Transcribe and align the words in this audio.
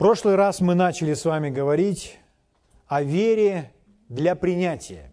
прошлый 0.00 0.34
раз 0.34 0.62
мы 0.62 0.74
начали 0.74 1.12
с 1.12 1.26
вами 1.26 1.50
говорить 1.50 2.18
о 2.86 3.02
вере 3.02 3.70
для 4.08 4.34
принятия. 4.34 5.12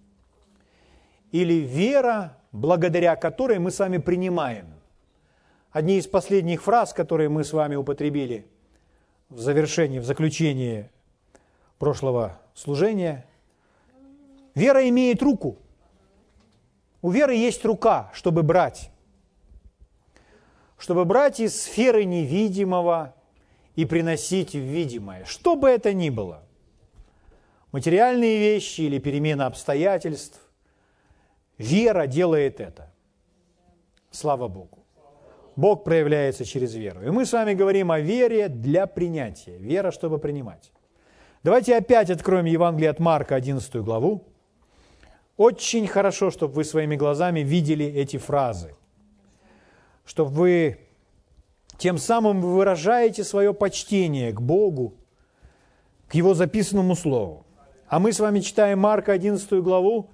Или 1.34 1.56
вера, 1.56 2.38
благодаря 2.54 3.18
которой 3.18 3.60
мы 3.60 3.72
с 3.72 3.80
вами 3.80 3.98
принимаем. 3.98 4.74
Одни 5.72 5.98
из 5.98 6.08
последних 6.08 6.64
фраз, 6.64 6.94
которые 6.94 7.28
мы 7.28 7.44
с 7.44 7.52
вами 7.52 7.76
употребили 7.76 8.48
в 9.28 9.42
завершении, 9.42 10.00
в 10.00 10.06
заключении 10.06 10.90
прошлого 11.80 12.40
служения. 12.54 13.26
Вера 14.56 14.88
имеет 14.88 15.22
руку. 15.22 15.58
У 17.02 17.12
веры 17.12 17.36
есть 17.36 17.66
рука, 17.66 18.10
чтобы 18.14 18.42
брать. 18.42 18.90
Чтобы 20.78 21.04
брать 21.04 21.42
из 21.42 21.62
сферы 21.62 22.06
невидимого 22.06 23.17
и 23.78 23.86
приносить 23.86 24.54
в 24.54 24.60
видимое. 24.60 25.24
Что 25.24 25.56
бы 25.56 25.70
это 25.70 25.94
ни 25.94 26.10
было. 26.10 26.44
Материальные 27.72 28.40
вещи 28.40 28.82
или 28.82 28.98
перемена 28.98 29.46
обстоятельств. 29.46 30.40
Вера 31.60 32.08
делает 32.08 32.60
это. 32.60 32.92
Слава 34.10 34.48
Богу. 34.48 34.80
Бог 35.56 35.84
проявляется 35.84 36.44
через 36.44 36.74
веру. 36.74 37.04
И 37.04 37.12
мы 37.12 37.26
с 37.26 37.34
вами 37.34 37.54
говорим 37.54 37.92
о 37.92 38.00
вере 38.00 38.50
для 38.50 38.88
принятия. 38.88 39.58
Вера, 39.58 39.92
чтобы 39.92 40.18
принимать. 40.18 40.72
Давайте 41.44 41.78
опять 41.78 42.10
откроем 42.10 42.46
Евангелие 42.46 42.90
от 42.90 43.00
Марка, 43.00 43.36
11 43.36 43.76
главу. 43.76 44.24
Очень 45.36 45.88
хорошо, 45.88 46.32
чтобы 46.32 46.54
вы 46.56 46.64
своими 46.64 46.96
глазами 46.96 47.42
видели 47.42 47.86
эти 47.86 48.18
фразы. 48.18 48.76
Чтобы 50.04 50.32
вы 50.32 50.87
тем 51.78 51.98
самым 51.98 52.42
выражаете 52.42 53.24
свое 53.24 53.54
почтение 53.54 54.32
к 54.32 54.42
Богу, 54.42 54.96
к 56.08 56.16
Его 56.16 56.34
записанному 56.34 56.96
Слову. 56.96 57.46
А 57.88 58.00
мы 58.00 58.12
с 58.12 58.20
вами 58.20 58.40
читаем 58.40 58.80
Марка 58.80 59.14
11 59.14 59.50
главу, 59.62 60.10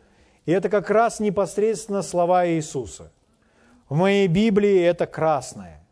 и 0.45 0.52
это 0.52 0.69
как 0.69 0.89
раз 0.89 1.19
непосредственно 1.19 2.02
слова 2.02 2.47
Иисуса. 2.47 3.11
В 3.89 3.95
моей 3.95 4.28
Библии 4.28 4.81
это 4.81 5.06
красное. 5.06 5.84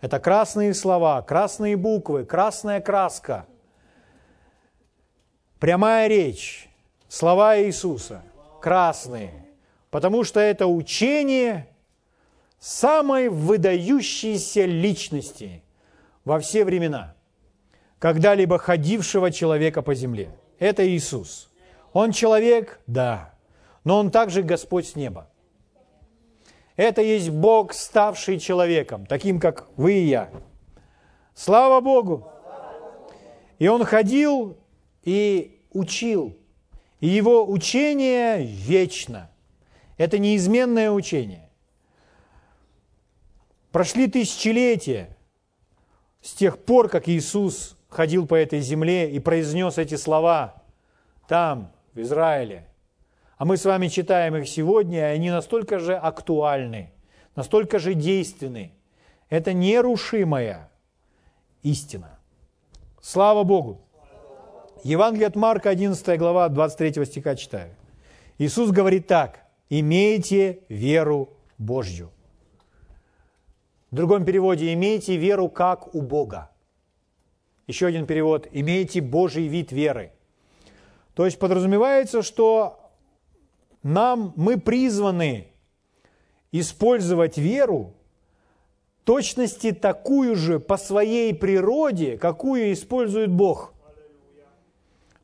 Это 0.00 0.18
красные 0.18 0.72
слова, 0.72 1.20
красные 1.22 1.76
буквы, 1.76 2.24
красная 2.24 2.80
краска. 2.80 3.46
Прямая 5.58 6.08
речь, 6.08 6.70
слова 7.08 7.58
Иисуса, 7.60 8.22
красные. 8.62 9.46
Потому 9.90 10.24
что 10.24 10.40
это 10.40 10.66
учение 10.66 11.66
самой 12.60 13.28
выдающейся 13.30 14.66
личности 14.66 15.64
во 16.24 16.38
все 16.38 16.64
времена, 16.64 17.16
когда-либо 17.98 18.58
ходившего 18.58 19.32
человека 19.32 19.82
по 19.82 19.94
земле. 19.94 20.30
Это 20.58 20.86
Иисус. 20.86 21.50
Он 21.92 22.12
человек? 22.12 22.80
Да. 22.86 23.34
Но 23.82 23.98
Он 23.98 24.10
также 24.10 24.42
Господь 24.42 24.86
с 24.86 24.94
неба. 24.94 25.28
Это 26.76 27.02
есть 27.02 27.30
Бог, 27.30 27.72
ставший 27.72 28.38
человеком, 28.38 29.06
таким, 29.06 29.40
как 29.40 29.68
вы 29.76 29.94
и 29.94 30.04
я. 30.04 30.30
Слава 31.34 31.80
Богу! 31.80 32.30
И 33.58 33.68
Он 33.68 33.84
ходил 33.84 34.56
и 35.02 35.62
учил. 35.72 36.36
И 37.00 37.08
Его 37.08 37.50
учение 37.50 38.42
вечно. 38.42 39.30
Это 39.96 40.18
неизменное 40.18 40.90
учение. 40.90 41.49
Прошли 43.72 44.08
тысячелетия 44.08 45.16
с 46.20 46.32
тех 46.32 46.58
пор, 46.58 46.88
как 46.88 47.08
Иисус 47.08 47.76
ходил 47.88 48.26
по 48.26 48.34
этой 48.34 48.60
земле 48.60 49.10
и 49.10 49.20
произнес 49.20 49.78
эти 49.78 49.94
слова 49.94 50.62
там, 51.28 51.72
в 51.94 52.00
Израиле. 52.00 52.66
А 53.38 53.44
мы 53.44 53.56
с 53.56 53.64
вами 53.64 53.88
читаем 53.88 54.36
их 54.36 54.48
сегодня, 54.48 54.98
и 54.98 55.14
они 55.14 55.30
настолько 55.30 55.78
же 55.78 55.96
актуальны, 55.96 56.92
настолько 57.36 57.78
же 57.78 57.94
действенны. 57.94 58.72
Это 59.28 59.52
нерушимая 59.52 60.70
истина. 61.62 62.18
Слава 63.00 63.44
Богу! 63.44 63.80
Евангелие 64.82 65.28
от 65.28 65.36
Марка, 65.36 65.70
11 65.70 66.18
глава, 66.18 66.48
23 66.48 67.04
стиха 67.04 67.36
читаю. 67.36 67.74
Иисус 68.38 68.70
говорит 68.70 69.06
так, 69.06 69.44
«Имейте 69.68 70.60
веру 70.68 71.30
Божью». 71.56 72.10
В 73.90 73.96
другом 73.96 74.24
переводе 74.24 74.72
«Имейте 74.72 75.16
веру 75.16 75.48
как 75.48 75.94
у 75.94 76.02
Бога». 76.02 76.50
Еще 77.66 77.86
один 77.86 78.06
перевод 78.06 78.46
«Имейте 78.52 79.00
Божий 79.00 79.48
вид 79.48 79.72
веры». 79.72 80.12
То 81.14 81.24
есть 81.24 81.40
подразумевается, 81.40 82.22
что 82.22 82.92
нам, 83.82 84.32
мы 84.36 84.60
призваны 84.60 85.48
использовать 86.52 87.36
веру 87.36 87.94
точности 89.04 89.72
такую 89.72 90.36
же 90.36 90.60
по 90.60 90.76
своей 90.76 91.34
природе, 91.34 92.16
какую 92.16 92.72
использует 92.72 93.30
Бог. 93.32 93.74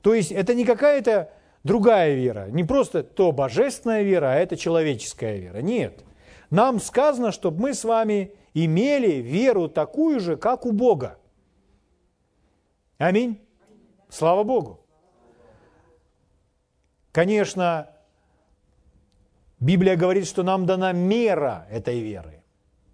То 0.03 0.13
есть 0.13 0.33
это 0.33 0.55
не 0.55 0.65
какая-то 0.65 1.31
другая 1.63 2.15
вера, 2.15 2.49
не 2.51 2.65
просто 2.65 3.05
то 3.05 3.31
божественная 3.31 4.03
вера, 4.03 4.33
а 4.33 4.35
это 4.35 4.57
человеческая 4.57 5.37
вера. 5.37 5.59
Нет. 5.59 6.05
Нам 6.51 6.81
сказано, 6.81 7.31
чтобы 7.31 7.61
мы 7.61 7.75
с 7.75 7.85
вами 7.85 8.33
имели 8.65 9.21
веру 9.21 9.69
такую 9.69 10.19
же, 10.19 10.37
как 10.37 10.65
у 10.65 10.73
Бога. 10.73 11.19
Аминь. 12.97 13.39
Слава 14.09 14.45
Богу. 14.45 14.81
Конечно, 17.13 17.91
Библия 19.61 19.97
говорит, 19.97 20.27
что 20.27 20.43
нам 20.43 20.65
дана 20.65 20.93
мера 20.93 21.67
этой 21.71 22.01
веры. 22.01 22.43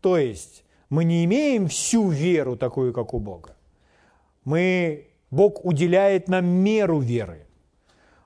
То 0.01 0.19
есть 0.19 0.65
мы 0.89 1.05
не 1.05 1.25
имеем 1.25 1.69
всю 1.69 2.09
веру 2.09 2.57
такую, 2.57 2.93
как 2.93 3.15
у 3.15 3.21
Бога. 3.21 3.57
Мы, 4.45 5.11
Бог 5.31 5.65
уделяет 5.65 6.27
нам 6.27 6.45
меру 6.45 6.99
веры. 6.99 7.47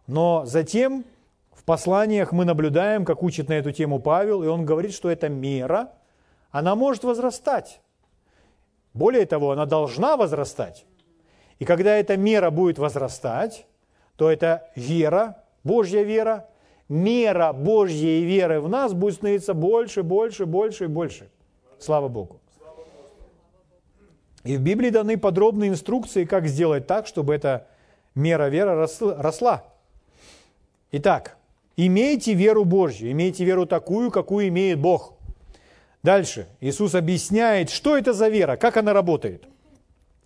Но 0.07 0.47
затем 0.47 1.05
в 1.53 1.65
посланиях 1.65 2.33
мы 2.33 2.47
наблюдаем, 2.47 3.05
как 3.05 3.23
учит 3.23 3.51
на 3.51 3.55
эту 3.55 3.73
тему 3.73 3.99
Павел, 3.99 4.43
и 4.43 4.47
он 4.47 4.65
говорит, 4.65 4.95
что 4.95 5.11
эта 5.11 5.29
мера, 5.29 5.93
она 6.59 6.75
может 6.75 7.05
возрастать. 7.05 7.81
Более 8.95 9.27
того, 9.27 9.51
она 9.51 9.67
должна 9.67 10.17
возрастать. 10.17 10.87
И 11.59 11.67
когда 11.67 11.97
эта 11.97 12.17
мера 12.17 12.51
будет 12.51 12.79
возрастать, 12.79 13.67
то 14.17 14.31
эта 14.31 14.71
вера, 14.75 15.45
Божья 15.65 16.03
вера, 16.03 16.49
мера 16.89 17.53
Божьей 17.53 18.25
веры 18.25 18.63
в 18.63 18.71
нас 18.71 18.95
будет 18.95 19.17
становиться 19.17 19.53
больше, 19.53 20.03
больше, 20.03 20.47
больше 20.47 20.85
и 20.85 20.87
больше. 20.87 21.29
Слава 21.79 22.09
Богу. 22.09 22.41
И 24.45 24.57
в 24.57 24.63
Библии 24.63 24.89
даны 24.89 25.19
подробные 25.19 25.69
инструкции, 25.69 26.25
как 26.25 26.47
сделать 26.47 26.87
так, 26.87 27.07
чтобы 27.07 27.35
эта 27.35 27.67
мера 28.15 28.49
веры 28.49 28.89
росла. 29.01 29.65
Итак, 30.93 31.37
имейте 31.77 32.33
веру 32.33 32.65
Божью, 32.65 33.11
имейте 33.11 33.45
веру 33.45 33.67
такую, 33.67 34.11
какую 34.11 34.49
имеет 34.49 34.79
Бог. 34.79 35.16
Дальше 36.07 36.47
Иисус 36.61 36.95
объясняет, 36.95 37.69
что 37.69 37.99
это 37.99 38.13
за 38.13 38.29
вера, 38.29 38.57
как 38.57 38.77
она 38.77 38.93
работает. 38.93 39.43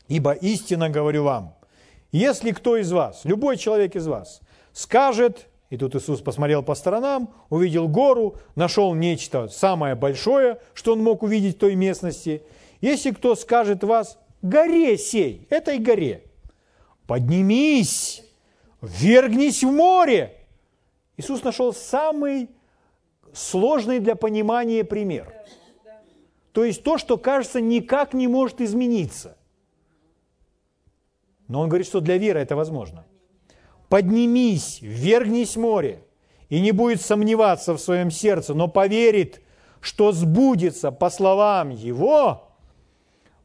Ибо 0.08 0.32
истинно 0.32 0.90
говорю 0.90 1.24
вам, 1.24 1.54
если 2.12 2.50
кто 2.50 2.76
из 2.76 2.92
вас, 2.92 3.22
любой 3.24 3.56
человек 3.56 3.96
из 3.96 4.06
вас, 4.06 4.42
скажет 4.74 5.46
и 5.70 5.78
тут 5.78 5.94
Иисус 5.94 6.20
посмотрел 6.20 6.62
по 6.62 6.74
сторонам, 6.74 7.32
увидел 7.48 7.88
гору, 7.88 8.36
нашел 8.56 8.92
нечто 8.92 9.48
самое 9.48 9.94
большое, 9.94 10.58
что 10.74 10.92
он 10.92 11.02
мог 11.02 11.22
увидеть 11.22 11.56
в 11.56 11.60
той 11.60 11.76
местности. 11.76 12.42
Если 12.82 13.12
кто 13.12 13.34
скажет 13.34 13.82
вас, 13.82 14.18
горе 14.42 14.98
сей, 14.98 15.46
этой 15.48 15.78
горе, 15.78 16.24
поднимись, 17.06 18.22
вергнись 18.82 19.64
в 19.64 19.70
море. 19.70 20.36
Иисус 21.16 21.42
нашел 21.42 21.72
самый 21.72 22.50
сложный 23.32 23.98
для 23.98 24.14
понимания 24.14 24.84
пример. 24.84 25.32
То 26.52 26.64
есть 26.64 26.82
то, 26.82 26.98
что, 26.98 27.16
кажется, 27.16 27.60
никак 27.60 28.14
не 28.14 28.28
может 28.28 28.60
измениться. 28.60 29.36
Но 31.48 31.60
он 31.60 31.68
говорит, 31.68 31.86
что 31.86 32.00
для 32.00 32.16
веры 32.16 32.40
это 32.40 32.56
возможно 32.56 33.04
поднимись, 33.90 34.78
вергнись 34.80 35.56
море, 35.56 36.02
и 36.48 36.60
не 36.60 36.72
будет 36.72 37.02
сомневаться 37.02 37.74
в 37.74 37.80
своем 37.80 38.10
сердце, 38.10 38.54
но 38.54 38.68
поверит, 38.68 39.42
что 39.80 40.12
сбудется 40.12 40.92
по 40.92 41.10
словам 41.10 41.70
его, 41.70 42.48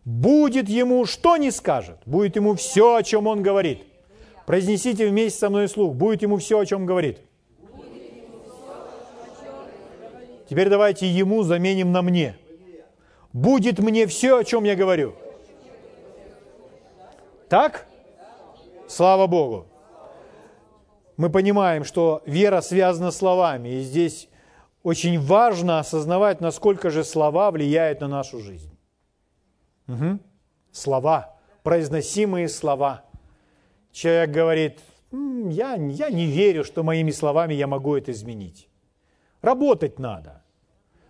будет 0.05 0.69
ему, 0.69 1.05
что 1.05 1.35
не 1.37 1.51
скажет, 1.51 1.97
будет 2.05 2.35
ему 2.35 2.53
все, 2.53 2.95
о 2.95 3.03
чем 3.03 3.27
он 3.27 3.41
говорит. 3.41 3.83
Произнесите 4.45 5.07
вместе 5.07 5.39
со 5.39 5.49
мной 5.49 5.67
слух, 5.67 5.95
будет 5.95 6.21
ему 6.21 6.37
все, 6.37 6.59
о 6.59 6.65
чем 6.65 6.85
говорит. 6.85 7.19
Теперь 10.47 10.69
давайте 10.69 11.07
ему 11.07 11.41
заменим 11.41 11.91
на 11.91 12.03
мне. 12.03 12.37
Будет 13.35 13.79
мне 13.79 14.07
все, 14.07 14.37
о 14.37 14.43
чем 14.45 14.63
я 14.63 14.77
говорю. 14.77 15.13
Так? 17.49 17.85
Слава 18.87 19.27
Богу. 19.27 19.65
Мы 21.17 21.29
понимаем, 21.29 21.83
что 21.83 22.23
вера 22.25 22.61
связана 22.61 23.11
словами, 23.11 23.67
и 23.67 23.81
здесь 23.81 24.29
очень 24.83 25.19
важно 25.19 25.79
осознавать, 25.79 26.39
насколько 26.39 26.89
же 26.89 27.03
слова 27.03 27.51
влияют 27.51 27.99
на 27.99 28.07
нашу 28.07 28.39
жизнь. 28.39 28.79
Угу. 29.89 30.19
Слова, 30.71 31.35
произносимые 31.61 32.47
слова. 32.47 33.03
Человек 33.91 34.29
говорит, 34.29 34.79
я, 35.11 35.73
я 35.73 36.09
не 36.09 36.25
верю, 36.25 36.63
что 36.63 36.83
моими 36.83 37.11
словами 37.11 37.53
я 37.53 37.67
могу 37.67 37.97
это 37.97 38.13
изменить. 38.13 38.69
Работать 39.41 39.99
надо. 39.99 40.44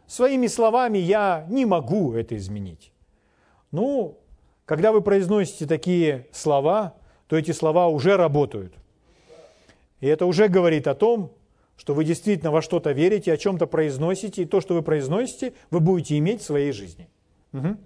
Своими 0.08 0.48
словами 0.48 0.98
я 0.98 1.46
не 1.50 1.66
могу 1.66 2.14
это 2.14 2.36
изменить. 2.38 2.92
Ну, 3.72 4.20
когда 4.66 4.92
вы 4.92 5.02
произносите 5.02 5.66
такие 5.66 6.28
слова, 6.32 6.96
то 7.28 7.38
эти 7.38 7.52
слова 7.52 7.88
уже 7.88 8.18
работают. 8.18 8.76
И 10.00 10.08
это 10.08 10.26
уже 10.26 10.48
говорит 10.48 10.88
о 10.88 10.96
том, 10.96 11.32
что 11.78 11.94
вы 11.94 12.06
действительно 12.06 12.52
во 12.52 12.62
что-то 12.62 12.92
верите, 12.92 13.34
о 13.34 13.38
чем-то 13.38 13.68
произносите, 13.68 14.44
и 14.44 14.46
то, 14.46 14.62
что 14.62 14.76
вы 14.76 14.82
произносите, 14.82 15.54
вы 15.72 15.80
будете 15.80 16.18
иметь 16.18 16.42
в 16.42 16.46
своей 16.46 16.72
жизни. 16.72 17.10
Угу. 17.54 17.78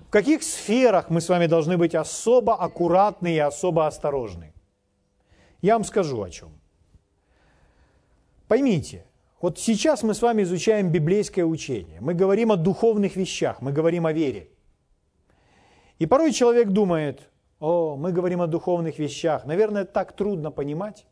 В 0.00 0.10
каких 0.10 0.42
сферах 0.42 1.08
мы 1.08 1.20
с 1.20 1.28
вами 1.28 1.46
должны 1.46 1.78
быть 1.78 1.94
особо 1.94 2.54
аккуратны 2.54 3.34
и 3.34 3.38
особо 3.38 3.86
осторожны? 3.86 4.52
Я 5.62 5.74
вам 5.74 5.84
скажу 5.84 6.20
о 6.20 6.30
чем. 6.30 6.50
Поймите, 8.48 9.04
вот 9.40 9.58
сейчас 9.58 10.02
мы 10.02 10.14
с 10.14 10.22
вами 10.22 10.42
изучаем 10.42 10.92
библейское 10.92 11.44
учение. 11.44 11.98
Мы 12.00 12.14
говорим 12.14 12.52
о 12.52 12.56
духовных 12.56 13.16
вещах, 13.16 13.62
мы 13.62 13.72
говорим 13.72 14.06
о 14.06 14.12
вере. 14.12 14.48
И 15.98 16.06
порой 16.06 16.32
человек 16.32 16.68
думает, 16.68 17.30
о, 17.58 17.96
мы 17.96 18.12
говорим 18.12 18.42
о 18.42 18.46
духовных 18.46 18.98
вещах. 18.98 19.46
Наверное, 19.46 19.84
так 19.84 20.12
трудно 20.12 20.50
понимать. 20.50 21.06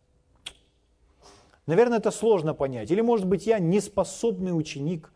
Наверное, 1.66 1.98
это 1.98 2.10
сложно 2.10 2.54
понять. 2.54 2.90
Или, 2.90 3.02
может 3.02 3.26
быть, 3.26 3.46
я 3.46 3.58
неспособный 3.58 4.58
ученик. 4.58 5.12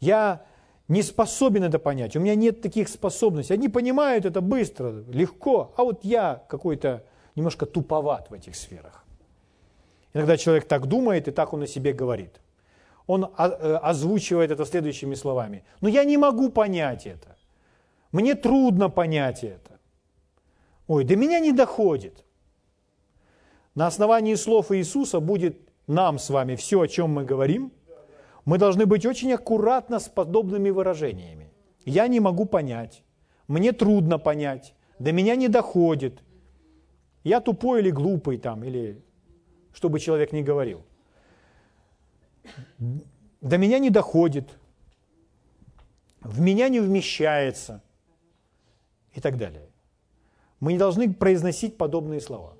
Я 0.00 0.44
не 0.88 1.02
способен 1.02 1.62
это 1.62 1.78
понять. 1.78 2.16
У 2.16 2.20
меня 2.20 2.34
нет 2.34 2.60
таких 2.60 2.88
способностей. 2.88 3.54
Они 3.54 3.68
понимают 3.68 4.24
это 4.24 4.40
быстро, 4.40 5.04
легко. 5.08 5.72
А 5.76 5.84
вот 5.84 6.04
я 6.04 6.44
какой-то 6.48 7.04
немножко 7.36 7.66
туповат 7.66 8.30
в 8.30 8.34
этих 8.34 8.56
сферах. 8.56 9.04
Иногда 10.12 10.36
человек 10.36 10.66
так 10.66 10.86
думает, 10.86 11.28
и 11.28 11.30
так 11.30 11.52
он 11.52 11.62
о 11.62 11.66
себе 11.66 11.92
говорит. 11.92 12.40
Он 13.06 13.24
э, 13.24 13.78
озвучивает 13.82 14.50
это 14.50 14.64
следующими 14.64 15.14
словами. 15.14 15.64
Но 15.80 15.88
я 15.88 16.04
не 16.04 16.16
могу 16.16 16.50
понять 16.50 17.06
это. 17.06 17.36
Мне 18.12 18.34
трудно 18.34 18.88
понять 18.88 19.44
это. 19.44 19.78
Ой, 20.86 21.04
до 21.04 21.16
меня 21.16 21.40
не 21.40 21.52
доходит. 21.52 22.24
На 23.74 23.86
основании 23.86 24.36
слов 24.36 24.70
Иисуса 24.70 25.20
будет 25.20 25.58
нам 25.86 26.18
с 26.18 26.30
вами 26.30 26.54
все, 26.56 26.80
о 26.80 26.88
чем 26.88 27.10
мы 27.10 27.24
говорим. 27.24 27.72
Мы 28.44 28.58
должны 28.58 28.86
быть 28.86 29.06
очень 29.06 29.32
аккуратно 29.32 29.98
с 29.98 30.08
подобными 30.08 30.70
выражениями. 30.70 31.50
Я 31.84 32.08
не 32.08 32.20
могу 32.20 32.44
понять. 32.46 33.02
Мне 33.48 33.72
трудно 33.72 34.18
понять. 34.18 34.74
До 34.98 35.12
меня 35.12 35.36
не 35.36 35.48
доходит. 35.48 36.22
Я 37.24 37.40
тупой 37.40 37.80
или 37.80 37.90
глупый 37.90 38.38
там, 38.38 38.64
или 38.64 39.02
что 39.72 39.88
бы 39.88 39.98
человек 39.98 40.32
ни 40.32 40.42
говорил. 40.42 40.82
До 43.40 43.58
меня 43.58 43.78
не 43.78 43.90
доходит. 43.90 44.48
В 46.20 46.40
меня 46.40 46.68
не 46.68 46.80
вмещается. 46.80 47.82
И 49.12 49.20
так 49.20 49.36
далее. 49.36 49.68
Мы 50.60 50.72
не 50.72 50.78
должны 50.78 51.12
произносить 51.12 51.76
подобные 51.76 52.20
слова. 52.20 52.56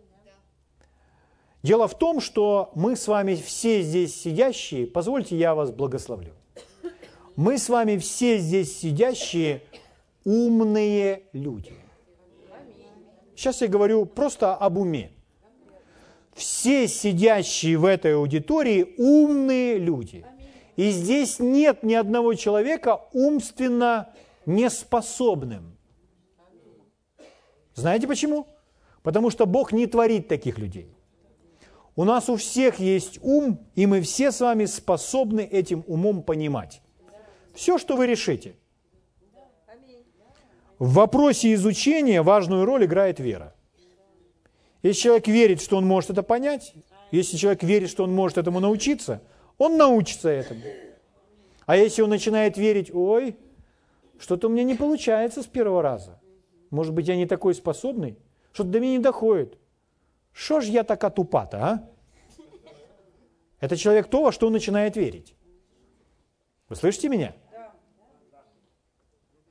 Дело 1.62 1.88
в 1.88 1.98
том, 1.98 2.20
что 2.20 2.70
мы 2.74 2.94
с 2.94 3.08
вами 3.08 3.34
все 3.34 3.80
здесь 3.80 4.14
сидящие, 4.14 4.86
позвольте 4.86 5.34
я 5.36 5.54
вас 5.54 5.70
благословлю. 5.70 6.34
Мы 7.36 7.56
с 7.56 7.70
вами 7.70 7.96
все 7.96 8.38
здесь 8.38 8.78
сидящие 8.78 9.62
умные 10.24 11.22
люди. 11.32 11.72
Сейчас 13.34 13.62
я 13.62 13.68
говорю 13.68 14.04
просто 14.04 14.54
об 14.54 14.76
уме. 14.76 15.13
Все 16.34 16.88
сидящие 16.88 17.78
в 17.78 17.84
этой 17.84 18.16
аудитории 18.16 18.94
умные 18.98 19.78
люди. 19.78 20.26
И 20.76 20.90
здесь 20.90 21.38
нет 21.38 21.82
ни 21.84 21.94
одного 21.94 22.34
человека 22.34 23.02
умственно 23.12 24.10
неспособным. 24.44 25.76
Знаете 27.74 28.08
почему? 28.08 28.48
Потому 29.02 29.30
что 29.30 29.46
Бог 29.46 29.72
не 29.72 29.86
творит 29.86 30.28
таких 30.28 30.58
людей. 30.58 30.88
У 31.96 32.02
нас 32.02 32.28
у 32.28 32.36
всех 32.36 32.80
есть 32.80 33.20
ум, 33.22 33.60
и 33.76 33.86
мы 33.86 34.00
все 34.00 34.32
с 34.32 34.40
вами 34.40 34.64
способны 34.64 35.42
этим 35.42 35.84
умом 35.86 36.22
понимать. 36.22 36.82
Все, 37.54 37.78
что 37.78 37.96
вы 37.96 38.08
решите. 38.08 38.56
В 40.80 40.94
вопросе 40.94 41.54
изучения 41.54 42.22
важную 42.22 42.64
роль 42.64 42.84
играет 42.84 43.20
вера. 43.20 43.53
Если 44.84 45.00
человек 45.00 45.26
верит, 45.26 45.62
что 45.62 45.78
он 45.78 45.86
может 45.86 46.10
это 46.10 46.22
понять, 46.22 46.74
если 47.10 47.38
человек 47.38 47.62
верит, 47.62 47.88
что 47.88 48.04
он 48.04 48.14
может 48.14 48.36
этому 48.36 48.60
научиться, 48.60 49.22
он 49.56 49.78
научится 49.78 50.28
этому. 50.28 50.60
А 51.64 51.74
если 51.78 52.02
он 52.02 52.10
начинает 52.10 52.58
верить, 52.58 52.94
ой, 52.94 53.34
что-то 54.18 54.48
у 54.48 54.50
меня 54.50 54.62
не 54.62 54.74
получается 54.74 55.42
с 55.42 55.46
первого 55.46 55.80
раза, 55.80 56.20
может 56.68 56.92
быть, 56.92 57.08
я 57.08 57.16
не 57.16 57.24
такой 57.24 57.54
способный? 57.54 58.18
Что-то 58.52 58.68
до 58.72 58.80
меня 58.80 58.98
не 58.98 59.02
доходит. 59.02 59.56
Что 60.32 60.60
ж 60.60 60.66
я 60.66 60.84
така 60.84 61.08
тупата, 61.08 61.64
а? 61.64 61.88
Это 63.60 63.78
человек 63.78 64.08
то, 64.08 64.22
во 64.22 64.32
что 64.32 64.48
он 64.48 64.52
начинает 64.52 64.96
верить. 64.96 65.34
Вы 66.68 66.76
слышите 66.76 67.08
меня? 67.08 67.34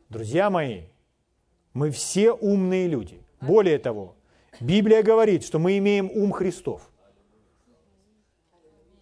Друзья 0.10 0.52
мои, 0.52 0.84
мы 1.74 1.90
все 1.90 2.34
умные 2.34 2.88
люди. 2.88 3.20
Более 3.42 3.80
того, 3.80 4.16
Библия 4.60 5.04
говорит, 5.04 5.44
что 5.44 5.60
мы 5.60 5.78
имеем 5.78 6.10
ум 6.14 6.32
Христов. 6.32 6.90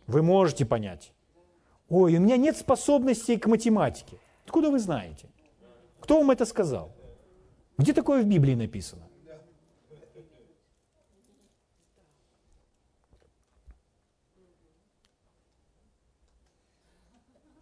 Вы 0.07 0.21
можете 0.21 0.65
понять. 0.65 1.13
Ой, 1.89 2.17
у 2.17 2.19
меня 2.19 2.37
нет 2.37 2.57
способностей 2.57 3.37
к 3.37 3.47
математике. 3.47 4.17
Откуда 4.45 4.69
вы 4.69 4.79
знаете? 4.79 5.29
Кто 5.99 6.17
вам 6.17 6.31
это 6.31 6.45
сказал? 6.45 6.93
Где 7.77 7.93
такое 7.93 8.23
в 8.23 8.25
Библии 8.25 8.55
написано? 8.55 9.07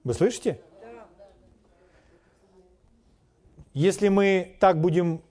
Вы 0.03 0.13
слышите? 0.13 0.59
Если 3.73 4.07
мы 4.09 4.57
так 4.59 4.81
будем 4.81 5.21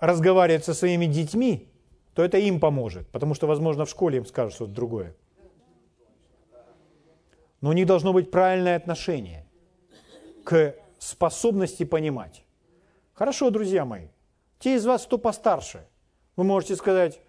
разговаривать 0.00 0.64
со 0.64 0.74
своими 0.74 1.06
детьми, 1.06 1.68
то 2.16 2.24
это 2.24 2.38
им 2.38 2.60
поможет, 2.60 3.06
потому 3.08 3.34
что, 3.34 3.46
возможно, 3.46 3.84
в 3.84 3.90
школе 3.90 4.16
им 4.16 4.24
скажут 4.24 4.54
что-то 4.54 4.72
другое. 4.72 5.14
Но 7.60 7.68
у 7.68 7.72
них 7.74 7.86
должно 7.86 8.14
быть 8.14 8.30
правильное 8.30 8.76
отношение 8.76 9.46
к 10.42 10.74
способности 10.98 11.84
понимать. 11.84 12.46
Хорошо, 13.12 13.50
друзья 13.50 13.84
мои, 13.84 14.08
те 14.58 14.76
из 14.76 14.86
вас, 14.86 15.04
кто 15.04 15.18
постарше, 15.18 15.86
вы 16.36 16.44
можете 16.44 16.76
сказать, 16.76 17.20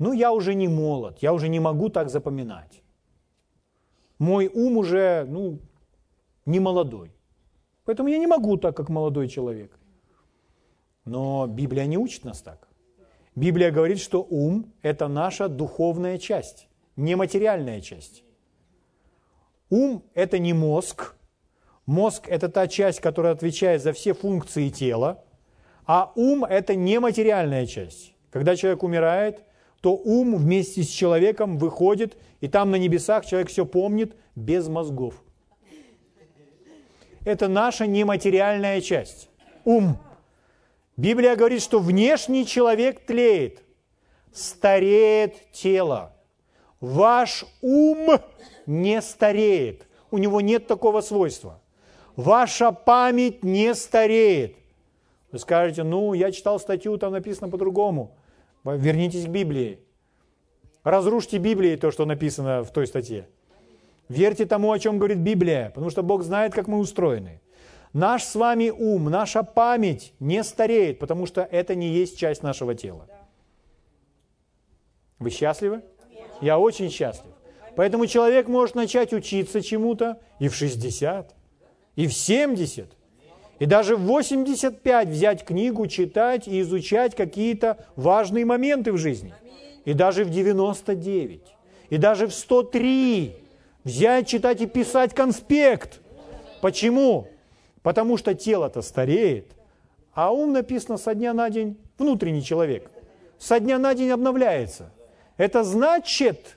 ну 0.00 0.12
я 0.12 0.32
уже 0.32 0.54
не 0.54 0.66
молод, 0.66 1.18
я 1.22 1.32
уже 1.32 1.48
не 1.48 1.60
могу 1.60 1.88
так 1.88 2.10
запоминать. 2.10 2.82
Мой 4.18 4.50
ум 4.52 4.78
уже, 4.78 5.26
ну, 5.28 5.60
не 6.44 6.58
молодой. 6.58 7.12
Поэтому 7.84 8.08
я 8.08 8.18
не 8.18 8.26
могу 8.26 8.56
так, 8.56 8.76
как 8.76 8.88
молодой 8.88 9.28
человек. 9.28 9.78
Но 11.04 11.46
Библия 11.46 11.86
не 11.86 11.98
учит 11.98 12.24
нас 12.24 12.42
так. 12.42 12.73
Библия 13.34 13.70
говорит, 13.70 13.98
что 13.98 14.26
ум– 14.28 14.72
это 14.82 15.08
наша 15.08 15.48
духовная 15.48 16.18
часть, 16.18 16.68
нематериальная 16.96 17.80
часть. 17.80 18.22
Ум– 19.70 20.04
это 20.14 20.38
не 20.38 20.52
мозг. 20.52 21.16
Мозг– 21.84 22.26
это 22.28 22.48
та 22.48 22.68
часть, 22.68 23.00
которая 23.00 23.32
отвечает 23.32 23.82
за 23.82 23.92
все 23.92 24.14
функции 24.14 24.68
тела. 24.68 25.24
А 25.84 26.12
ум– 26.14 26.44
это 26.48 26.76
нематериальная 26.76 27.66
часть. 27.66 28.14
Когда 28.30 28.56
человек 28.56 28.82
умирает, 28.82 29.42
то 29.80 29.94
ум 29.96 30.36
вместе 30.36 30.82
с 30.82 30.88
человеком 30.88 31.58
выходит, 31.58 32.16
и 32.40 32.48
там 32.48 32.70
на 32.70 32.76
небесах 32.76 33.26
человек 33.26 33.48
все 33.48 33.66
помнит 33.66 34.16
без 34.34 34.68
мозгов. 34.68 35.22
Это 37.24 37.48
наша 37.48 37.86
нематериальная 37.86 38.80
часть. 38.80 39.28
Ум. 39.64 39.98
Библия 40.96 41.34
говорит, 41.36 41.62
что 41.62 41.80
внешний 41.80 42.46
человек 42.46 43.04
тлеет, 43.04 43.62
стареет 44.32 45.50
тело. 45.52 46.14
Ваш 46.80 47.44
ум 47.60 48.20
не 48.66 49.00
стареет. 49.02 49.86
У 50.10 50.18
него 50.18 50.40
нет 50.40 50.66
такого 50.66 51.00
свойства. 51.00 51.60
Ваша 52.14 52.70
память 52.70 53.42
не 53.42 53.74
стареет. 53.74 54.56
Вы 55.32 55.38
скажете, 55.40 55.82
ну, 55.82 56.12
я 56.14 56.30
читал 56.30 56.60
статью, 56.60 56.96
там 56.96 57.12
написано 57.12 57.48
по-другому. 57.48 58.16
Вернитесь 58.64 59.24
к 59.24 59.28
Библии. 59.28 59.80
Разрушьте 60.84 61.38
Библии 61.38 61.74
то, 61.76 61.90
что 61.90 62.04
написано 62.04 62.62
в 62.62 62.70
той 62.70 62.86
статье. 62.86 63.26
Верьте 64.08 64.46
тому, 64.46 64.70
о 64.70 64.78
чем 64.78 64.98
говорит 64.98 65.18
Библия, 65.18 65.70
потому 65.70 65.90
что 65.90 66.02
Бог 66.02 66.22
знает, 66.22 66.54
как 66.54 66.68
мы 66.68 66.78
устроены. 66.78 67.40
Наш 67.94 68.24
с 68.24 68.34
вами 68.34 68.70
ум, 68.70 69.04
наша 69.04 69.44
память 69.44 70.14
не 70.18 70.42
стареет, 70.42 70.98
потому 70.98 71.26
что 71.26 71.42
это 71.42 71.76
не 71.76 71.88
есть 71.88 72.18
часть 72.18 72.42
нашего 72.42 72.74
тела. 72.74 73.06
Вы 75.20 75.30
счастливы? 75.30 75.82
Я 76.40 76.58
очень 76.58 76.90
счастлив. 76.90 77.32
Поэтому 77.76 78.08
человек 78.08 78.48
может 78.48 78.74
начать 78.74 79.12
учиться 79.12 79.62
чему-то 79.62 80.18
и 80.40 80.48
в 80.48 80.56
60, 80.56 81.34
и 81.94 82.08
в 82.08 82.12
70, 82.12 82.88
и 83.60 83.66
даже 83.66 83.94
в 83.94 84.00
85 84.00 85.08
взять 85.08 85.44
книгу, 85.44 85.86
читать 85.86 86.48
и 86.48 86.60
изучать 86.62 87.14
какие-то 87.14 87.86
важные 87.94 88.44
моменты 88.44 88.90
в 88.90 88.98
жизни. 88.98 89.32
И 89.84 89.92
даже 89.92 90.24
в 90.24 90.30
99, 90.30 91.42
и 91.90 91.96
даже 91.96 92.26
в 92.26 92.34
103 92.34 93.36
взять, 93.84 94.26
читать 94.26 94.60
и 94.62 94.66
писать 94.66 95.14
конспект. 95.14 96.00
Почему? 96.60 97.28
Потому 97.84 98.16
что 98.16 98.34
тело-то 98.34 98.80
стареет, 98.80 99.52
а 100.14 100.32
ум 100.32 100.54
написано 100.54 100.96
со 100.96 101.14
дня 101.14 101.34
на 101.34 101.50
день 101.50 101.76
внутренний 101.98 102.42
человек. 102.42 102.90
Со 103.38 103.60
дня 103.60 103.78
на 103.78 103.94
день 103.94 104.10
обновляется. 104.10 104.90
Это 105.36 105.64
значит, 105.64 106.56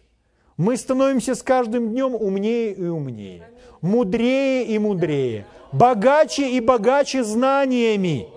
мы 0.55 0.77
становимся 0.77 1.35
с 1.35 1.43
каждым 1.43 1.89
днем 1.89 2.15
умнее 2.15 2.71
и 2.71 2.87
умнее, 2.87 3.43
мудрее 3.81 4.67
и 4.67 4.79
мудрее, 4.79 5.45
богаче 5.73 6.49
и 6.49 6.61
богаче 6.61 7.25
знаниями. 7.25 8.29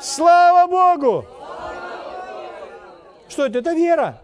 Слава 0.00 0.68
Богу! 0.68 1.26
Что 3.28 3.46
это? 3.46 3.60
Это 3.60 3.72
вера. 3.72 4.20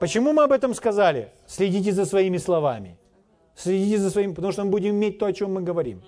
Почему 0.00 0.32
мы 0.32 0.42
об 0.42 0.50
этом 0.50 0.74
сказали? 0.74 1.30
Следите 1.46 1.92
за 1.92 2.04
своими 2.04 2.38
словами. 2.38 2.98
Следите 3.54 3.98
за 3.98 4.10
своим, 4.10 4.34
потому 4.34 4.52
что 4.52 4.64
мы 4.64 4.70
будем 4.70 4.90
иметь 4.90 5.20
то, 5.20 5.26
о 5.26 5.32
чем 5.32 5.54
мы 5.54 5.62
говорим. 5.62 6.02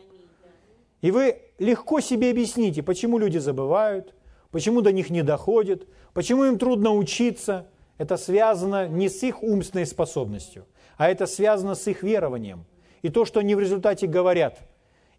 И 1.00 1.11
вы 1.11 1.38
легко 1.59 2.00
себе 2.00 2.30
объясните, 2.30 2.83
почему 2.83 3.19
люди 3.19 3.38
забывают, 3.38 4.14
почему 4.50 4.83
до 4.83 4.92
них 4.92 5.11
не 5.11 5.23
доходит, 5.23 5.88
почему 6.12 6.45
им 6.45 6.59
трудно 6.59 6.95
учиться. 6.95 7.69
Это 7.99 8.16
связано 8.16 8.88
не 8.88 9.09
с 9.09 9.23
их 9.23 9.42
умственной 9.42 9.87
способностью, 9.87 10.66
а 10.97 11.09
это 11.11 11.26
связано 11.26 11.75
с 11.75 11.87
их 11.87 12.02
верованием. 12.02 12.64
И 13.02 13.09
то, 13.09 13.25
что 13.25 13.40
они 13.40 13.54
в 13.54 13.61
результате 13.61 14.07
говорят. 14.07 14.59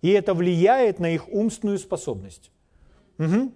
И 0.02 0.10
это 0.10 0.34
влияет 0.34 1.00
на 1.00 1.14
их 1.14 1.30
умственную 1.30 1.78
способность. 1.78 2.52
Угу. 3.20 3.52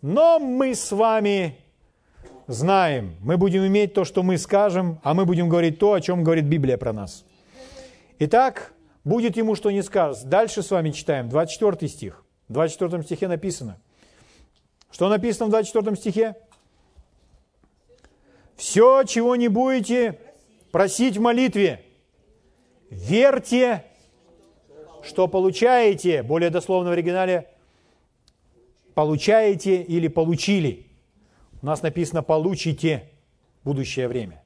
Но 0.00 0.38
мы 0.38 0.74
с 0.74 0.92
вами 0.92 1.58
знаем, 2.46 3.16
мы 3.20 3.36
будем 3.36 3.66
иметь 3.66 3.92
то, 3.92 4.04
что 4.04 4.22
мы 4.22 4.38
скажем, 4.38 4.98
а 5.02 5.12
мы 5.12 5.26
будем 5.26 5.48
говорить 5.48 5.78
то, 5.78 5.92
о 5.92 6.00
чем 6.00 6.24
говорит 6.24 6.44
Библия 6.44 6.78
про 6.78 6.92
нас. 6.92 7.24
Итак, 8.18 8.72
будет 9.08 9.36
ему 9.36 9.54
что 9.54 9.70
не 9.70 9.82
скажет. 9.82 10.24
Дальше 10.24 10.62
с 10.62 10.70
вами 10.70 10.90
читаем, 10.90 11.28
24 11.28 11.88
стих. 11.88 12.24
В 12.48 12.52
24 12.52 13.02
стихе 13.02 13.26
написано. 13.26 13.80
Что 14.90 15.08
написано 15.08 15.46
в 15.46 15.50
24 15.50 15.96
стихе? 15.96 16.36
«Все, 18.56 19.04
чего 19.04 19.36
не 19.36 19.46
будете 19.46 20.18
просить 20.72 21.16
в 21.16 21.20
молитве, 21.20 21.84
верьте, 22.90 23.84
что 25.02 25.28
получаете». 25.28 26.24
Более 26.24 26.50
дословно 26.50 26.90
в 26.90 26.92
оригинале 26.92 27.48
«получаете» 28.94 29.80
или 29.80 30.08
«получили». 30.08 30.86
У 31.62 31.66
нас 31.66 31.82
написано 31.82 32.24
«получите» 32.24 33.08
будущее 33.62 34.08
время. 34.08 34.42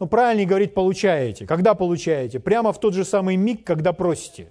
Ну, 0.00 0.06
правильнее 0.06 0.46
говорить 0.46 0.72
«получаете». 0.72 1.46
Когда 1.46 1.74
получаете? 1.74 2.40
Прямо 2.40 2.72
в 2.72 2.80
тот 2.80 2.94
же 2.94 3.04
самый 3.04 3.36
миг, 3.36 3.64
когда 3.64 3.92
просите. 3.92 4.50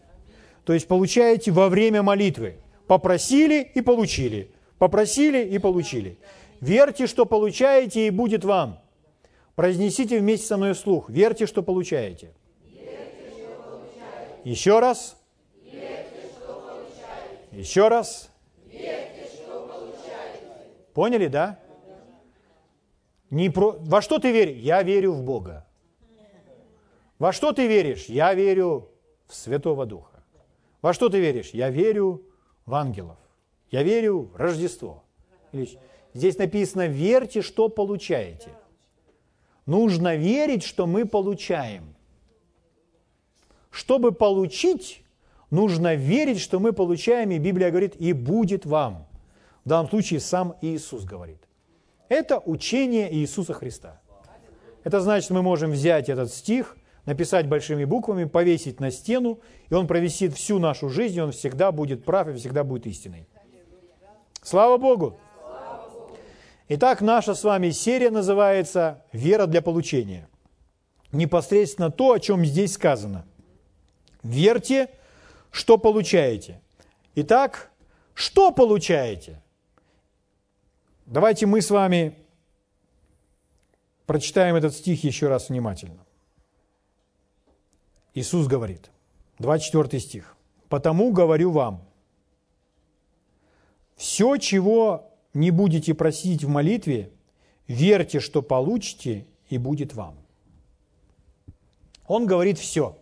То 0.63 0.73
есть 0.73 0.87
получаете 0.87 1.51
во 1.51 1.69
время 1.69 2.03
молитвы. 2.03 2.57
Попросили 2.87 3.63
и 3.73 3.81
получили. 3.81 4.51
Попросили 4.77 5.43
и 5.43 5.57
получили. 5.57 6.19
Верьте, 6.61 7.07
что 7.07 7.25
получаете, 7.25 8.05
и 8.05 8.09
будет 8.11 8.45
вам. 8.45 8.79
Произнесите 9.55 10.19
вместе 10.19 10.45
со 10.45 10.57
мной 10.57 10.73
вслух. 10.73 11.09
Верьте, 11.09 11.47
что 11.47 11.63
получаете. 11.63 12.29
Еще 14.43 14.79
раз. 14.79 15.17
Еще 17.51 17.87
раз. 17.87 18.29
Поняли, 20.93 21.27
да? 21.27 21.57
Не 23.29 23.49
про... 23.49 23.71
Во 23.79 24.01
что 24.01 24.19
ты 24.19 24.31
веришь? 24.31 24.57
Я 24.57 24.83
верю 24.83 25.13
в 25.13 25.23
Бога. 25.23 25.65
Во 27.19 27.31
что 27.31 27.51
ты 27.51 27.67
веришь? 27.67 28.05
Я 28.05 28.33
верю 28.33 28.89
в 29.27 29.35
Святого 29.35 29.85
Духа. 29.85 30.23
Во 30.81 30.93
что 30.93 31.09
ты 31.09 31.19
веришь? 31.19 31.51
Я 31.51 31.69
верю 31.69 32.23
в 32.65 32.73
ангелов. 32.73 33.17
Я 33.71 33.83
верю 33.83 34.31
в 34.33 34.35
Рождество. 34.35 35.03
Здесь 36.13 36.37
написано, 36.37 36.87
верьте, 36.87 37.41
что 37.41 37.69
получаете. 37.69 38.49
Нужно 39.65 40.15
верить, 40.15 40.63
что 40.63 40.87
мы 40.87 41.05
получаем. 41.05 41.95
Чтобы 43.69 44.11
получить, 44.11 45.03
нужно 45.51 45.93
верить, 45.93 46.39
что 46.39 46.59
мы 46.59 46.73
получаем, 46.73 47.29
и 47.31 47.37
Библия 47.37 47.69
говорит, 47.69 47.95
и 47.97 48.13
будет 48.13 48.65
вам. 48.65 49.05
В 49.65 49.69
данном 49.69 49.89
случае 49.89 50.21
сам 50.21 50.55
Иисус 50.61 51.03
говорит. 51.03 51.48
Это 52.09 52.39
учение 52.39 53.13
Иисуса 53.13 53.53
Христа. 53.53 54.01
Это 54.83 54.99
значит, 54.99 55.29
мы 55.29 55.41
можем 55.41 55.71
взять 55.71 56.09
этот 56.09 56.33
стих, 56.33 56.75
написать 57.05 57.47
большими 57.47 57.85
буквами, 57.85 58.25
повесить 58.25 58.79
на 58.79 58.91
стену, 58.91 59.39
и 59.69 59.73
он 59.73 59.87
провисит 59.87 60.33
всю 60.33 60.59
нашу 60.59 60.89
жизнь, 60.89 61.17
и 61.17 61.21
он 61.21 61.31
всегда 61.31 61.71
будет 61.71 62.03
прав 62.03 62.27
и 62.27 62.33
всегда 62.33 62.63
будет 62.63 62.87
истиной. 62.87 63.27
Слава 64.41 64.77
Богу! 64.77 65.19
Итак, 66.67 67.01
наша 67.01 67.33
с 67.35 67.43
вами 67.43 67.71
серия 67.71 68.09
называется 68.09 69.03
«Вера 69.11 69.47
для 69.47 69.61
получения». 69.61 70.27
Непосредственно 71.11 71.89
то, 71.89 72.13
о 72.13 72.19
чем 72.19 72.45
здесь 72.45 72.73
сказано. 72.73 73.25
Верьте, 74.21 74.89
что 75.49 75.77
получаете. 75.77 76.61
Итак, 77.15 77.71
что 78.13 78.51
получаете? 78.51 79.41
Давайте 81.09 81.47
мы 81.47 81.63
с 81.63 81.71
вами 81.71 82.15
прочитаем 84.05 84.55
этот 84.55 84.75
стих 84.75 85.03
еще 85.03 85.27
раз 85.27 85.49
внимательно. 85.49 86.05
Иисус 88.13 88.45
говорит, 88.45 88.91
24 89.39 89.99
стих. 89.99 90.37
«Потому 90.67 91.11
говорю 91.11 91.49
вам, 91.49 91.83
все, 93.95 94.37
чего 94.37 95.11
не 95.33 95.49
будете 95.49 95.95
просить 95.95 96.43
в 96.43 96.47
молитве, 96.47 97.11
верьте, 97.67 98.19
что 98.19 98.43
получите, 98.43 99.25
и 99.47 99.57
будет 99.57 99.95
вам». 99.95 100.15
Он 102.05 102.27
говорит 102.27 102.59
все. 102.59 102.99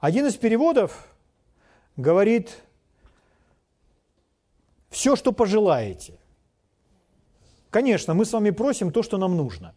Один 0.00 0.26
из 0.26 0.34
переводов 0.34 1.06
говорит 1.96 2.64
все, 4.90 5.14
что 5.14 5.30
пожелаете. 5.30 6.18
Конечно, 7.72 8.12
мы 8.12 8.26
с 8.26 8.32
вами 8.34 8.50
просим 8.50 8.92
то, 8.92 9.02
что 9.02 9.16
нам 9.16 9.34
нужно. 9.34 9.74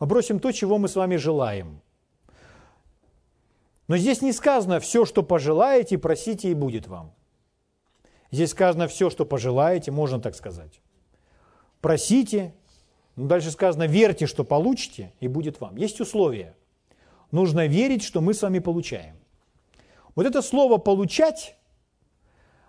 Мы 0.00 0.08
просим 0.08 0.40
то, 0.40 0.50
чего 0.50 0.78
мы 0.78 0.88
с 0.88 0.96
вами 0.96 1.14
желаем. 1.14 1.80
Но 3.86 3.96
здесь 3.96 4.20
не 4.20 4.32
сказано 4.32 4.80
«все, 4.80 5.04
что 5.04 5.22
пожелаете, 5.22 5.96
просите, 5.96 6.50
и 6.50 6.54
будет 6.54 6.88
вам». 6.88 7.14
Здесь 8.32 8.50
сказано 8.50 8.88
«все, 8.88 9.10
что 9.10 9.24
пожелаете», 9.24 9.92
можно 9.92 10.20
так 10.20 10.34
сказать. 10.34 10.80
Просите, 11.80 12.52
но 13.14 13.26
дальше 13.26 13.52
сказано 13.52 13.86
«верьте, 13.86 14.26
что 14.26 14.42
получите, 14.42 15.12
и 15.20 15.28
будет 15.28 15.60
вам». 15.60 15.76
Есть 15.76 16.00
условия. 16.00 16.56
Нужно 17.30 17.68
верить, 17.68 18.02
что 18.02 18.20
мы 18.20 18.34
с 18.34 18.42
вами 18.42 18.58
получаем. 18.58 19.16
Вот 20.16 20.26
это 20.26 20.42
слово 20.42 20.78
«получать», 20.78 21.56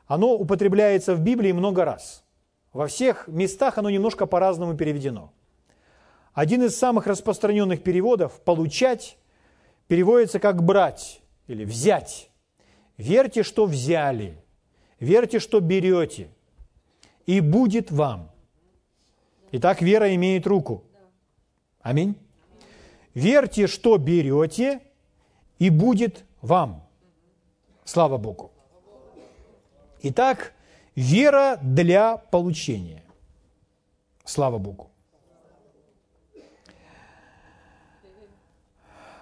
оно 0.06 0.36
употребляется 0.36 1.16
в 1.16 1.22
Библии 1.22 1.52
много 1.52 1.84
раз– 1.84 2.24
во 2.74 2.88
всех 2.88 3.28
местах 3.28 3.78
оно 3.78 3.90
немножко 3.90 4.26
по-разному 4.26 4.76
переведено. 4.76 5.34
Один 6.34 6.64
из 6.64 6.78
самых 6.78 7.08
распространенных 7.08 7.84
переводов 7.84 8.40
«получать» 8.42 9.18
переводится 9.88 10.40
как 10.40 10.64
«брать» 10.64 11.22
или 11.48 11.66
«взять». 11.66 12.30
Верьте, 12.98 13.44
что 13.44 13.66
взяли, 13.66 14.44
верьте, 15.00 15.40
что 15.40 15.62
берете, 15.62 16.30
и 17.26 17.40
будет 17.40 17.92
вам. 17.92 18.30
Итак, 19.54 19.82
вера 19.82 20.14
имеет 20.16 20.46
руку. 20.46 20.84
Аминь. 21.82 22.16
Верьте, 23.14 23.68
что 23.68 23.98
берете, 23.98 24.82
и 25.60 25.70
будет 25.70 26.26
вам. 26.42 26.86
Слава 27.86 28.18
Богу. 28.18 28.52
Итак, 30.02 30.54
Вера 31.00 31.58
для 31.62 32.18
получения. 32.18 33.06
Слава 34.26 34.58
Богу. 34.58 34.92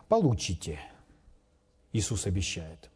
Получите, 0.08 0.80
Иисус 1.94 2.26
обещает. 2.26 2.90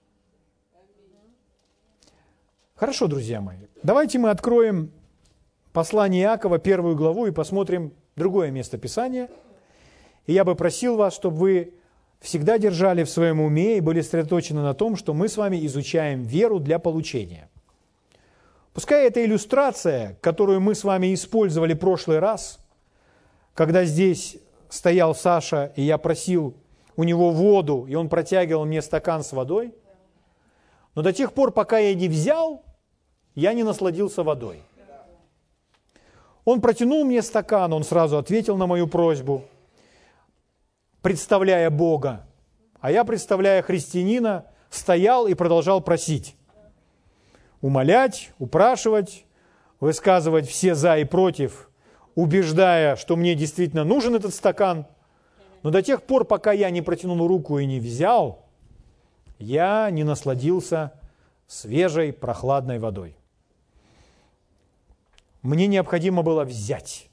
Хорошо, 2.74 3.06
друзья 3.06 3.40
мои, 3.40 3.60
давайте 3.84 4.18
мы 4.18 4.32
откроем 4.32 4.92
послание 5.74 6.24
Иакова, 6.24 6.58
первую 6.58 6.96
главу, 6.96 7.28
и 7.28 7.32
посмотрим 7.32 7.94
другое 8.16 8.50
место 8.50 8.80
Писания. 8.80 9.30
И 10.26 10.34
я 10.34 10.44
бы 10.44 10.56
просил 10.56 10.96
вас, 10.96 11.14
чтобы 11.14 11.38
вы 11.38 11.74
всегда 12.20 12.58
держали 12.58 13.04
в 13.04 13.12
своем 13.12 13.42
уме 13.42 13.78
и 13.78 13.80
были 13.80 14.02
сосредоточены 14.02 14.64
на 14.64 14.74
том, 14.74 14.96
что 14.96 15.14
мы 15.14 15.28
с 15.28 15.38
вами 15.38 15.64
изучаем 15.68 16.24
веру 16.24 16.60
для 16.60 16.80
получения. 16.80 17.51
Пускай 18.74 19.08
эта 19.08 19.24
иллюстрация, 19.26 20.18
которую 20.22 20.62
мы 20.62 20.76
с 20.76 20.84
вами 20.84 21.14
использовали 21.14 21.74
в 21.74 21.80
прошлый 21.80 22.20
раз, 22.20 22.60
когда 23.54 23.84
здесь 23.84 24.38
стоял 24.70 25.14
Саша, 25.14 25.74
и 25.76 25.82
я 25.82 25.98
просил 25.98 26.56
у 26.96 27.04
него 27.04 27.32
воду, 27.32 27.86
и 27.88 27.96
он 27.96 28.08
протягивал 28.08 28.66
мне 28.66 28.82
стакан 28.82 29.24
с 29.24 29.34
водой, 29.34 29.74
но 30.96 31.02
до 31.02 31.12
тех 31.12 31.34
пор, 31.34 31.52
пока 31.52 31.80
я 31.80 31.94
не 31.94 32.08
взял, 32.08 32.64
я 33.36 33.54
не 33.54 33.64
насладился 33.64 34.24
водой. 34.24 34.62
Он 36.44 36.60
протянул 36.60 37.06
мне 37.06 37.22
стакан, 37.22 37.72
он 37.74 37.84
сразу 37.84 38.18
ответил 38.18 38.58
на 38.58 38.68
мою 38.68 38.88
просьбу, 38.88 39.44
представляя 41.02 41.70
Бога. 41.70 42.26
А 42.80 42.92
я, 42.92 43.04
представляя 43.04 43.62
христианина, 43.62 44.46
стоял 44.70 45.28
и 45.28 45.34
продолжал 45.34 45.82
просить. 45.82 46.36
Умолять, 47.62 48.32
упрашивать, 48.40 49.26
высказывать 49.80 50.48
все 50.48 50.76
за 50.76 50.98
и 50.98 51.04
против, 51.04 51.70
убеждая, 52.16 52.96
что 52.96 53.16
мне 53.16 53.36
действительно 53.36 53.84
нужен 53.84 54.16
этот 54.16 54.34
стакан. 54.34 54.86
Но 55.64 55.70
до 55.70 55.82
тех 55.82 56.04
пор, 56.04 56.26
пока 56.26 56.52
я 56.52 56.70
не 56.70 56.82
протянул 56.82 57.28
руку 57.28 57.60
и 57.60 57.66
не 57.66 57.80
взял, 57.80 58.46
я 59.38 59.90
не 59.92 60.04
насладился 60.04 60.94
свежей 61.48 62.14
прохладной 62.14 62.80
водой 62.80 63.16
мне 65.42 65.68
необходимо 65.68 66.24
было 66.24 66.44
взять. 66.44 67.10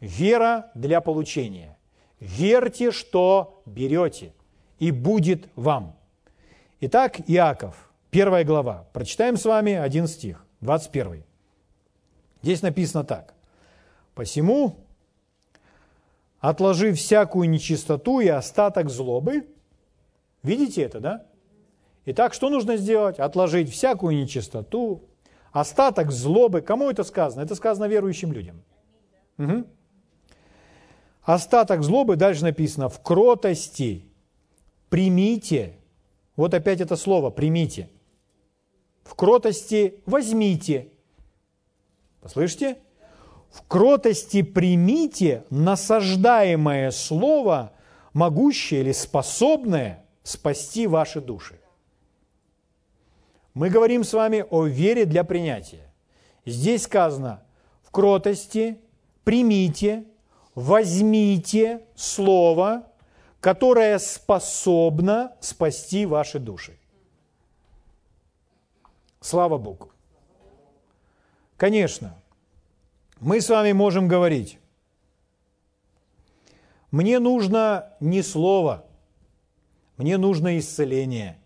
Вера 0.00 0.70
для 0.74 1.00
получения. 1.00 1.78
Верьте, 2.20 2.90
что 2.90 3.62
берете, 3.66 4.32
и 4.78 4.90
будет 4.90 5.48
вам. 5.56 5.96
Итак, 6.80 7.20
Иаков, 7.26 7.92
первая 8.14 8.44
глава. 8.44 8.86
Прочитаем 8.92 9.36
с 9.36 9.44
вами 9.44 9.72
один 9.72 10.06
стих, 10.06 10.46
21. 10.60 11.24
Здесь 12.42 12.62
написано 12.62 13.02
так. 13.02 13.34
«Посему, 14.14 14.76
отложив 16.38 16.96
всякую 16.96 17.50
нечистоту 17.50 18.20
и 18.20 18.28
остаток 18.28 18.88
злобы». 18.88 19.48
Видите 20.44 20.82
это, 20.82 21.00
да? 21.00 21.26
Итак, 22.04 22.34
что 22.34 22.50
нужно 22.50 22.76
сделать? 22.76 23.18
Отложить 23.18 23.68
всякую 23.68 24.16
нечистоту, 24.16 25.02
Остаток 25.50 26.12
злобы. 26.12 26.60
Кому 26.60 26.90
это 26.90 27.02
сказано? 27.02 27.42
Это 27.42 27.56
сказано 27.56 27.86
верующим 27.86 28.32
людям. 28.32 28.62
Угу. 29.38 29.64
Остаток 31.22 31.82
злобы, 31.82 32.14
дальше 32.14 32.44
написано, 32.44 32.88
в 32.88 33.00
кротости 33.02 34.04
примите. 34.88 35.76
Вот 36.36 36.54
опять 36.54 36.80
это 36.80 36.94
слово, 36.94 37.30
примите. 37.30 37.88
В 39.04 39.14
кротости 39.14 40.02
возьмите. 40.06 40.88
Послышите? 42.20 42.78
В 43.50 43.62
кротости 43.68 44.42
примите 44.42 45.44
насаждаемое 45.50 46.90
слово, 46.90 47.72
могущее 48.12 48.80
или 48.80 48.92
способное 48.92 50.04
спасти 50.22 50.86
ваши 50.86 51.20
души. 51.20 51.60
Мы 53.52 53.70
говорим 53.70 54.02
с 54.02 54.12
вами 54.12 54.44
о 54.50 54.64
вере 54.64 55.04
для 55.04 55.22
принятия. 55.22 55.92
Здесь 56.44 56.84
сказано, 56.84 57.44
в 57.82 57.90
кротости 57.92 58.80
примите, 59.22 60.04
возьмите 60.54 61.82
слово, 61.94 62.86
которое 63.40 63.98
способно 63.98 65.36
спасти 65.40 66.06
ваши 66.06 66.38
души. 66.38 66.78
Слава 69.24 69.56
Богу. 69.56 69.90
Конечно, 71.56 72.14
мы 73.20 73.40
с 73.40 73.48
вами 73.48 73.72
можем 73.72 74.06
говорить, 74.06 74.58
мне 76.90 77.18
нужно 77.18 77.94
не 78.00 78.20
слово, 78.22 78.84
мне 79.96 80.18
нужно 80.18 80.58
исцеление– 80.58 81.38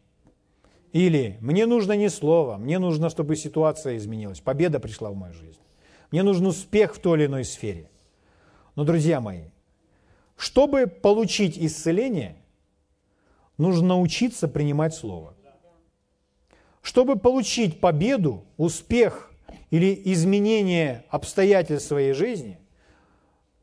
или 0.93 1.37
мне 1.41 1.67
нужно 1.67 1.93
не 1.93 2.09
слово, 2.09 2.57
мне 2.57 2.79
нужно, 2.79 3.11
чтобы 3.11 3.37
ситуация 3.37 3.97
изменилась, 3.99 4.41
победа 4.41 4.81
пришла 4.81 5.11
в 5.11 5.15
мою 5.15 5.35
жизнь. 5.35 5.61
Мне 6.11 6.23
нужен 6.23 6.47
успех 6.47 6.95
в 6.95 6.99
той 6.99 7.19
или 7.19 7.27
иной 7.27 7.45
сфере. 7.45 7.91
Но, 8.75 8.85
друзья 8.85 9.21
мои, 9.21 9.51
чтобы 10.37 10.87
получить 10.87 11.59
исцеление, 11.59 12.37
нужно 13.59 13.89
научиться 13.89 14.49
принимать 14.49 14.95
слово. 14.95 15.35
Чтобы 16.83 17.17
получить 17.17 17.81
победу, 17.81 18.45
успех 18.57 19.31
или 19.71 20.01
изменение 20.05 21.05
обстоятельств 21.11 21.89
своей 21.89 22.13
жизни, 22.13 22.59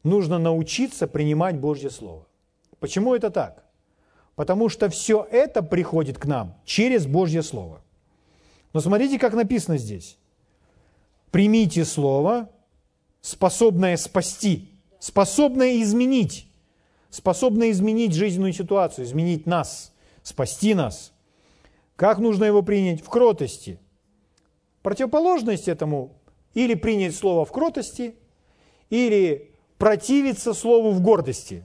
нужно 0.03 0.37
научиться 0.37 1.07
принимать 1.07 1.57
Божье 1.57 1.89
Слово. 1.89 2.25
Почему 2.79 3.15
это 3.15 3.29
так? 3.29 3.63
Потому 4.35 4.69
что 4.69 4.89
все 4.89 5.27
это 5.31 5.63
приходит 5.63 6.17
к 6.17 6.25
нам 6.25 6.55
через 6.65 7.07
Божье 7.07 7.41
Слово. 7.41 7.81
Но 8.73 8.81
смотрите, 8.81 9.17
как 9.17 9.33
написано 9.33 9.77
здесь. 9.77 10.17
Примите 11.31 11.85
Слово, 11.85 12.49
способное 13.21 13.97
спасти, 13.97 14.69
способное 14.99 15.81
изменить, 15.81 16.47
способное 17.09 17.71
изменить 17.71 18.13
жизненную 18.13 18.53
ситуацию, 18.53 19.05
изменить 19.05 19.45
нас, 19.45 19.93
спасти 20.21 20.75
нас. 20.75 21.11
Как 21.95 22.19
нужно 22.19 22.45
его 22.45 22.61
принять? 22.61 23.01
В 23.01 23.09
кротости. 23.09 23.79
Противоположность 24.81 25.67
этому 25.67 26.17
или 26.53 26.73
принять 26.75 27.15
Слово 27.15 27.45
в 27.45 27.51
кротости, 27.51 28.15
или 28.89 29.51
противиться 29.77 30.53
Слову 30.53 30.91
в 30.91 31.01
гордости. 31.01 31.63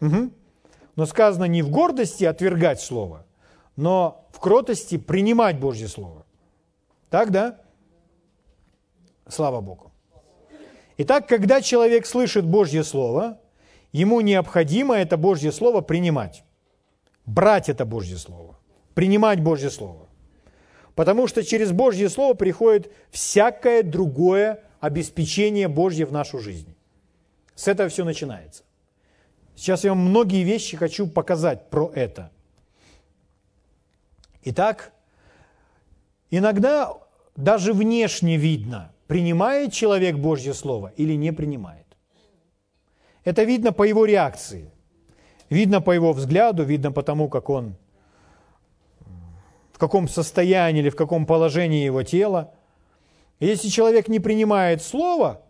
Угу. 0.00 0.30
Но 0.96 1.06
сказано 1.06 1.44
не 1.44 1.62
в 1.62 1.70
гордости 1.70 2.24
отвергать 2.24 2.80
Слово, 2.80 3.24
но 3.76 4.26
в 4.32 4.40
кротости 4.40 4.98
принимать 4.98 5.58
Божье 5.58 5.88
Слово. 5.88 6.26
Так, 7.10 7.30
да? 7.30 7.58
Слава 9.28 9.60
Богу. 9.60 9.92
Итак, 10.98 11.28
когда 11.28 11.60
человек 11.62 12.06
слышит 12.06 12.44
Божье 12.44 12.82
Слово, 12.82 13.40
ему 13.92 14.20
необходимо 14.20 14.96
это 14.96 15.16
Божье 15.16 15.52
Слово 15.52 15.80
принимать. 15.80 16.44
Брать 17.24 17.68
это 17.68 17.84
Божье 17.84 18.16
Слово. 18.16 18.57
Принимать 18.98 19.40
Божье 19.40 19.70
Слово. 19.70 20.08
Потому 20.96 21.28
что 21.28 21.44
через 21.44 21.70
Божье 21.70 22.08
Слово 22.08 22.34
приходит 22.34 22.92
всякое 23.12 23.84
другое 23.84 24.58
обеспечение 24.80 25.68
Божье 25.68 26.04
в 26.04 26.10
нашу 26.10 26.40
жизнь. 26.40 26.74
С 27.54 27.68
этого 27.68 27.90
все 27.90 28.04
начинается. 28.04 28.64
Сейчас 29.54 29.84
я 29.84 29.90
вам 29.90 30.00
многие 30.00 30.42
вещи 30.42 30.76
хочу 30.76 31.06
показать 31.06 31.70
про 31.70 31.92
это. 31.94 32.32
Итак, 34.42 34.92
иногда 36.32 36.92
даже 37.36 37.72
внешне 37.72 38.36
видно, 38.36 38.90
принимает 39.06 39.72
человек 39.72 40.16
Божье 40.16 40.54
Слово 40.54 40.92
или 40.96 41.12
не 41.12 41.32
принимает. 41.32 41.86
Это 43.22 43.44
видно 43.44 43.72
по 43.72 43.84
его 43.84 44.04
реакции, 44.06 44.72
видно 45.50 45.80
по 45.80 45.92
его 45.92 46.12
взгляду, 46.12 46.64
видно 46.64 46.90
по 46.90 47.04
тому, 47.04 47.28
как 47.28 47.48
он, 47.48 47.76
в 49.78 49.80
каком 49.80 50.08
состоянии 50.08 50.80
или 50.80 50.90
в 50.90 50.96
каком 50.96 51.24
положении 51.24 51.84
его 51.84 52.02
тела. 52.02 52.52
Если 53.38 53.68
человек 53.68 54.08
не 54.08 54.18
принимает 54.18 54.82
Слово, 54.82 55.40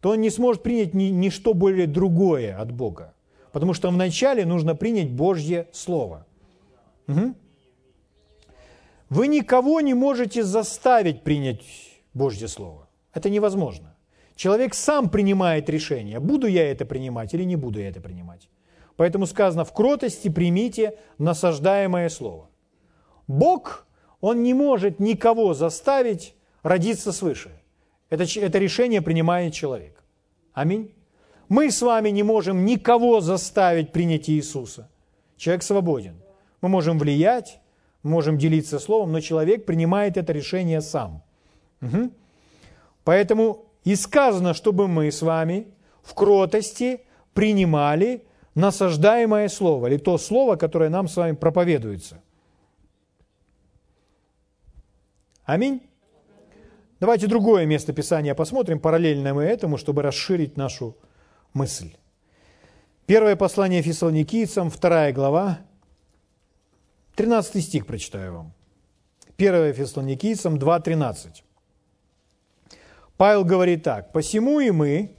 то 0.00 0.10
он 0.10 0.20
не 0.20 0.30
сможет 0.30 0.62
принять 0.62 0.94
ни, 0.94 1.06
ничто 1.06 1.52
более 1.52 1.88
другое 1.88 2.56
от 2.56 2.70
Бога. 2.70 3.12
Потому 3.50 3.74
что 3.74 3.90
вначале 3.90 4.46
нужно 4.46 4.76
принять 4.76 5.10
Божье 5.10 5.66
Слово. 5.72 6.24
Угу. 7.08 7.34
Вы 9.10 9.26
никого 9.26 9.80
не 9.80 9.94
можете 9.94 10.44
заставить 10.44 11.24
принять 11.24 11.64
Божье 12.14 12.46
Слово. 12.46 12.86
Это 13.14 13.30
невозможно. 13.30 13.96
Человек 14.36 14.74
сам 14.74 15.10
принимает 15.10 15.68
решение, 15.68 16.20
буду 16.20 16.46
я 16.46 16.70
это 16.70 16.84
принимать 16.84 17.34
или 17.34 17.42
не 17.42 17.56
буду 17.56 17.80
я 17.80 17.88
это 17.88 18.00
принимать. 18.00 18.48
Поэтому 18.96 19.26
сказано, 19.26 19.64
в 19.64 19.72
кротости 19.72 20.28
примите 20.28 20.98
насаждаемое 21.18 22.08
Слово. 22.10 22.48
Бог, 23.26 23.86
Он 24.20 24.42
не 24.42 24.54
может 24.54 25.00
никого 25.00 25.54
заставить 25.54 26.34
родиться 26.62 27.12
свыше. 27.12 27.50
Это, 28.10 28.24
это 28.40 28.58
решение 28.58 29.02
принимает 29.02 29.52
человек. 29.52 30.02
Аминь. 30.52 30.94
Мы 31.48 31.70
с 31.70 31.82
вами 31.82 32.10
не 32.10 32.22
можем 32.22 32.64
никого 32.64 33.20
заставить 33.20 33.92
принять 33.92 34.28
Иисуса. 34.28 34.88
Человек 35.36 35.62
свободен. 35.62 36.16
Мы 36.60 36.68
можем 36.68 36.98
влиять, 36.98 37.60
можем 38.02 38.38
делиться 38.38 38.78
словом, 38.78 39.12
но 39.12 39.20
человек 39.20 39.64
принимает 39.66 40.16
это 40.16 40.32
решение 40.32 40.80
сам. 40.80 41.22
Угу. 41.82 42.10
Поэтому 43.04 43.66
и 43.84 43.94
сказано, 43.94 44.54
чтобы 44.54 44.88
мы 44.88 45.12
с 45.12 45.22
вами 45.22 45.68
в 46.02 46.14
кротости 46.14 47.02
принимали 47.34 48.24
насаждаемое 48.54 49.48
слово, 49.48 49.88
или 49.88 49.98
то 49.98 50.18
слово, 50.18 50.56
которое 50.56 50.88
нам 50.90 51.06
с 51.06 51.16
вами 51.16 51.34
проповедуется. 51.34 52.22
Аминь. 55.46 55.80
Давайте 56.98 57.28
другое 57.28 57.66
место 57.66 57.92
Писания 57.92 58.34
посмотрим, 58.34 58.80
параллельно 58.80 59.32
мы 59.32 59.44
этому, 59.44 59.78
чтобы 59.78 60.02
расширить 60.02 60.56
нашу 60.56 60.96
мысль. 61.54 61.94
Первое 63.06 63.36
послание 63.36 63.80
Фессалоникийцам, 63.80 64.70
вторая 64.70 65.12
глава, 65.12 65.60
13 67.14 67.62
стих 67.64 67.86
прочитаю 67.86 68.34
вам. 68.34 68.52
Первое 69.36 69.72
Фессалоникийцам 69.72 70.56
2.13. 70.56 71.42
Павел 73.16 73.44
говорит 73.44 73.84
так, 73.84 74.10
«Посему 74.10 74.58
и 74.58 74.72
мы 74.72 75.14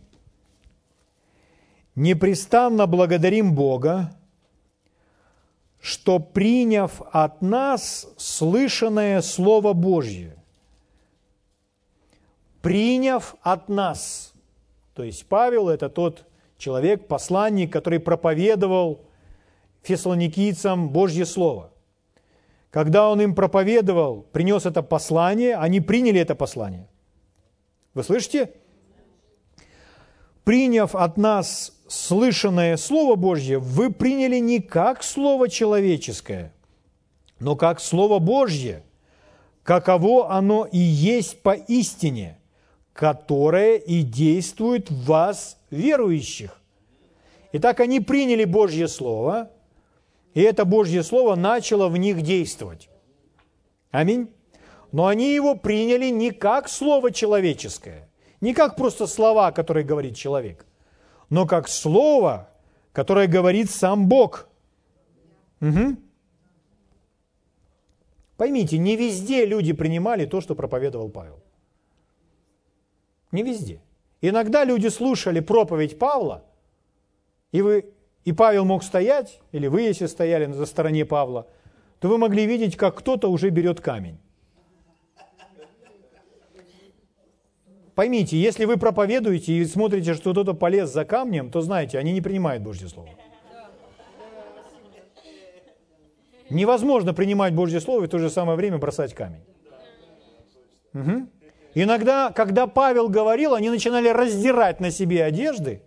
непрестанно 1.95 2.85
благодарим 2.85 3.55
Бога, 3.55 4.16
что, 5.81 6.19
приняв 6.19 7.01
от 7.11 7.41
нас 7.41 8.07
слышанное 8.17 9.21
Слово 9.21 9.73
Божье, 9.73 10.35
приняв 12.61 13.35
от 13.41 13.69
нас, 13.69 14.33
то 14.93 15.03
есть 15.03 15.27
Павел– 15.27 15.69
это 15.69 15.89
тот 15.89 16.25
человек, 16.57 17.07
посланник, 17.07 17.71
который 17.71 17.99
проповедовал 17.99 19.01
фессалоникийцам 19.83 20.89
Божье 20.89 21.25
Слово. 21.25 21.71
Когда 22.71 23.09
он 23.09 23.21
им 23.21 23.35
проповедовал, 23.35 24.23
принес 24.31 24.65
это 24.65 24.83
послание, 24.83 25.55
они 25.55 25.79
приняли 25.79 26.19
это 26.19 26.35
послание. 26.35 26.87
Вы 27.93 28.03
слышите? 28.03 28.51
Приняв 30.43 30.95
от 30.95 31.17
нас 31.17 31.76
слышанное 31.87 32.77
Слово 32.77 33.15
Божье, 33.15 33.59
вы 33.59 33.91
приняли 33.91 34.37
не 34.37 34.59
как 34.59 35.03
Слово 35.03 35.49
человеческое, 35.49 36.53
но 37.39 37.55
как 37.55 37.79
Слово 37.79 38.19
Божье, 38.19 38.83
каково 39.63 40.31
оно 40.31 40.65
и 40.65 40.77
есть 40.77 41.41
по 41.41 41.53
истине, 41.53 42.39
которое 42.93 43.77
и 43.77 44.01
действует 44.01 44.89
в 44.89 45.05
вас, 45.05 45.57
верующих. 45.69 46.61
Итак, 47.53 47.79
они 47.79 47.99
приняли 47.99 48.43
Божье 48.43 48.87
Слово, 48.87 49.51
и 50.33 50.41
это 50.41 50.65
Божье 50.65 51.03
Слово 51.03 51.35
начало 51.35 51.87
в 51.89 51.97
них 51.97 52.21
действовать. 52.21 52.89
Аминь. 53.91 54.29
Но 54.91 55.07
они 55.07 55.33
его 55.33 55.55
приняли 55.55 56.09
не 56.09 56.31
как 56.31 56.69
Слово 56.69 57.11
человеческое, 57.11 58.09
не 58.41 58.53
как 58.53 58.75
просто 58.75 59.07
слова, 59.07 59.51
которые 59.51 59.83
говорит 59.83 60.15
человек, 60.15 60.66
но 61.29 61.45
как 61.45 61.67
Слово, 61.67 62.49
которое 62.93 63.27
говорит 63.27 63.69
сам 63.69 64.07
Бог. 64.07 64.47
Угу. 65.61 65.97
Поймите, 68.37 68.77
не 68.77 68.95
везде 68.95 69.45
люди 69.45 69.73
принимали 69.73 70.25
то, 70.25 70.41
что 70.41 70.55
проповедовал 70.55 71.09
Павел. 71.09 71.41
Не 73.31 73.43
везде. 73.43 73.81
Иногда 74.21 74.63
люди 74.63 74.87
слушали 74.87 75.39
проповедь 75.39 75.99
Павла, 75.99 76.43
и, 77.51 77.61
вы, 77.61 77.85
и 78.25 78.31
Павел 78.31 78.65
мог 78.65 78.83
стоять, 78.83 79.41
или 79.51 79.67
вы, 79.67 79.81
если 79.81 80.05
стояли 80.05 80.45
на 80.45 80.65
стороне 80.65 81.05
Павла, 81.05 81.47
то 81.99 82.09
вы 82.09 82.17
могли 82.17 82.45
видеть, 82.45 82.77
как 82.77 82.95
кто-то 82.95 83.29
уже 83.29 83.49
берет 83.49 83.81
камень. 83.81 84.19
Поймите, 87.97 88.37
если 88.37 88.65
вы 88.65 88.77
проповедуете 88.77 89.53
и 89.53 89.65
смотрите, 89.65 90.13
что 90.13 90.29
кто-то 90.29 90.53
полез 90.53 90.93
за 90.93 91.03
камнем, 91.03 91.49
то 91.49 91.61
знаете, 91.61 91.97
они 91.97 92.11
не 92.11 92.21
принимают 92.21 92.61
Божье 92.61 92.87
Слово. 92.89 93.09
Невозможно 96.51 97.15
принимать 97.15 97.55
Божье 97.55 97.81
Слово 97.81 98.03
и 98.03 98.05
в 98.05 98.09
то 98.11 98.19
же 98.19 98.29
самое 98.29 98.55
время 98.55 98.77
бросать 98.77 99.15
камень. 99.15 99.41
Угу. 100.93 101.27
Иногда, 101.73 102.31
когда 102.31 102.67
Павел 102.67 103.09
говорил, 103.09 103.55
они 103.55 103.71
начинали 103.71 104.09
раздирать 104.09 104.79
на 104.79 104.91
себе 104.91 105.23
одежды, 105.23 105.81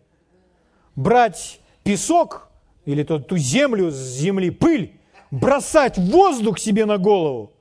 брать 0.97 1.61
песок 1.85 2.51
или 2.87 3.05
ту, 3.05 3.37
землю 3.37 3.93
с 3.93 3.95
земли, 3.95 4.51
пыль, 4.51 4.99
бросать 5.31 5.97
воздух 5.97 6.59
себе 6.59 6.87
на 6.87 6.99
голову. 6.99 7.53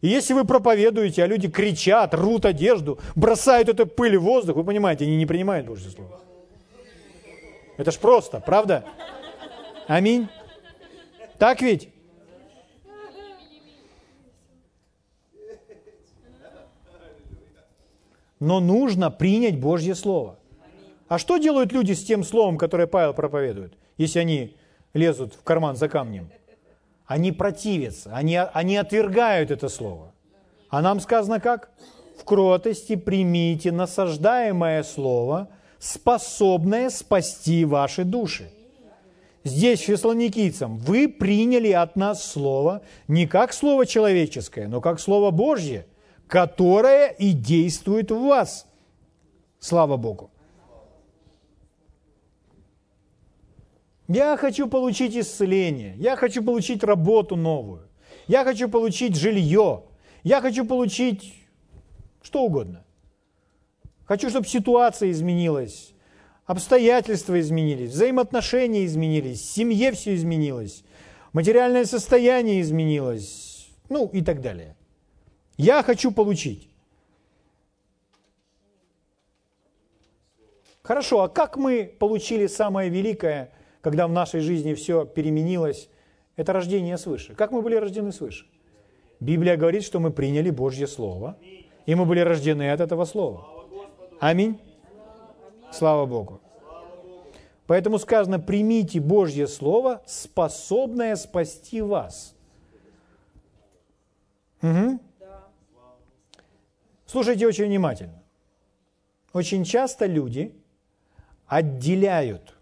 И 0.00 0.08
если 0.08 0.32
вы 0.32 0.44
проповедуете, 0.44 1.24
а 1.24 1.26
люди 1.26 1.48
кричат, 1.48 2.14
рвут 2.14 2.44
одежду, 2.44 2.98
бросают 3.16 3.68
эту 3.68 3.86
пыль 3.86 4.16
в 4.16 4.22
воздух, 4.22 4.56
вы 4.56 4.64
понимаете, 4.64 5.04
они 5.04 5.16
не 5.16 5.26
принимают 5.26 5.66
Божье 5.66 5.90
Слово. 5.90 6.20
Это 7.76 7.90
ж 7.90 7.98
просто, 7.98 8.40
правда? 8.40 8.84
Аминь. 9.86 10.28
Так 11.38 11.62
ведь? 11.62 11.88
но 18.40 18.60
нужно 18.60 19.10
принять 19.10 19.58
Божье 19.58 19.94
Слово. 19.94 20.38
А 21.08 21.18
что 21.18 21.38
делают 21.38 21.72
люди 21.72 21.92
с 21.92 22.04
тем 22.04 22.22
словом, 22.22 22.58
которое 22.58 22.86
Павел 22.86 23.14
проповедует, 23.14 23.72
если 23.96 24.18
они 24.18 24.56
лезут 24.92 25.34
в 25.34 25.42
карман 25.42 25.76
за 25.76 25.88
камнем? 25.88 26.30
Они 27.08 27.32
противятся, 27.32 28.10
они, 28.14 28.36
они 28.36 28.76
отвергают 28.76 29.50
это 29.50 29.68
слово. 29.68 30.12
А 30.70 30.80
нам 30.80 31.00
сказано 31.00 31.40
как? 31.40 31.70
В 32.20 32.24
кротости 32.24 32.94
примите 32.94 33.72
насаждаемое 33.72 34.84
слово, 34.84 35.48
способное 35.80 36.90
спасти 36.90 37.64
ваши 37.64 38.04
души. 38.04 38.48
Здесь, 39.42 39.80
фессалоникийцам, 39.80 40.78
вы 40.78 41.08
приняли 41.08 41.72
от 41.72 41.96
нас 41.96 42.24
слово 42.24 42.82
не 43.08 43.26
как 43.26 43.52
слово 43.52 43.86
человеческое, 43.86 44.68
но 44.68 44.80
как 44.80 45.00
слово 45.00 45.32
Божье– 45.32 45.84
которая 46.28 47.08
и 47.08 47.32
действует 47.32 48.10
в 48.10 48.20
вас. 48.20 48.66
Слава 49.58 49.96
Богу. 49.96 50.30
Я 54.08 54.38
хочу 54.38 54.68
получить 54.68 55.14
исцеление, 55.14 55.94
я 55.98 56.16
хочу 56.16 56.42
получить 56.42 56.82
работу 56.82 57.36
новую, 57.36 57.86
я 58.26 58.42
хочу 58.42 58.70
получить 58.70 59.14
жилье, 59.14 59.84
я 60.24 60.40
хочу 60.40 60.64
получить 60.64 61.34
что 62.22 62.42
угодно. 62.42 62.84
Хочу, 64.06 64.30
чтобы 64.30 64.46
ситуация 64.46 65.10
изменилась, 65.10 65.92
обстоятельства 66.46 67.38
изменились, 67.38 67.90
взаимоотношения 67.90 68.86
изменились, 68.86 69.40
в 69.40 69.52
семье 69.52 69.92
все 69.92 70.14
изменилось, 70.14 70.84
материальное 71.34 71.84
состояние 71.84 72.62
изменилось, 72.62 73.68
ну 73.90 74.08
и 74.10 74.22
так 74.22 74.40
далее. 74.40 74.74
Я 75.58 75.82
хочу 75.82 76.12
получить. 76.12 76.70
Хорошо, 80.82 81.24
а 81.24 81.28
как 81.28 81.58
мы 81.58 81.84
получили 81.98 82.46
самое 82.46 82.88
великое, 82.88 83.52
когда 83.80 84.06
в 84.06 84.12
нашей 84.12 84.40
жизни 84.40 84.74
все 84.74 85.04
переменилось? 85.04 85.88
Это 86.36 86.52
рождение 86.52 86.98
свыше. 86.98 87.34
Как 87.34 87.50
мы 87.50 87.62
были 87.62 87.76
рождены 87.76 88.12
свыше? 88.12 88.46
Библия 89.20 89.56
говорит, 89.56 89.82
что 89.82 89.98
мы 89.98 90.10
приняли 90.10 90.50
Божье 90.50 90.86
Слово, 90.86 91.36
и 91.86 91.94
мы 91.94 92.04
были 92.04 92.20
рождены 92.20 92.70
от 92.70 92.80
этого 92.80 93.04
Слова. 93.04 93.46
Аминь. 94.20 94.60
Слава 95.72 96.06
Богу. 96.06 96.40
Поэтому 97.66 97.98
сказано, 97.98 98.38
примите 98.38 99.00
Божье 99.00 99.46
Слово, 99.46 100.02
способное 100.06 101.16
спасти 101.16 101.82
вас. 101.82 102.34
Угу. 104.62 105.00
Слушайте 107.06 107.46
очень 107.46 107.64
внимательно. 107.66 108.22
Очень 109.32 109.64
часто 109.64 110.06
люди 110.06 110.54
отделяют 111.46 112.57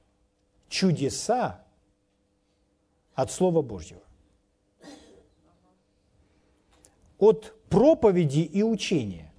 чудеса 0.68 1.64
от 3.14 3.30
Слова 3.30 3.62
Божьего. 3.62 4.02
От 7.18 7.54
проповеди 7.70 8.40
и 8.40 8.62
учения. 8.62 9.32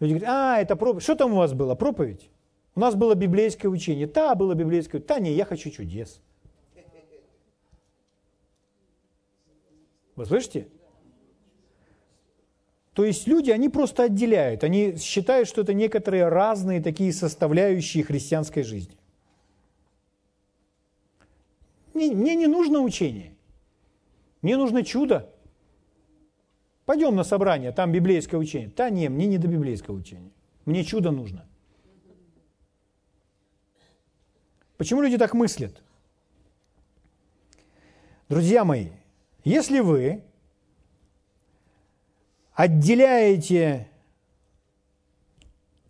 Люди 0.00 0.12
говорят, 0.12 0.28
а, 0.28 0.60
это 0.60 0.76
проповедь. 0.76 1.02
Что 1.02 1.14
там 1.14 1.32
у 1.32 1.36
вас 1.36 1.52
было? 1.52 1.74
Проповедь? 1.74 2.30
У 2.74 2.80
нас 2.80 2.94
было 2.94 3.14
библейское 3.14 3.70
учение. 3.70 4.06
Да, 4.06 4.34
было 4.34 4.54
библейское. 4.54 5.00
Да, 5.00 5.18
не, 5.18 5.32
я 5.32 5.44
хочу 5.44 5.70
чудес. 5.70 6.20
Вы 10.16 10.26
слышите? 10.26 10.68
То 12.94 13.04
есть 13.04 13.26
люди, 13.26 13.50
они 13.50 13.68
просто 13.68 14.04
отделяют, 14.04 14.62
они 14.62 14.96
считают, 14.96 15.48
что 15.48 15.62
это 15.62 15.74
некоторые 15.74 16.28
разные 16.28 16.80
такие 16.80 17.12
составляющие 17.12 18.04
христианской 18.04 18.62
жизни. 18.62 18.96
Мне, 21.94 22.10
мне 22.12 22.34
не 22.34 22.46
нужно 22.46 22.80
учение, 22.80 23.36
мне 24.42 24.56
нужно 24.56 24.84
чудо. 24.84 25.30
Пойдем 26.84 27.16
на 27.16 27.24
собрание, 27.24 27.72
там 27.72 27.92
библейское 27.92 28.38
учение. 28.38 28.70
Да 28.76 28.90
не, 28.90 29.08
мне 29.08 29.26
не 29.26 29.38
до 29.38 29.48
библейского 29.48 29.94
учения, 29.94 30.32
мне 30.66 30.84
чудо 30.84 31.12
нужно. 31.12 31.46
Почему 34.76 35.00
люди 35.00 35.16
так 35.16 35.34
мыслят? 35.34 35.82
Друзья 38.28 38.64
мои, 38.64 38.88
если 39.44 39.80
вы 39.80 40.24
отделяете 42.54 43.88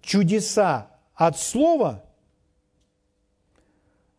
чудеса 0.00 0.90
от 1.14 1.38
слова, 1.38 2.04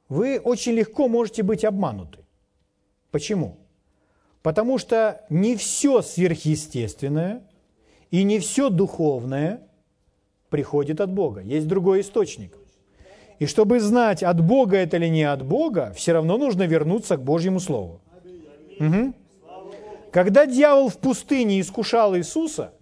вы 0.10 0.40
очень 0.40 0.74
легко 0.74 1.08
можете 1.08 1.44
быть 1.44 1.66
обмануты. 1.66 2.20
Почему? 3.12 3.58
Потому 4.42 4.78
что 4.78 5.26
не 5.30 5.56
все 5.56 6.02
сверхъестественное 6.02 7.44
и 8.12 8.24
не 8.24 8.40
все 8.40 8.70
духовное 8.70 9.62
приходит 10.50 11.02
от 11.02 11.12
Бога. 11.12 11.42
Есть 11.42 11.68
другой 11.68 12.02
источник. 12.02 12.56
И 13.40 13.48
чтобы 13.48 13.80
знать, 13.80 14.24
от 14.24 14.40
Бога 14.42 14.78
это 14.78 14.98
или 14.98 15.08
не 15.08 15.24
от 15.24 15.44
Бога, 15.44 15.94
все 15.96 16.14
равно 16.14 16.38
нужно 16.38 16.64
вернуться 16.64 17.18
к 17.18 17.24
Божьему 17.24 17.60
Слову. 17.60 18.02
Угу. 18.80 19.14
Когда 20.12 20.46
дьявол 20.46 20.90
в 20.90 20.98
пустыне 20.98 21.60
искушал 21.60 22.16
Иисуса, 22.16 22.74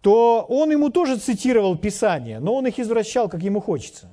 то 0.00 0.46
он 0.48 0.70
ему 0.70 0.90
тоже 0.90 1.16
цитировал 1.16 1.76
Писание, 1.76 2.38
но 2.38 2.54
он 2.54 2.66
их 2.66 2.78
извращал, 2.78 3.28
как 3.28 3.42
ему 3.42 3.60
хочется. 3.60 4.08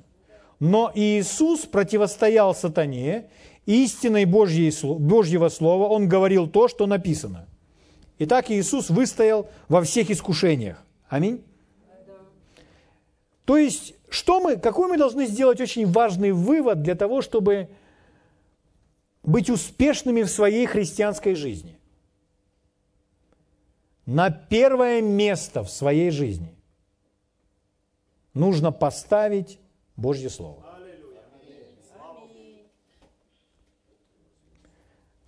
Но 0.60 0.92
Иисус 0.96 1.62
противостоял 1.62 2.56
сатане, 2.56 3.30
истиной 3.66 4.26
Божьей, 4.26 4.72
Божьего 5.00 5.50
Слова, 5.50 5.88
он 5.88 6.08
говорил 6.08 6.48
то, 6.48 6.68
что 6.68 6.88
написано. 6.88 7.48
Итак, 8.20 8.50
Иисус 8.50 8.90
выстоял 8.90 9.50
во 9.68 9.82
всех 9.84 10.10
искушениях. 10.10 10.82
Аминь. 11.10 11.44
То 13.44 13.58
есть, 13.58 13.94
что 14.10 14.40
мы, 14.40 14.58
какой 14.58 14.88
мы 14.88 14.98
должны 14.98 15.28
сделать 15.28 15.60
очень 15.62 15.86
важный 15.86 16.32
вывод 16.32 16.82
для 16.82 16.96
того, 16.96 17.22
чтобы 17.22 17.70
быть 19.24 19.50
успешными 19.50 20.24
в 20.24 20.30
своей 20.30 20.66
христианской 20.66 21.36
жизни. 21.36 21.78
На 24.06 24.30
первое 24.30 25.02
место 25.02 25.64
в 25.64 25.70
своей 25.70 26.12
жизни 26.12 26.56
нужно 28.34 28.72
поставить 28.72 29.60
Божье 29.96 30.30
Слово. 30.30 30.64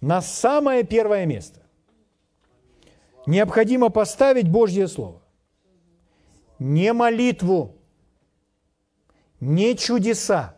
На 0.02 0.22
самое 0.22 0.84
первое 0.84 1.26
место 1.26 1.62
необходимо 3.26 3.90
поставить 3.90 4.50
Божье 4.50 4.88
Слово. 4.88 5.22
Не 6.60 6.94
молитву, 6.94 7.76
не 9.40 9.76
чудеса, 9.76 10.56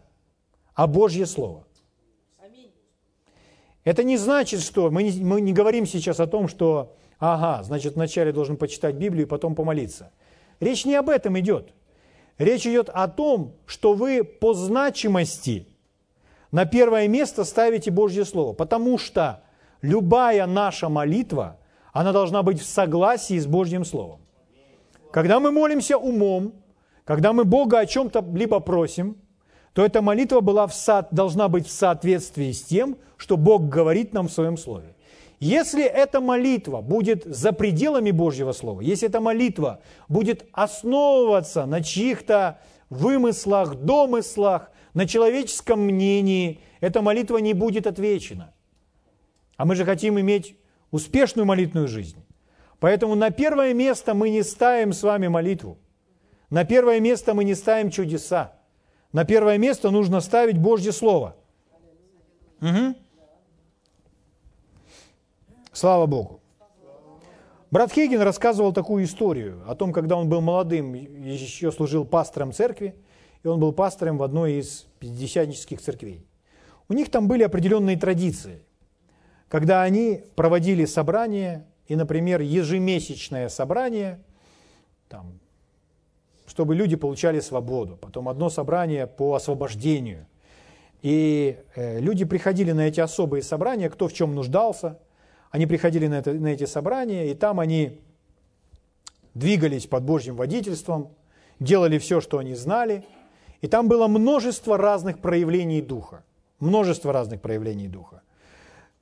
а 0.73 0.87
Божье 0.87 1.25
Слово. 1.25 1.65
Это 3.83 4.03
не 4.03 4.17
значит, 4.17 4.61
что 4.61 4.91
мы 4.91 5.03
не, 5.03 5.23
мы 5.23 5.41
не 5.41 5.53
говорим 5.53 5.85
сейчас 5.85 6.19
о 6.19 6.27
том, 6.27 6.47
что, 6.47 6.95
ага, 7.17 7.63
значит, 7.63 7.95
вначале 7.95 8.31
должен 8.31 8.57
почитать 8.57 8.95
Библию 8.95 9.25
и 9.25 9.29
потом 9.29 9.55
помолиться. 9.55 10.11
Речь 10.59 10.85
не 10.85 10.95
об 10.95 11.09
этом 11.09 11.39
идет. 11.39 11.73
Речь 12.39 12.65
идет 12.65 12.89
о 12.89 13.07
том, 13.07 13.53
что 13.67 13.93
вы 13.93 14.23
по 14.23 14.55
значимости 14.55 15.67
на 16.51 16.65
первое 16.65 17.07
место 17.07 17.43
ставите 17.43 17.91
Божье 17.91 18.25
Слово, 18.25 18.53
потому 18.53 18.97
что 18.97 19.43
любая 19.83 20.47
наша 20.47 20.89
молитва, 20.89 21.59
она 21.93 22.11
должна 22.11 22.41
быть 22.41 22.59
в 22.59 22.65
согласии 22.65 23.37
с 23.37 23.45
Божьим 23.45 23.85
Словом. 23.85 24.21
Когда 25.11 25.39
мы 25.39 25.51
молимся 25.51 25.97
умом, 25.97 26.53
когда 27.05 27.31
мы 27.31 27.43
Бога 27.43 27.77
о 27.77 27.85
чем-то 27.85 28.25
либо 28.33 28.59
просим– 28.59 29.17
то 29.73 29.85
эта 29.85 30.01
молитва 30.01 30.41
была 30.41 30.67
в 30.67 30.73
со... 30.73 31.07
должна 31.11 31.47
быть 31.47 31.67
в 31.67 31.71
соответствии 31.71 32.51
с 32.51 32.63
тем, 32.63 32.97
что 33.17 33.37
Бог 33.37 33.69
говорит 33.69 34.13
нам 34.13 34.27
в 34.27 34.31
Своем 34.31 34.57
Слове. 34.57 34.95
Если 35.39 35.83
эта 35.85 36.19
молитва 36.19 36.81
будет 36.81 37.23
за 37.23 37.53
пределами 37.53 38.11
Божьего 38.11 38.51
Слова, 38.51 38.81
если 38.81 39.07
эта 39.07 39.21
молитва 39.21 39.81
будет 40.09 40.45
основываться 40.51 41.65
на 41.65 41.81
чьих-то 41.81 42.59
вымыслах, 42.89 43.75
домыслах, 43.75 44.69
на 44.93 45.07
человеческом 45.07 45.81
мнении, 45.81 46.59
эта 46.81 47.01
молитва 47.01 47.37
не 47.37 47.53
будет 47.53 47.87
отвечена. 47.87 48.53
А 49.55 49.65
мы 49.65 49.75
же 49.75 49.85
хотим 49.85 50.19
иметь 50.19 50.57
успешную 50.91 51.45
молитвенную 51.45 51.87
жизнь. 51.87 52.17
Поэтому 52.79 53.15
на 53.15 53.29
первое 53.29 53.73
место 53.73 54.13
мы 54.13 54.29
не 54.29 54.43
ставим 54.43 54.91
с 54.91 55.03
вами 55.03 55.27
молитву. 55.27 55.77
На 56.49 56.65
первое 56.65 56.99
место 56.99 57.33
мы 57.33 57.43
не 57.43 57.55
ставим 57.55 57.91
чудеса. 57.91 58.53
На 59.13 59.23
первое 59.23 59.57
место 59.57 59.91
нужно 59.91 60.19
ставить 60.19 60.57
Божье 60.57 60.91
Слово. 60.91 61.35
Угу. 62.61 62.95
Слава 65.71 66.07
Богу. 66.07 66.41
Брат 67.71 67.91
Хейген 67.91 68.21
рассказывал 68.21 68.73
такую 68.73 69.03
историю 69.05 69.61
о 69.67 69.75
том, 69.75 69.93
когда 69.93 70.15
он 70.15 70.27
был 70.27 70.41
молодым, 70.41 70.93
еще 70.93 71.71
служил 71.71 72.03
пастором 72.03 72.51
церкви, 72.51 72.95
и 73.43 73.47
он 73.47 73.59
был 73.59 73.71
пастором 73.73 74.17
в 74.17 74.23
одной 74.23 74.53
из 74.53 74.87
пятидесятнических 74.99 75.79
церквей. 75.79 76.25
У 76.87 76.93
них 76.93 77.11
там 77.11 77.27
были 77.27 77.43
определенные 77.43 77.97
традиции, 77.97 78.63
когда 79.47 79.83
они 79.83 80.23
проводили 80.35 80.85
собрание, 80.85 81.67
и, 81.87 81.95
например, 81.95 82.41
ежемесячное 82.41 83.49
собрание, 83.49 84.19
там, 85.07 85.39
чтобы 86.47 86.73
люди 86.73 86.95
получали 86.95 87.39
свободу. 87.39 87.95
Потом 87.95 88.27
одно 88.27 88.49
собрание 88.49 89.05
по 89.05 89.35
освобождению. 89.35 90.25
И 91.03 91.57
э, 91.75 91.99
люди 91.99 92.25
приходили 92.25 92.71
на 92.71 92.87
эти 92.87 92.99
особые 92.99 93.43
собрания, 93.43 93.89
кто 93.89 94.07
в 94.07 94.13
чем 94.13 94.33
нуждался. 94.33 94.97
Они 95.51 95.65
приходили 95.65 96.07
на, 96.07 96.15
это, 96.15 96.33
на 96.33 96.47
эти 96.47 96.65
собрания, 96.65 97.31
и 97.31 97.33
там 97.33 97.59
они 97.59 98.01
двигались 99.33 99.87
под 99.87 100.03
Божьим 100.03 100.35
водительством, 100.35 101.09
делали 101.59 101.97
все, 101.97 102.21
что 102.21 102.37
они 102.37 102.55
знали. 102.55 103.05
И 103.61 103.67
там 103.67 103.87
было 103.87 104.07
множество 104.07 104.77
разных 104.77 105.19
проявлений 105.19 105.81
Духа. 105.81 106.23
Множество 106.59 107.11
разных 107.11 107.41
проявлений 107.41 107.87
Духа. 107.87 108.21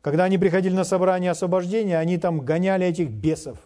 Когда 0.02 0.24
они 0.24 0.38
приходили 0.38 0.74
на 0.74 0.84
собрание 0.84 1.32
освобождения, 1.32 1.98
они 1.98 2.18
там 2.18 2.40
гоняли 2.40 2.86
этих 2.86 3.10
бесов, 3.10 3.58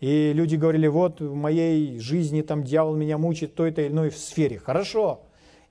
и 0.00 0.32
люди 0.34 0.56
говорили, 0.56 0.86
вот 0.86 1.20
в 1.20 1.34
моей 1.34 1.98
жизни 1.98 2.42
там 2.42 2.62
дьявол 2.62 2.94
меня 2.94 3.16
мучит 3.16 3.52
в 3.52 3.54
той 3.54 3.70
или 3.70 3.88
иной 3.88 4.12
сфере. 4.12 4.58
Хорошо. 4.58 5.22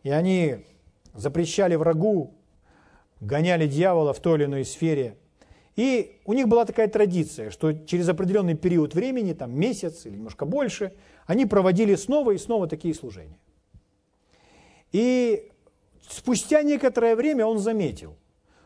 И 0.01 0.09
они 0.09 0.65
запрещали 1.13 1.75
врагу, 1.75 2.33
гоняли 3.19 3.67
дьявола 3.67 4.13
в 4.13 4.19
той 4.19 4.39
или 4.39 4.45
иной 4.45 4.65
сфере. 4.65 5.17
И 5.75 6.19
у 6.25 6.33
них 6.33 6.47
была 6.47 6.65
такая 6.65 6.87
традиция, 6.87 7.49
что 7.49 7.73
через 7.73 8.07
определенный 8.09 8.55
период 8.55 8.93
времени, 8.93 9.33
там 9.33 9.57
месяц 9.57 10.05
или 10.05 10.15
немножко 10.15 10.45
больше, 10.45 10.93
они 11.25 11.45
проводили 11.45 11.95
снова 11.95 12.31
и 12.31 12.37
снова 12.37 12.67
такие 12.67 12.93
служения. 12.93 13.39
И 14.91 15.51
спустя 16.07 16.61
некоторое 16.61 17.15
время 17.15 17.45
он 17.45 17.57
заметил, 17.57 18.15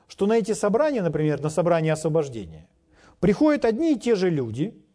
что 0.08 0.26
на 0.26 0.38
эти 0.38 0.54
собрания, 0.54 1.02
например, 1.02 1.41
на 1.41 1.50
собрание 1.50 1.93
освобождения, 1.93 2.67
приходят 3.20 3.63
одни 3.63 3.93
и 3.93 4.00
те 4.00 4.15
же 4.15 4.30
люди– 4.30 4.74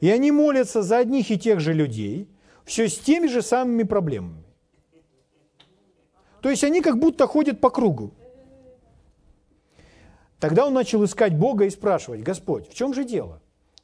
и 0.00 0.10
они 0.10 0.30
молятся 0.30 0.82
за 0.82 0.98
одних 0.98 1.30
и 1.30 1.38
тех 1.38 1.60
же 1.60 1.72
людей, 1.72 2.28
все 2.64 2.88
с 2.88 2.98
теми 2.98 3.26
же 3.26 3.42
самыми 3.42 3.84
проблемами. 3.84 4.44
То 6.40 6.50
есть 6.50 6.62
они 6.64 6.82
как 6.82 6.98
будто 6.98 7.26
ходят 7.26 7.60
по 7.60 7.70
кругу. 7.70 8.12
Тогда 10.44 10.66
он 10.66 10.74
начал 10.74 11.02
искать 11.06 11.34
Бога 11.34 11.64
и 11.64 11.70
спрашивать, 11.70 12.20
Господь, 12.20 12.68
в 12.68 12.74
чем 12.74 12.92
же 12.92 13.06
дело? 13.06 13.40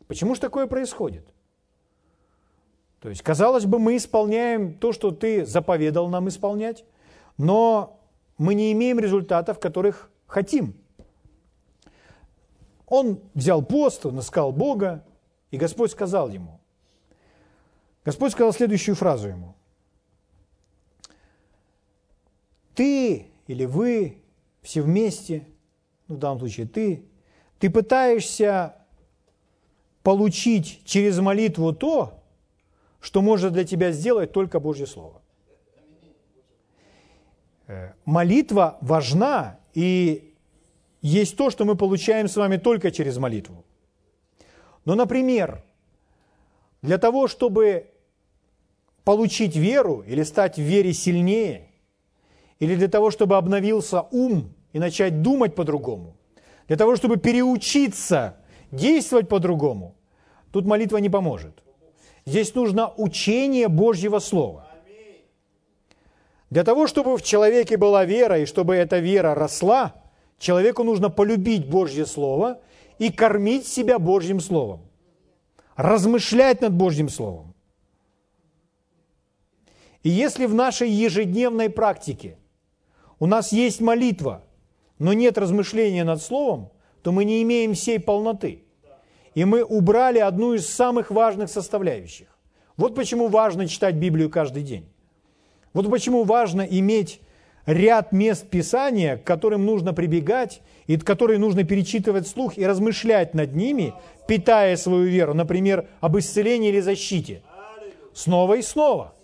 Почему 0.08 0.34
же 0.34 0.42
такое 0.42 0.66
происходит? 0.66 1.26
То 3.00 3.08
есть, 3.08 3.22
казалось 3.22 3.64
бы, 3.64 3.78
мы 3.78 3.96
исполняем 3.96 4.74
то, 4.74 4.92
что 4.92 5.10
ты 5.10 5.46
заповедал 5.46 6.10
нам 6.10 6.28
исполнять, 6.28 6.84
но 7.38 7.98
мы 8.36 8.52
не 8.52 8.72
имеем 8.72 9.00
результатов, 9.00 9.58
которых 9.58 10.10
хотим. 10.26 10.74
Он 12.84 13.20
взял 13.32 13.62
пост, 13.62 14.04
он 14.04 14.20
искал 14.20 14.52
Бога, 14.52 15.02
и 15.50 15.56
Господь 15.56 15.92
сказал 15.92 16.28
ему, 16.28 16.60
Господь 18.04 18.32
сказал 18.32 18.52
следующую 18.52 18.96
фразу 18.96 19.28
ему. 19.28 19.54
Ты 22.74 23.30
или 23.46 23.64
вы, 23.64 24.18
все 24.60 24.82
вместе, 24.82 25.46
в 26.14 26.18
данном 26.18 26.38
случае 26.38 26.66
ты, 26.66 27.04
ты 27.58 27.70
пытаешься 27.70 28.74
получить 30.02 30.82
через 30.84 31.18
молитву 31.18 31.72
то, 31.72 32.22
что 33.00 33.22
может 33.22 33.52
для 33.52 33.64
тебя 33.64 33.92
сделать 33.92 34.32
только 34.32 34.60
Божье 34.60 34.86
Слово. 34.86 35.22
Э, 37.66 37.92
молитва 38.04 38.78
важна, 38.80 39.58
и 39.74 40.34
есть 41.02 41.36
то, 41.36 41.50
что 41.50 41.64
мы 41.64 41.76
получаем 41.76 42.28
с 42.28 42.36
вами 42.36 42.56
только 42.56 42.90
через 42.90 43.16
молитву. 43.16 43.64
Но, 44.84 44.94
например, 44.94 45.62
для 46.82 46.98
того, 46.98 47.28
чтобы 47.28 47.90
получить 49.04 49.56
веру 49.56 50.02
или 50.06 50.22
стать 50.22 50.56
в 50.56 50.62
вере 50.62 50.92
сильнее, 50.92 51.70
или 52.58 52.74
для 52.74 52.88
того, 52.88 53.10
чтобы 53.10 53.36
обновился 53.36 54.02
ум 54.10 54.52
и 54.72 54.78
начать 54.78 55.22
думать 55.22 55.54
по-другому, 55.54 56.16
для 56.68 56.76
того, 56.76 56.96
чтобы 56.96 57.16
переучиться 57.16 58.36
действовать 58.70 59.28
по-другому, 59.28 59.96
тут 60.52 60.66
молитва 60.66 60.98
не 60.98 61.08
поможет. 61.08 61.62
Здесь 62.26 62.54
нужно 62.54 62.92
учение 62.96 63.68
Божьего 63.68 64.20
Слова. 64.20 64.66
Для 66.50 66.64
того, 66.64 66.86
чтобы 66.86 67.16
в 67.16 67.22
человеке 67.22 67.76
была 67.76 68.04
вера, 68.04 68.38
и 68.38 68.46
чтобы 68.46 68.74
эта 68.74 68.98
вера 68.98 69.34
росла, 69.34 69.94
человеку 70.38 70.82
нужно 70.82 71.10
полюбить 71.10 71.68
Божье 71.68 72.06
Слово 72.06 72.60
и 72.98 73.10
кормить 73.10 73.66
себя 73.66 73.98
Божьим 73.98 74.40
Словом. 74.40 74.80
Размышлять 75.76 76.60
над 76.60 76.72
Божьим 76.72 77.08
Словом. 77.08 77.54
И 80.02 80.08
если 80.08 80.46
в 80.46 80.54
нашей 80.54 80.90
ежедневной 80.90 81.70
практике 81.70 82.36
у 83.18 83.26
нас 83.26 83.52
есть 83.52 83.80
молитва, 83.80 84.42
но 85.00 85.14
нет 85.14 85.38
размышления 85.38 86.04
над 86.04 86.22
Словом, 86.22 86.70
то 87.02 87.10
мы 87.10 87.24
не 87.24 87.42
имеем 87.42 87.74
всей 87.74 87.98
полноты. 87.98 88.62
И 89.34 89.44
мы 89.44 89.64
убрали 89.64 90.18
одну 90.18 90.54
из 90.54 90.68
самых 90.68 91.10
важных 91.10 91.48
составляющих. 91.50 92.28
Вот 92.76 92.94
почему 92.94 93.28
важно 93.28 93.66
читать 93.66 93.94
Библию 93.94 94.30
каждый 94.30 94.62
день. 94.62 94.86
Вот 95.72 95.90
почему 95.90 96.24
важно 96.24 96.62
иметь 96.62 97.20
ряд 97.64 98.12
мест 98.12 98.48
Писания, 98.50 99.16
к 99.16 99.24
которым 99.24 99.64
нужно 99.64 99.94
прибегать, 99.94 100.60
и 100.86 100.98
которые 100.98 101.38
нужно 101.38 101.64
перечитывать 101.64 102.26
вслух 102.26 102.58
и 102.58 102.66
размышлять 102.66 103.32
над 103.32 103.54
ними, 103.54 103.94
питая 104.28 104.76
свою 104.76 105.04
веру, 105.04 105.32
например, 105.32 105.88
об 106.00 106.18
исцелении 106.18 106.68
или 106.68 106.80
защите. 106.80 107.42
Снова 108.12 108.54
и 108.54 108.62
снова. 108.62 109.14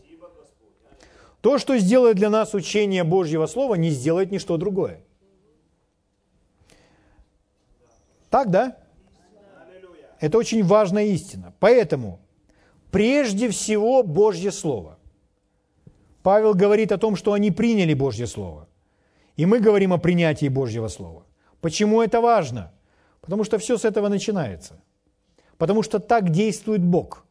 То, 1.42 1.58
что 1.58 1.76
сделает 1.76 2.16
для 2.16 2.30
нас 2.30 2.54
учение 2.54 3.04
Божьего 3.04 3.46
Слова, 3.46 3.74
не 3.74 3.90
сделает 3.90 4.30
ничто 4.30 4.56
другое. 4.56 5.00
Так, 8.30 8.50
да? 8.50 8.76
Это 10.20 10.38
очень 10.38 10.64
важная 10.64 11.04
истина. 11.04 11.52
Поэтому 11.60 12.20
прежде 12.90 13.48
всего 13.48 14.02
Божье 14.02 14.50
Слово. 14.50 14.98
Павел 16.22 16.54
говорит 16.54 16.92
о 16.92 16.98
том, 16.98 17.16
что 17.16 17.32
они 17.32 17.50
приняли 17.50 17.94
Божье 17.94 18.26
Слово. 18.26 18.68
И 19.36 19.46
мы 19.46 19.60
говорим 19.60 19.92
о 19.92 19.98
принятии 19.98 20.48
Божьего 20.48 20.88
Слова. 20.88 21.24
Почему 21.60 22.02
это 22.02 22.20
важно? 22.20 22.72
Потому 23.20 23.44
что 23.44 23.58
все 23.58 23.76
с 23.76 23.84
этого 23.84 24.08
начинается. 24.08 24.80
Потому 25.58 25.82
что 25.82 25.98
так 25.98 26.30
действует 26.30 26.82
Бог. 26.82 27.26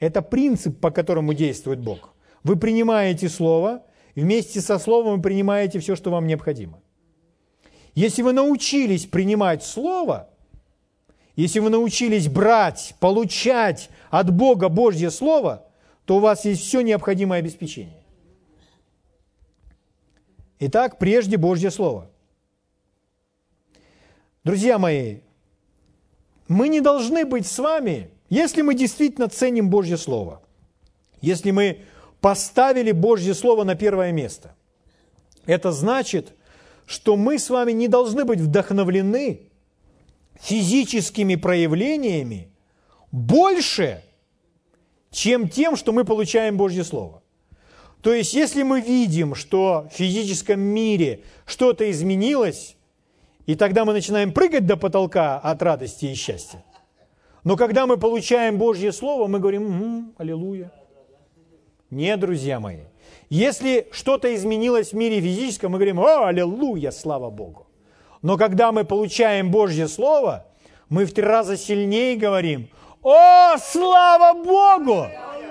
Это 0.00 0.22
принцип, 0.22 0.80
по 0.80 0.90
которому 0.90 1.34
действует 1.34 1.80
Бог. 1.80 2.14
Вы 2.42 2.56
принимаете 2.56 3.28
Слово, 3.28 3.82
вместе 4.14 4.60
со 4.60 4.78
Словом 4.78 5.16
вы 5.16 5.22
принимаете 5.22 5.78
все, 5.78 5.96
что 5.96 6.10
вам 6.10 6.26
необходимо. 6.26 6.80
Если 7.94 8.22
вы 8.22 8.32
научились 8.32 9.06
принимать 9.06 9.62
Слово, 9.62 10.28
если 11.36 11.58
вы 11.58 11.70
научились 11.70 12.28
брать, 12.28 12.94
получать 13.00 13.90
от 14.10 14.32
Бога 14.32 14.68
Божье 14.68 15.10
Слово, 15.10 15.66
то 16.04 16.16
у 16.16 16.20
вас 16.20 16.44
есть 16.44 16.62
все 16.62 16.80
необходимое 16.80 17.40
обеспечение. 17.40 18.02
Итак, 20.60 20.98
прежде 20.98 21.36
Божье 21.36 21.70
Слово. 21.70 22.10
Друзья 24.44 24.78
мои, 24.78 25.20
мы 26.48 26.68
не 26.68 26.80
должны 26.80 27.24
быть 27.24 27.46
с 27.46 27.58
вами, 27.58 28.10
если 28.28 28.62
мы 28.62 28.74
действительно 28.74 29.28
ценим 29.28 29.70
Божье 29.70 29.96
Слово, 29.96 30.42
если 31.20 31.50
мы 31.50 31.80
поставили 32.20 32.92
Божье 32.92 33.34
Слово 33.34 33.64
на 33.64 33.74
первое 33.74 34.12
место. 34.12 34.54
Это 35.46 35.72
значит, 35.72 36.34
что 36.86 37.16
мы 37.16 37.38
с 37.38 37.50
вами 37.50 37.72
не 37.72 37.88
должны 37.88 38.24
быть 38.24 38.40
вдохновлены 38.40 39.50
физическими 40.40 41.36
проявлениями 41.36 42.50
больше, 43.12 44.02
чем 45.10 45.48
тем, 45.48 45.76
что 45.76 45.92
мы 45.92 46.04
получаем 46.04 46.56
Божье 46.56 46.84
Слово. 46.84 47.22
То 48.02 48.12
есть, 48.12 48.34
если 48.34 48.62
мы 48.62 48.80
видим, 48.80 49.34
что 49.34 49.88
в 49.90 49.94
физическом 49.94 50.60
мире 50.60 51.20
что-то 51.46 51.90
изменилось, 51.90 52.76
и 53.46 53.54
тогда 53.54 53.84
мы 53.84 53.92
начинаем 53.92 54.32
прыгать 54.32 54.66
до 54.66 54.76
потолка 54.76 55.38
от 55.38 55.62
радости 55.62 56.06
и 56.06 56.14
счастья. 56.14 56.62
Но 57.44 57.56
когда 57.56 57.86
мы 57.86 57.96
получаем 57.96 58.58
Божье 58.58 58.92
Слово, 58.92 59.26
мы 59.26 59.38
говорим, 59.38 59.66
угу, 59.66 60.14
аллилуйя. 60.18 60.72
Нет, 61.90 62.20
друзья 62.20 62.58
мои. 62.58 62.80
Если 63.30 63.88
что-то 63.90 64.34
изменилось 64.34 64.90
в 64.90 64.94
мире 64.94 65.20
физическом, 65.20 65.72
мы 65.72 65.78
говорим, 65.78 66.00
о, 66.00 66.26
аллилуйя, 66.26 66.90
слава 66.90 67.30
Богу. 67.30 67.63
Но 68.24 68.36
когда 68.36 68.72
мы 68.72 68.84
получаем 68.84 69.52
Божье 69.52 69.86
Слово, 69.86 70.44
мы 70.88 71.04
в 71.04 71.14
три 71.14 71.22
раза 71.22 71.56
сильнее 71.56 72.16
говорим, 72.16 72.68
о, 73.04 73.56
слава 73.58 74.32
Богу! 74.42 75.06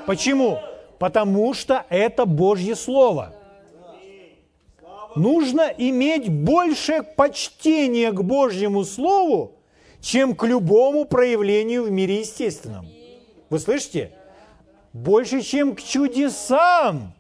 Почему? 0.06 0.60
потому 1.04 1.54
что 1.54 1.86
это 1.90 2.26
Божье 2.26 2.78
Слово. 2.78 3.36
Нужно 5.18 5.64
иметь 5.78 6.30
больше 6.30 7.04
почтения 7.04 8.14
к 8.14 8.24
Божьему 8.24 8.86
Слову, 8.86 9.58
чем 10.00 10.34
к 10.34 10.46
любому 10.46 11.04
проявлению 11.04 11.84
в 11.84 11.92
мире 11.92 12.22
естественном. 12.22 12.88
Вы 13.50 13.60
слышите? 13.60 14.14
Больше, 14.94 15.42
чем 15.42 15.76
к 15.76 15.82
чудесам. 15.82 17.14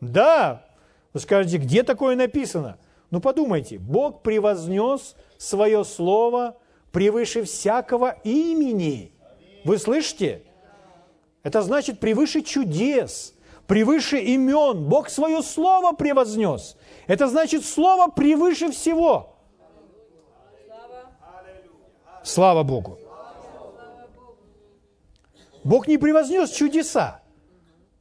Да. 0.00 0.66
Вы 1.12 1.20
скажете, 1.20 1.58
где 1.58 1.84
такое 1.84 2.16
написано? 2.16 2.78
Ну 3.10 3.20
подумайте, 3.20 3.78
Бог 3.78 4.22
превознес 4.22 5.16
свое 5.36 5.84
Слово 5.84 6.56
превыше 6.92 7.44
всякого 7.44 8.16
имени. 8.24 9.12
Вы 9.64 9.78
слышите? 9.78 10.44
Это 11.42 11.62
значит 11.62 12.00
превыше 12.00 12.42
чудес, 12.42 13.34
превыше 13.66 14.18
имен. 14.18 14.84
Бог 14.88 15.08
свое 15.08 15.42
слово 15.42 15.92
превознес. 15.92 16.76
Это 17.06 17.28
значит 17.28 17.64
слово 17.64 18.10
превыше 18.10 18.70
всего. 18.70 19.36
Слава 22.22 22.62
Богу. 22.62 22.98
Бог 25.64 25.88
не 25.88 25.98
превознес 25.98 26.50
чудеса 26.50 27.22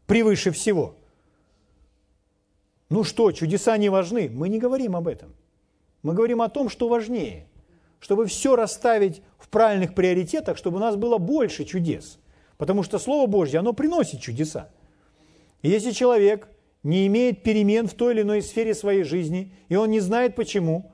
превыше 0.05 0.51
всего. 0.51 0.95
Ну 2.89 3.03
что, 3.03 3.31
чудеса 3.31 3.77
не 3.77 3.89
важны? 3.89 4.29
Мы 4.33 4.49
не 4.49 4.59
говорим 4.59 4.95
об 4.95 5.07
этом. 5.07 5.33
Мы 6.01 6.13
говорим 6.13 6.41
о 6.41 6.49
том, 6.49 6.69
что 6.69 6.87
важнее. 6.87 7.47
Чтобы 7.99 8.25
все 8.25 8.55
расставить 8.55 9.21
в 9.37 9.49
правильных 9.49 9.93
приоритетах, 9.93 10.57
чтобы 10.57 10.77
у 10.77 10.79
нас 10.79 10.95
было 10.95 11.17
больше 11.17 11.65
чудес– 11.65 12.19
Потому 12.59 12.83
что 12.83 12.99
Слово 12.99 13.25
Божье, 13.25 13.59
оно 13.59 13.71
приносит 13.71 14.19
чудеса. 14.19 14.69
И 15.61 15.69
если 15.69 15.91
человек 15.91 16.49
не 16.83 17.07
имеет 17.07 17.41
перемен 17.41 17.87
в 17.87 17.93
той 17.93 18.13
или 18.13 18.21
иной 18.21 18.41
сфере 18.41 18.75
своей 18.75 19.03
жизни, 19.03 19.53
и 19.69 19.77
он 19.77 19.89
не 19.89 20.01
знает 20.01 20.35
почему, 20.35 20.91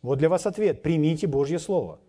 вот 0.00 0.18
для 0.18 0.30
вас 0.30 0.46
ответ. 0.46 0.80
Примите 0.80 1.26
Божье 1.26 1.58
Слово. 1.58 2.00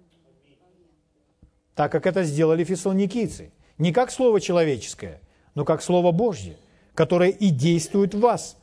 Так 1.75 1.91
как 1.91 2.07
это 2.07 2.23
сделали 2.23 2.63
фессалоникийцы. 2.63 3.51
Не 3.77 3.91
как 3.91 4.09
Слово 4.09 4.39
человеческое, 4.39 5.19
но 5.53 5.65
как 5.65 5.81
Слово 5.81 6.13
Божье, 6.13 6.55
которое 6.95 7.29
и 7.29 7.49
действует 7.49 8.13
в 8.13 8.21
вас. 8.21 8.57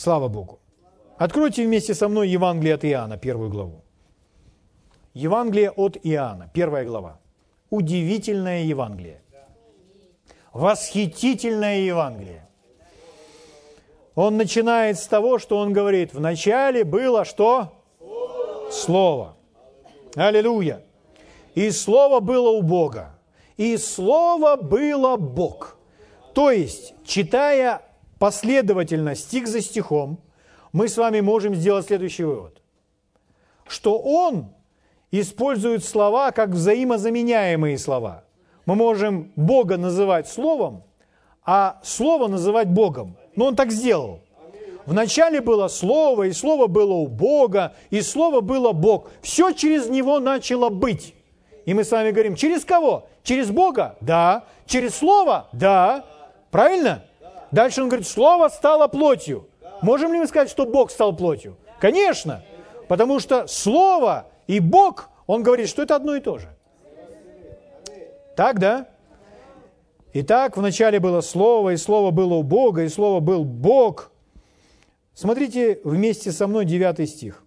Слава 0.00 0.28
Богу. 0.28 0.58
Откройте 1.18 1.66
вместе 1.66 1.94
со 1.94 2.08
мной 2.08 2.28
Евангелие 2.28 2.74
от 2.74 2.84
Иоанна, 2.84 3.18
первую 3.18 3.50
главу. 3.50 3.84
Евангелие 5.14 5.70
от 5.70 5.98
Иоанна, 6.02 6.50
первая 6.54 6.84
глава. 6.84 7.18
Удивительное 7.70 8.62
Евангелие 8.62 9.20
восхитительное 10.52 11.80
Евангелие. 11.80 12.46
Он 14.14 14.36
начинает 14.36 14.98
с 14.98 15.06
того, 15.06 15.38
что 15.38 15.58
он 15.58 15.72
говорит, 15.72 16.12
в 16.12 16.20
начале 16.20 16.84
было 16.84 17.24
что? 17.24 17.72
Слово. 18.70 19.36
Аллилуйя. 20.14 20.82
И 21.54 21.70
Слово 21.70 22.20
было 22.20 22.50
у 22.50 22.62
Бога. 22.62 23.18
И 23.56 23.76
Слово 23.76 24.56
было 24.56 25.16
Бог. 25.16 25.76
То 26.34 26.50
есть, 26.50 26.94
читая 27.04 27.82
последовательно 28.20 29.16
стих 29.16 29.48
за 29.48 29.60
стихом, 29.60 30.20
мы 30.72 30.86
с 30.86 30.96
вами 30.96 31.20
можем 31.20 31.56
сделать 31.56 31.86
следующий 31.86 32.22
вывод. 32.22 32.62
Что 33.66 33.98
Он 33.98 34.54
использует 35.10 35.84
слова 35.84 36.30
как 36.30 36.50
взаимозаменяемые 36.50 37.76
слова– 37.76 38.22
мы 38.70 38.76
можем 38.76 39.32
Бога 39.34 39.76
называть 39.76 40.28
Словом, 40.28 40.84
а 41.44 41.80
Слово 41.82 42.28
называть 42.28 42.68
Богом. 42.68 43.16
Но 43.34 43.46
Он 43.46 43.56
так 43.56 43.72
сделал. 43.72 44.20
Вначале 44.86 45.40
было 45.40 45.66
Слово, 45.66 46.28
и 46.28 46.32
Слово 46.32 46.68
было 46.68 46.92
у 46.92 47.08
Бога, 47.08 47.74
и 47.90 48.00
Слово 48.00 48.40
было 48.42 48.70
Бог. 48.70 49.10
Все 49.22 49.50
через 49.52 49.88
Него 49.88 50.20
начало 50.20 50.68
быть. 50.68 51.14
И 51.66 51.74
мы 51.74 51.82
с 51.82 51.90
вами 51.90 52.12
говорим, 52.12 52.36
через 52.36 52.64
кого? 52.64 53.08
Через 53.24 53.50
Бога? 53.50 53.96
Да. 54.00 54.44
Через 54.66 54.94
Слово? 54.94 55.48
Да. 55.52 56.04
Правильно? 56.52 57.04
Дальше 57.50 57.82
он 57.82 57.88
говорит, 57.88 58.06
Слово 58.06 58.48
стало 58.48 58.86
плотью. 58.88 59.48
Можем 59.82 60.12
ли 60.12 60.18
мы 60.18 60.26
сказать, 60.26 60.50
что 60.50 60.66
Бог 60.66 60.90
стал 60.90 61.16
плотью? 61.16 61.56
Конечно. 61.80 62.44
Потому 62.88 63.18
что 63.20 63.46
Слово 63.46 64.26
и 64.46 64.60
Бог, 64.60 65.08
он 65.26 65.42
говорит, 65.42 65.68
что 65.68 65.82
это 65.82 65.96
одно 65.96 66.14
и 66.14 66.20
то 66.20 66.38
же. 66.38 66.48
Так, 68.36 68.58
да? 68.58 68.88
Итак, 70.12 70.56
вначале 70.56 70.98
было 70.98 71.20
Слово, 71.20 71.70
и 71.70 71.76
Слово 71.76 72.10
было 72.10 72.34
у 72.34 72.42
Бога, 72.42 72.82
и 72.82 72.88
Слово 72.88 73.20
был 73.20 73.44
Бог. 73.44 74.10
Смотрите 75.14 75.80
вместе 75.84 76.32
со 76.32 76.46
мной 76.46 76.64
9 76.64 77.08
стих. 77.08 77.44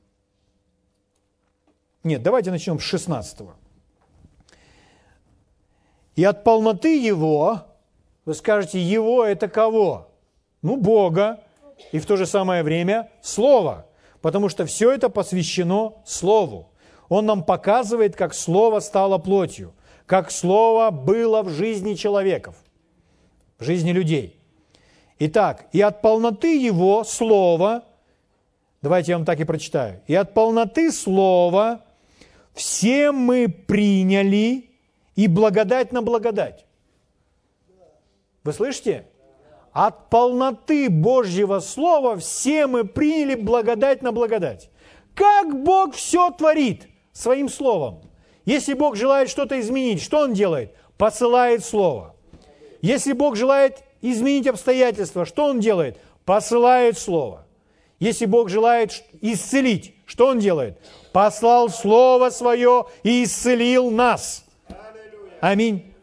Нет, 2.04 2.22
давайте 2.22 2.52
начнем 2.52 2.80
с 2.80 2.84
16. 2.84 3.40
И 6.16 6.24
от 6.24 6.44
полноты 6.44 7.00
Его, 7.00 7.62
вы 8.26 8.34
скажете, 8.34 8.80
Его 8.80 9.24
это 9.26 9.48
кого? 9.48 10.10
Ну, 10.62 10.78
Бога, 10.78 11.44
и 11.92 12.00
в 12.00 12.06
то 12.06 12.18
же 12.18 12.26
самое 12.26 12.64
время 12.64 13.10
Слово, 13.22 13.86
потому 14.22 14.50
что 14.50 14.66
все 14.66 14.92
это 14.92 15.10
посвящено 15.10 15.94
Слову. 16.06 16.70
Он 17.10 17.26
нам 17.26 17.44
показывает, 17.44 18.16
как 18.16 18.34
Слово 18.34 18.80
стало 18.80 19.18
плотью, 19.18 19.74
как 20.06 20.32
Слово 20.32 20.92
было 20.92 21.44
в 21.44 21.50
жизни 21.50 21.96
человеков, 21.96 22.56
в 23.60 23.64
жизни 23.64 23.92
людей. 23.92 24.40
Итак, 25.20 25.68
и 25.74 25.82
от 25.82 26.02
полноты 26.02 26.58
Его 26.58 27.04
Слова, 27.04 27.84
давайте 28.82 29.12
я 29.12 29.18
вам 29.18 29.26
так 29.26 29.40
и 29.40 29.44
прочитаю, 29.44 30.02
и 30.08 30.16
от 30.16 30.34
полноты 30.34 30.92
Слова 30.92 31.82
все 32.54 33.12
мы 33.12 33.48
приняли 33.48 34.70
и 35.16 35.28
благодать 35.28 35.92
на 35.92 36.02
благодать. 36.02 36.66
Вы 38.44 38.54
слышите? 38.54 39.06
От 39.72 40.10
полноты 40.10 40.90
Божьего 40.90 41.60
Слова 41.60 42.18
все 42.18 42.68
мы 42.68 42.84
приняли 42.84 43.36
благодать 43.36 44.02
на 44.02 44.12
благодать. 44.12 44.70
Как 45.16 45.64
Бог 45.64 45.96
все 45.96 46.30
творит 46.32 46.88
своим 47.12 47.50
Словом. 47.50 48.02
Если 48.46 48.74
Бог 48.74 48.96
желает 48.96 49.30
что-то 49.30 49.60
изменить, 49.60 50.02
что 50.02 50.20
Он 50.20 50.34
делает? 50.34 50.76
Посылает 50.98 51.64
Слово. 51.64 52.16
Если 52.82 53.14
Бог 53.14 53.36
желает 53.36 53.84
изменить 54.02 54.48
обстоятельства, 54.48 55.26
что 55.26 55.46
Он 55.46 55.60
делает? 55.60 55.98
Посылает 56.26 56.98
Слово. 56.98 57.46
Если 58.00 58.26
Бог 58.26 58.50
желает 58.50 59.04
исцелить, 59.22 59.96
что 60.06 60.28
Он 60.28 60.40
делает? 60.40 60.78
Послал 61.14 61.70
Слово 61.70 62.30
Свое 62.30 62.86
и 63.04 63.24
исцелил 63.24 63.90
нас. 63.90 64.46
Аминь. 65.40 65.94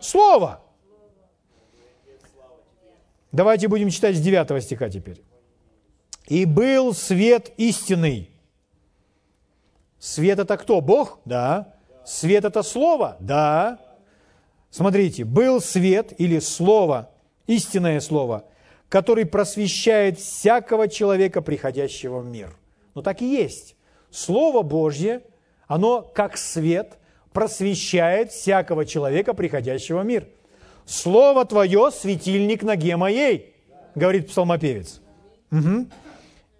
Слово. 0.00 0.60
Давайте 3.32 3.68
будем 3.68 3.90
читать 3.90 4.16
с 4.16 4.20
9 4.20 4.62
стиха 4.62 4.88
теперь. 4.88 5.22
«И 6.26 6.44
был 6.44 6.94
свет 6.94 7.52
истинный». 7.56 8.30
Свет 9.98 10.38
это 10.38 10.56
кто? 10.56 10.80
Бог? 10.80 11.20
Да. 11.24 11.74
Свет 12.04 12.44
это 12.44 12.62
Слово? 12.62 13.16
Да. 13.20 13.78
Смотрите, 14.70 15.24
был 15.24 15.60
свет 15.60 16.14
или 16.18 16.38
Слово, 16.38 17.10
истинное 17.46 18.00
Слово, 18.00 18.44
который 18.88 19.26
просвещает 19.26 20.18
всякого 20.18 20.88
человека, 20.88 21.42
приходящего 21.42 22.20
в 22.20 22.26
мир. 22.26 22.56
Ну 22.94 23.02
так 23.02 23.20
и 23.20 23.30
есть. 23.30 23.76
Слово 24.10 24.62
Божье, 24.62 25.22
оно 25.66 26.02
как 26.02 26.36
свет 26.36 26.98
просвещает 27.32 28.32
всякого 28.32 28.86
человека, 28.86 29.34
приходящего 29.34 30.00
в 30.00 30.06
мир– 30.06 30.26
Слово 30.90 31.44
Твое– 31.44 31.90
светильник 31.92 32.64
ноге 32.64 32.96
моей, 32.96 33.54
говорит 33.94 34.26
псалмопевец. 34.26 35.00
Угу. 35.52 35.86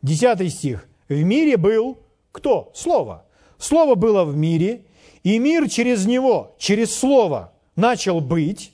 Десятый 0.02 0.50
стих. 0.50 0.88
В 1.08 1.20
мире 1.20 1.56
был 1.56 1.98
кто? 2.30 2.70
Слово. 2.72 3.26
Слово 3.58 3.96
было 3.96 4.24
в 4.24 4.36
мире, 4.36 4.84
и 5.24 5.36
мир 5.40 5.68
через 5.68 6.06
него, 6.06 6.54
через 6.58 6.96
Слово 6.96 7.52
начал 7.74 8.20
быть, 8.20 8.72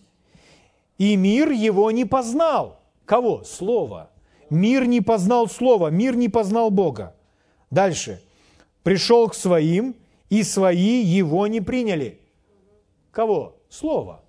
и 0.98 1.16
мир 1.16 1.50
его 1.50 1.90
не 1.90 2.04
познал. 2.04 2.78
Кого? 3.06 3.42
Слово. 3.42 4.10
Мир 4.50 4.84
не 4.84 5.00
познал 5.00 5.48
Слово, 5.48 5.88
мир 5.88 6.16
не 6.16 6.28
познал 6.28 6.70
Бога. 6.70 7.14
Дальше. 7.70 8.20
Пришел 8.82 9.26
к 9.30 9.34
своим, 9.34 9.96
и 10.28 10.42
свои 10.42 11.00
его 11.00 11.46
не 11.46 11.62
приняли. 11.62 12.20
Кого? 13.10 13.56
Слово. 13.70 14.20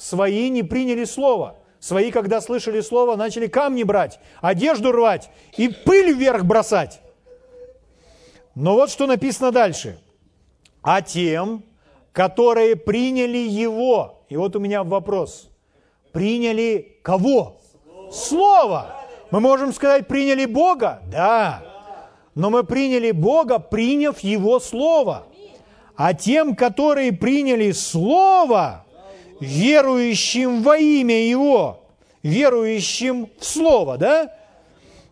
Свои 0.00 0.48
не 0.48 0.62
приняли 0.62 1.04
слово. 1.04 1.58
Свои, 1.78 2.10
когда 2.10 2.40
слышали 2.40 2.80
слово, 2.80 3.16
начали 3.16 3.48
камни 3.48 3.82
брать, 3.82 4.18
одежду 4.40 4.92
рвать 4.92 5.30
и 5.58 5.68
пыль 5.68 6.14
вверх 6.14 6.44
бросать. 6.44 7.02
Но 8.54 8.76
вот 8.76 8.88
что 8.88 9.06
написано 9.06 9.52
дальше. 9.52 10.00
А 10.80 11.02
тем, 11.02 11.64
которые 12.12 12.76
приняли 12.76 13.36
его, 13.36 14.24
и 14.30 14.38
вот 14.38 14.56
у 14.56 14.58
меня 14.58 14.84
вопрос, 14.84 15.50
приняли 16.12 16.96
кого? 17.02 17.60
Слово. 18.10 18.96
Мы 19.30 19.40
можем 19.40 19.74
сказать, 19.74 20.08
приняли 20.08 20.46
Бога? 20.46 21.02
Да. 21.12 21.62
Но 22.34 22.48
мы 22.48 22.64
приняли 22.64 23.10
Бога, 23.10 23.58
приняв 23.58 24.20
Его 24.20 24.60
Слово. 24.60 25.26
А 25.94 26.14
тем, 26.14 26.56
которые 26.56 27.12
приняли 27.12 27.72
Слово, 27.72 28.86
верующим 29.40 30.62
во 30.62 30.76
имя 30.76 31.26
Его, 31.26 31.84
верующим 32.22 33.28
в 33.38 33.44
Слово, 33.44 33.98
да, 33.98 34.34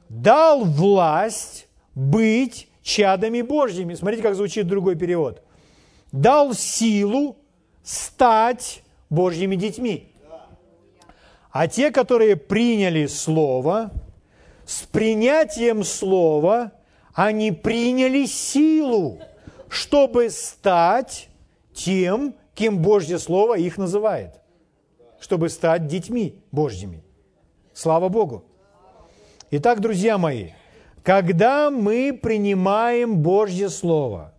дал 0.09 0.65
власть 0.65 1.67
быть 1.95 2.69
чадами 2.83 3.43
Божьими. 3.43 3.95
Смотрите, 3.95 4.23
как 4.23 4.35
звучит 4.35 4.67
другой 4.67 4.97
перевод. 4.97 5.43
Дал 6.13 6.55
силу 6.55 7.37
стать 7.83 8.83
Божьими 9.11 9.57
детьми. 9.57 10.13
А 11.51 11.67
те, 11.67 11.91
которые 11.91 12.37
приняли 12.37 13.07
Слово, 13.07 13.91
с 14.67 14.83
принятием 14.83 15.83
Слова 15.83 16.73
они 17.15 17.51
приняли 17.51 18.27
силу, 18.27 19.19
чтобы 19.69 20.31
стать 20.31 21.29
тем, 21.75 22.35
кем 22.59 22.83
Божье 22.83 23.21
Слово 23.21 23.57
их 23.57 23.79
называет, 23.79 24.41
чтобы 25.21 25.49
стать 25.49 25.87
детьми 25.87 26.43
Божьими. 26.51 27.05
Слава 27.73 28.09
Богу! 28.09 28.47
Итак, 29.53 29.81
друзья 29.81 30.19
мои, 30.19 30.51
когда 31.05 31.71
мы 31.71 32.19
принимаем 32.21 33.19
Божье 33.19 33.69
Слово, 33.69 34.35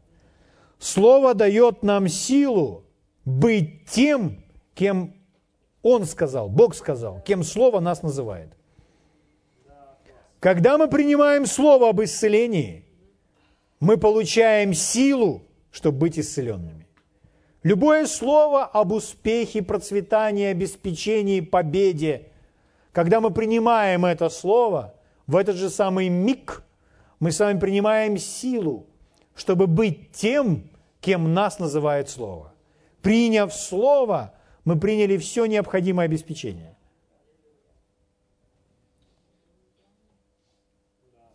Слово 0.80 1.34
дает 1.34 1.82
нам 1.82 2.10
силу 2.10 2.84
быть 3.24 3.86
тем, 3.86 4.44
кем 4.76 5.16
Он 5.82 6.04
сказал, 6.04 6.50
Бог 6.50 6.76
сказал, 6.76 7.22
кем 7.22 7.42
Слово 7.42 7.80
нас 7.80 8.04
называет. 8.04 8.50
Когда 10.42 10.78
мы 10.78 10.90
принимаем 10.90 11.46
Слово 11.46 11.88
об 11.88 12.02
исцелении, 12.02 12.84
мы 13.80 13.96
получаем 13.96 14.74
силу, 14.74 15.42
чтобы 15.72 16.00
быть 16.00 16.20
исцеленными. 16.20 16.79
Любое 17.70 18.08
слово 18.08 18.66
об 18.66 18.94
успехе, 18.94 19.62
процветании, 19.62 20.48
обеспечении, 20.48 21.40
победе, 21.40 22.32
когда 22.92 23.22
мы 23.22 23.30
принимаем 23.30 24.06
это 24.06 24.30
слово, 24.30 24.96
в 25.28 25.36
этот 25.36 25.56
же 25.56 25.70
самый 25.70 26.10
миг 26.10 26.64
мы 27.20 27.32
с 27.32 27.40
вами 27.40 27.60
принимаем 27.60 28.18
силу, 28.18 28.88
чтобы 29.36 29.68
быть 29.68 30.12
тем, 30.14 30.68
кем 31.00 31.36
нас 31.36 31.60
называет 31.60 32.10
слово. 32.10 32.56
Приняв 33.04 33.54
слово, 33.54 34.34
мы 34.66 34.80
приняли 34.80 35.18
все 35.18 35.46
необходимое 35.46 36.06
обеспечение. 36.06 36.76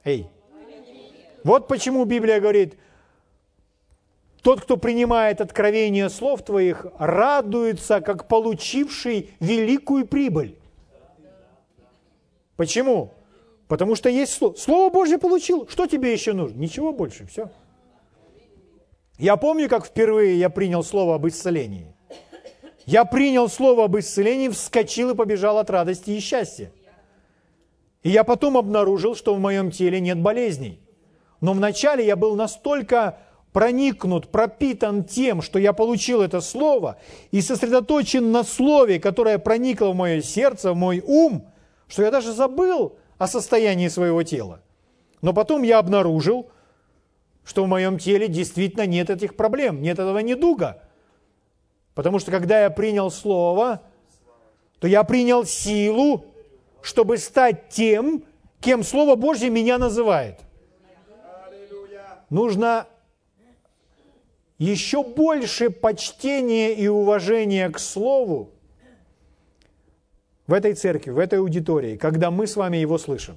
Эй, 0.02 0.26
вот 1.44 1.68
почему 1.68 2.04
Библия 2.04 2.40
говорит– 2.40 2.76
тот, 4.44 4.60
кто 4.60 4.76
принимает 4.76 5.40
откровение 5.40 6.10
слов 6.10 6.44
твоих, 6.44 6.86
радуется, 6.98 8.02
как 8.02 8.28
получивший 8.28 9.30
великую 9.40 10.06
прибыль. 10.06 10.58
Почему? 12.54 13.14
Потому 13.68 13.94
что 13.94 14.10
есть 14.10 14.34
слово. 14.34 14.54
Слово 14.56 14.92
Божье 14.92 15.16
получил. 15.16 15.66
Что 15.66 15.86
тебе 15.86 16.12
еще 16.12 16.34
нужно? 16.34 16.58
Ничего 16.58 16.92
больше. 16.92 17.26
Все. 17.26 17.48
Я 19.16 19.36
помню, 19.38 19.66
как 19.70 19.86
впервые 19.86 20.38
я 20.38 20.50
принял 20.50 20.84
слово 20.84 21.14
об 21.14 21.26
исцелении. 21.26 21.94
Я 22.84 23.06
принял 23.06 23.48
слово 23.48 23.84
об 23.84 23.96
исцелении, 23.96 24.50
вскочил 24.50 25.12
и 25.12 25.14
побежал 25.14 25.56
от 25.56 25.70
радости 25.70 26.10
и 26.10 26.20
счастья. 26.20 26.70
И 28.02 28.10
я 28.10 28.24
потом 28.24 28.58
обнаружил, 28.58 29.16
что 29.16 29.34
в 29.34 29.40
моем 29.40 29.70
теле 29.70 30.00
нет 30.00 30.20
болезней. 30.20 30.80
Но 31.40 31.54
вначале 31.54 32.04
я 32.04 32.14
был 32.14 32.36
настолько 32.36 33.18
проникнут, 33.54 34.32
пропитан 34.32 35.04
тем, 35.04 35.40
что 35.40 35.60
я 35.60 35.72
получил 35.72 36.20
это 36.20 36.40
слово, 36.40 36.98
и 37.30 37.40
сосредоточен 37.40 38.32
на 38.32 38.42
слове, 38.42 38.98
которое 38.98 39.38
проникло 39.38 39.90
в 39.92 39.94
мое 39.94 40.22
сердце, 40.22 40.72
в 40.72 40.76
мой 40.76 41.00
ум, 41.06 41.46
что 41.86 42.02
я 42.02 42.10
даже 42.10 42.32
забыл 42.32 42.96
о 43.16 43.28
состоянии 43.28 43.86
своего 43.86 44.24
тела. 44.24 44.60
Но 45.22 45.32
потом 45.32 45.62
я 45.62 45.78
обнаружил, 45.78 46.50
что 47.44 47.62
в 47.62 47.68
моем 47.68 47.96
теле 47.96 48.26
действительно 48.26 48.86
нет 48.86 49.08
этих 49.08 49.36
проблем, 49.36 49.80
нет 49.80 50.00
этого 50.00 50.18
недуга. 50.18 50.82
Потому 51.94 52.18
что 52.18 52.32
когда 52.32 52.62
я 52.62 52.70
принял 52.70 53.08
Слово, 53.08 53.82
то 54.80 54.88
я 54.88 55.04
принял 55.04 55.44
силу, 55.44 56.26
чтобы 56.82 57.18
стать 57.18 57.68
тем, 57.68 58.24
кем 58.60 58.82
Слово 58.82 59.14
Божье 59.14 59.48
меня 59.48 59.78
называет. 59.78 60.40
Нужно 62.30 62.88
еще 64.58 65.02
больше 65.02 65.70
почтения 65.70 66.72
и 66.74 66.86
уважения 66.88 67.68
к 67.70 67.78
Слову 67.78 68.50
в 70.46 70.52
этой 70.52 70.74
церкви, 70.74 71.10
в 71.10 71.18
этой 71.18 71.38
аудитории, 71.38 71.96
когда 71.96 72.30
мы 72.30 72.46
с 72.46 72.56
вами 72.56 72.76
его 72.76 72.98
слышим. 72.98 73.36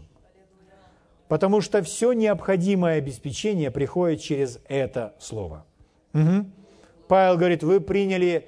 Потому 1.28 1.62
что 1.62 1.82
все 1.82 2.14
необходимое 2.14 2.98
обеспечение 2.98 3.72
приходит 3.72 4.22
через 4.22 4.60
это 4.68 5.16
Слово. 5.20 5.66
Угу. 6.14 6.46
Павел 7.08 7.38
говорит, 7.38 7.64
вы 7.64 7.82
приняли 7.82 8.48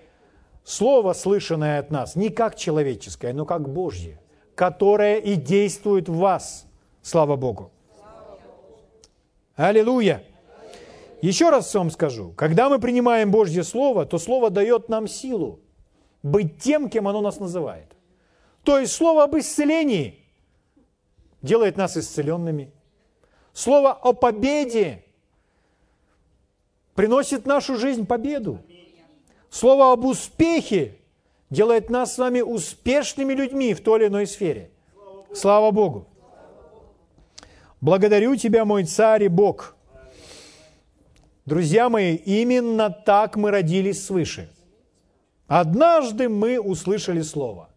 Слово, 0.64 1.14
слышанное 1.14 1.80
от 1.80 1.90
нас, 1.90 2.16
не 2.16 2.30
как 2.30 2.56
человеческое, 2.56 3.34
но 3.34 3.46
как 3.46 3.68
Божье, 3.68 4.20
которое 4.56 5.18
и 5.18 5.36
действует 5.36 6.08
в 6.08 6.18
вас. 6.18 6.68
Слава 7.02 7.36
Богу. 7.38 7.72
Аллилуйя. 9.56 10.24
Еще 11.22 11.50
раз 11.50 11.74
вам 11.74 11.92
скажу, 11.92 12.32
когда 12.38 12.70
мы 12.70 12.80
принимаем 12.80 13.30
Божье 13.32 13.64
Слово, 13.64 14.06
то 14.06 14.18
Слово 14.18 14.50
дает 14.50 14.88
нам 14.88 15.08
силу 15.08 15.60
быть 16.24 16.60
тем, 16.60 16.90
кем 16.90 17.08
оно 17.08 17.22
нас 17.22 17.40
называет. 17.40 17.96
То 18.64 18.80
есть 18.80 18.94
Слово 18.94 19.26
об 19.26 19.36
исцелении 19.38 20.20
делает 21.42 21.76
нас 21.76 21.98
исцеленными. 21.98 22.72
Слово 23.54 23.92
о 23.92 24.14
победе 24.14 25.04
приносит 26.96 27.44
в 27.44 27.48
нашу 27.48 27.76
жизнь 27.76 28.06
победу. 28.06 28.60
Слово 29.50 29.92
об 29.92 30.06
успехе 30.06 30.96
делает 31.50 31.90
нас 31.90 32.16
с 32.16 32.18
вами 32.18 32.40
успешными 32.42 33.34
людьми 33.34 33.74
в 33.74 33.82
той 33.82 34.00
или 34.00 34.08
иной 34.08 34.28
сфере. 34.28 34.72
Слава 35.34 35.72
Богу. 35.72 36.08
Благодарю 37.82 38.36
Тебя, 38.36 38.64
мой 38.64 38.86
царь 38.86 39.24
и 39.24 39.28
Бог– 39.28 39.76
Друзья 41.50 41.90
мои, 41.90 42.14
именно 42.14 42.92
так 42.92 43.36
мы 43.36 43.50
родились 43.50 44.06
свыше. 44.06 44.52
Однажды 45.48 46.30
мы 46.30 46.60
услышали 46.60 47.24
Слово. 47.24 47.70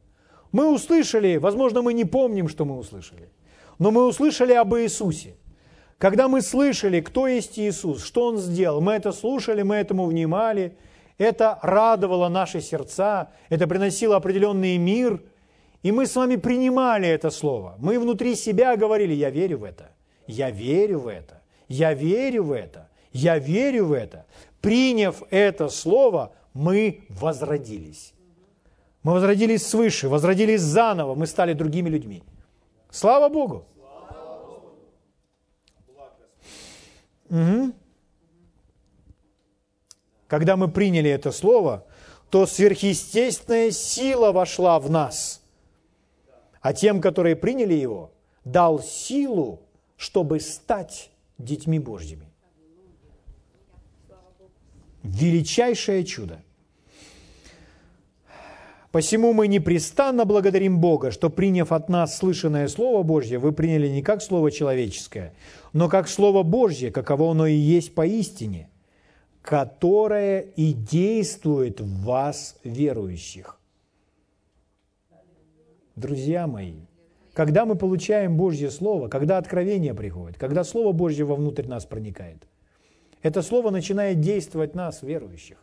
Мы 0.53 0.71
услышали, 0.71 1.39
возможно, 1.39 1.81
мы 1.81 1.95
не 1.95 2.05
помним, 2.05 2.51
что 2.51 2.67
мы 2.67 2.77
услышали, 2.77 3.31
но 3.79 3.91
мы 3.91 4.07
услышали 4.07 4.53
об 4.53 4.75
Иисусе. 4.75 5.37
Когда 5.97 6.29
мы 6.29 6.43
слышали, 6.43 7.01
кто 7.01 7.27
есть 7.27 7.59
Иисус, 7.59 8.05
что 8.05 8.27
Он 8.27 8.37
сделал, 8.37 8.83
мы 8.83 8.93
это 8.93 9.11
слушали, 9.11 9.63
мы 9.63 9.77
этому 9.77 10.05
внимали, 10.05 10.77
это 11.17 11.59
радовало 11.63 12.29
наши 12.29 12.61
сердца, 12.61 13.31
это 13.49 13.67
приносило 13.67 14.17
определенный 14.17 14.77
мир, 14.77 15.23
и 15.83 15.93
мы 15.93 16.07
с 16.07 16.15
вами 16.15 16.37
принимали 16.37 17.09
это 17.09 17.31
слово. 17.31 17.77
Мы 17.79 17.99
внутри 17.99 18.35
себя 18.35 18.77
говорили, 18.77 19.15
я 19.15 19.31
верю 19.31 19.61
в 19.61 19.65
это, 19.65 19.93
я 20.27 20.51
верю 20.51 20.99
в 20.99 21.07
это, 21.09 21.41
я 21.69 21.95
верю 21.95 22.45
в 22.45 22.53
это. 22.53 22.92
Я 23.13 23.39
верю 23.39 23.87
в 23.87 23.93
это. 23.93 24.27
Приняв 24.61 25.23
это 25.31 25.69
слово, 25.69 26.33
мы 26.55 27.05
возродились. 27.09 28.15
Мы 29.03 29.13
возродились 29.13 29.67
свыше, 29.67 30.09
возродились 30.09 30.61
заново, 30.61 31.15
мы 31.15 31.27
стали 31.27 31.53
другими 31.53 31.89
людьми. 31.89 32.23
Слава 32.91 33.29
Богу! 33.29 33.67
Угу. 37.29 37.73
Когда 40.29 40.57
мы 40.57 40.69
приняли 40.69 41.11
это 41.11 41.33
слово, 41.33 41.85
то 42.31 42.47
сверхъестественная 42.47 43.71
сила 43.71 44.33
вошла 44.33 44.79
в 44.79 44.91
нас. 44.91 45.43
А 46.61 46.73
тем, 46.73 47.01
которые 47.01 47.35
приняли 47.37 47.75
его, 47.75 48.13
дал 48.45 48.81
силу, 48.81 49.61
чтобы 49.97 50.41
стать 50.41 51.11
детьми 51.39 51.79
Божьими. 51.79 52.32
Величайшее 55.03 56.05
чудо. 56.05 56.43
Посему 58.93 59.33
мы 59.33 59.49
непрестанно 59.49 60.27
благодарим 60.27 60.79
Бога, 60.79 61.11
что, 61.11 61.31
приняв 61.31 61.73
от 61.73 61.89
нас 61.89 62.17
слышанное 62.19 62.69
Слово 62.69 63.03
Божье, 63.03 63.39
вы 63.39 63.53
приняли 63.53 63.89
не 63.89 64.03
как 64.03 64.23
Слово 64.23 64.51
человеческое, 64.51 65.33
но 65.73 65.89
как 65.89 66.09
Слово 66.09 66.43
Божье, 66.43 66.91
каково 66.91 67.31
оно 67.31 67.47
и 67.47 67.55
есть 67.55 67.95
поистине, 67.95 68.69
которое 69.41 70.41
и 70.41 70.75
действует 70.75 71.81
в 71.81 72.03
вас, 72.05 72.57
верующих. 72.65 73.59
Друзья 75.97 76.47
мои, 76.47 76.75
когда 77.33 77.65
мы 77.65 77.77
получаем 77.77 78.37
Божье 78.37 78.71
Слово, 78.71 79.09
когда 79.09 79.39
откровение 79.39 79.95
приходит, 79.95 80.39
когда 80.39 80.65
Слово 80.65 80.93
Божье 80.93 81.25
вовнутрь 81.25 81.67
нас 81.67 81.87
проникает, 81.87 82.47
это 83.23 83.43
слово 83.43 83.71
начинает 83.71 84.21
действовать 84.21 84.75
нас, 84.75 85.03
верующих. 85.03 85.59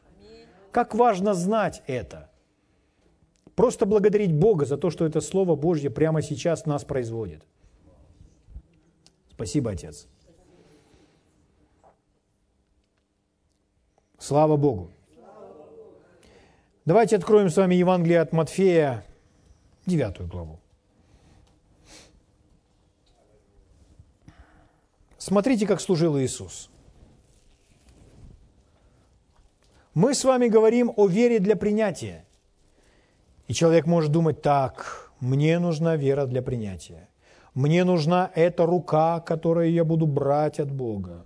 Как 0.71 0.95
важно 0.95 1.33
знать 1.33 1.83
это. 1.87 2.29
Просто 3.55 3.85
благодарить 3.85 4.33
Бога 4.33 4.65
за 4.65 4.77
то, 4.77 4.89
что 4.89 5.05
это 5.05 5.19
Слово 5.19 5.55
Божье 5.55 5.89
прямо 5.89 6.21
сейчас 6.21 6.65
нас 6.65 6.85
производит. 6.85 7.43
Спасибо, 9.31 9.71
Отец. 9.71 10.07
Слава 14.17 14.55
Богу. 14.55 14.91
Давайте 16.85 17.17
откроем 17.17 17.49
с 17.49 17.57
вами 17.57 17.75
Евангелие 17.75 18.21
от 18.21 18.31
Матфея, 18.31 19.05
9 19.85 20.27
главу. 20.27 20.59
Смотрите, 25.17 25.67
как 25.67 25.81
служил 25.81 26.17
Иисус. 26.17 26.68
Мы 29.93 30.13
с 30.13 30.23
вами 30.23 30.47
говорим 30.47 30.93
о 30.95 31.07
вере 31.07 31.39
для 31.39 31.55
принятия. 31.55 32.25
И 33.47 33.53
человек 33.53 33.87
может 33.87 34.11
думать 34.11 34.41
так, 34.41 35.11
мне 35.19 35.57
нужна 35.59 35.95
вера 35.95 36.25
для 36.25 36.41
принятия. 36.41 37.09
Мне 37.55 37.83
нужна 37.83 38.31
эта 38.35 38.65
рука, 38.65 39.19
которую 39.19 39.71
я 39.71 39.83
буду 39.83 40.05
брать 40.05 40.59
от 40.59 40.71
Бога. 40.71 41.25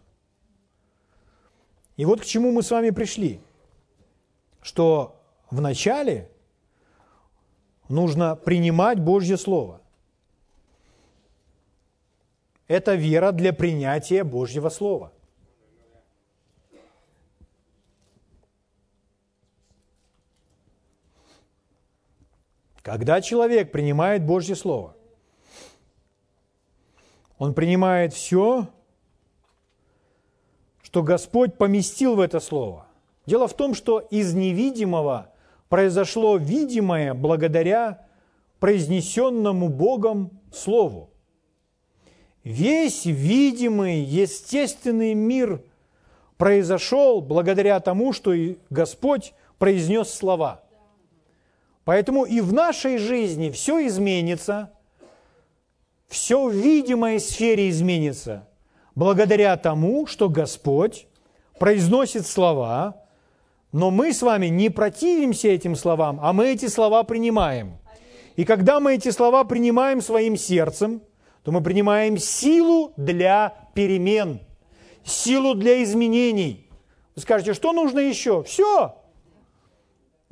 И 1.97 2.05
вот 2.05 2.21
к 2.21 2.25
чему 2.25 2.51
мы 2.51 2.63
с 2.63 2.71
вами 2.71 2.91
пришли. 2.91 3.41
Что 4.61 5.21
вначале 5.51 6.29
нужно 7.89 8.37
принимать 8.37 8.99
Божье 8.99 9.37
Слово. 9.37 9.81
Это 12.69 12.95
вера 12.95 13.33
для 13.33 13.51
принятия 13.51 14.23
Божьего 14.23 14.69
Слова– 14.69 15.11
Когда 22.83 23.21
человек 23.21 23.71
принимает 23.71 24.25
Божье 24.25 24.57
Слово, 24.57 24.93
он 27.37 27.53
принимает 27.53 28.13
все, 28.13 28.67
что 30.81 31.01
Господь 31.01 31.57
поместил 31.57 32.15
в 32.15 32.19
это 32.19 32.41
Слово. 32.41 32.85
Дело 33.25 33.47
в 33.47 33.53
том, 33.53 33.73
что 33.73 33.99
из 33.99 34.33
невидимого 34.33 35.31
произошло 35.69 36.35
видимое 36.35 37.13
благодаря 37.13 38.05
произнесенному 38.59 39.69
Богом 39.69 40.41
Слову. 40.53 41.09
Весь 42.43 43.05
видимый, 43.05 44.01
естественный 44.01 45.13
мир 45.13 45.63
произошел 46.35 47.21
благодаря 47.21 47.79
тому, 47.79 48.11
что 48.11 48.33
Господь 48.69 49.33
произнес 49.57 50.13
слова– 50.13 50.59
Поэтому 51.85 52.23
и 52.23 52.39
в 52.39 52.53
нашей 52.53 52.97
жизни 52.97 53.49
все 53.49 53.85
изменится, 53.87 54.71
все 56.07 56.47
в 56.47 56.53
видимой 56.53 57.19
сфере 57.19 57.69
изменится, 57.69 58.47
благодаря 58.95 59.57
тому, 59.57 60.05
что 60.07 60.29
Господь 60.29 61.07
произносит 61.59 62.25
слова, 62.25 63.03
Но 63.73 63.89
мы 63.89 64.13
с 64.13 64.21
вами 64.21 64.47
не 64.47 64.69
противимся 64.69 65.47
этим 65.47 65.75
словам, 65.75 66.19
а 66.21 66.31
мы 66.31 66.51
эти 66.51 66.67
слова 66.67 67.01
принимаем. 67.01 67.79
И 68.35 68.45
когда 68.45 68.79
мы 68.79 68.93
эти 68.93 69.09
слова 69.09 69.43
принимаем 69.43 69.99
своим 69.99 70.37
сердцем, 70.37 71.01
то 71.43 71.51
мы 71.51 71.61
принимаем 71.61 72.19
силу 72.19 72.93
для 72.97 73.67
перемен, 73.73 74.39
силу 75.03 75.55
для 75.55 75.83
изменений. 75.83 76.69
Вы 77.15 77.23
скажете, 77.23 77.55
что 77.55 77.73
нужно 77.73 77.99
еще? 77.99 78.43
Все. 78.43 78.95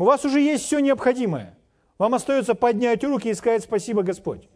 У 0.02 0.04
вас 0.04 0.26
уже 0.26 0.42
есть 0.42 0.66
все 0.66 0.80
необходимое. 0.80 1.56
Вам 2.00 2.16
остается 2.16 2.56
поднять 2.56 3.04
руки 3.04 3.30
и 3.30 3.36
сказать 3.36 3.62
спасибо, 3.62 4.02
Господь. 4.02 4.50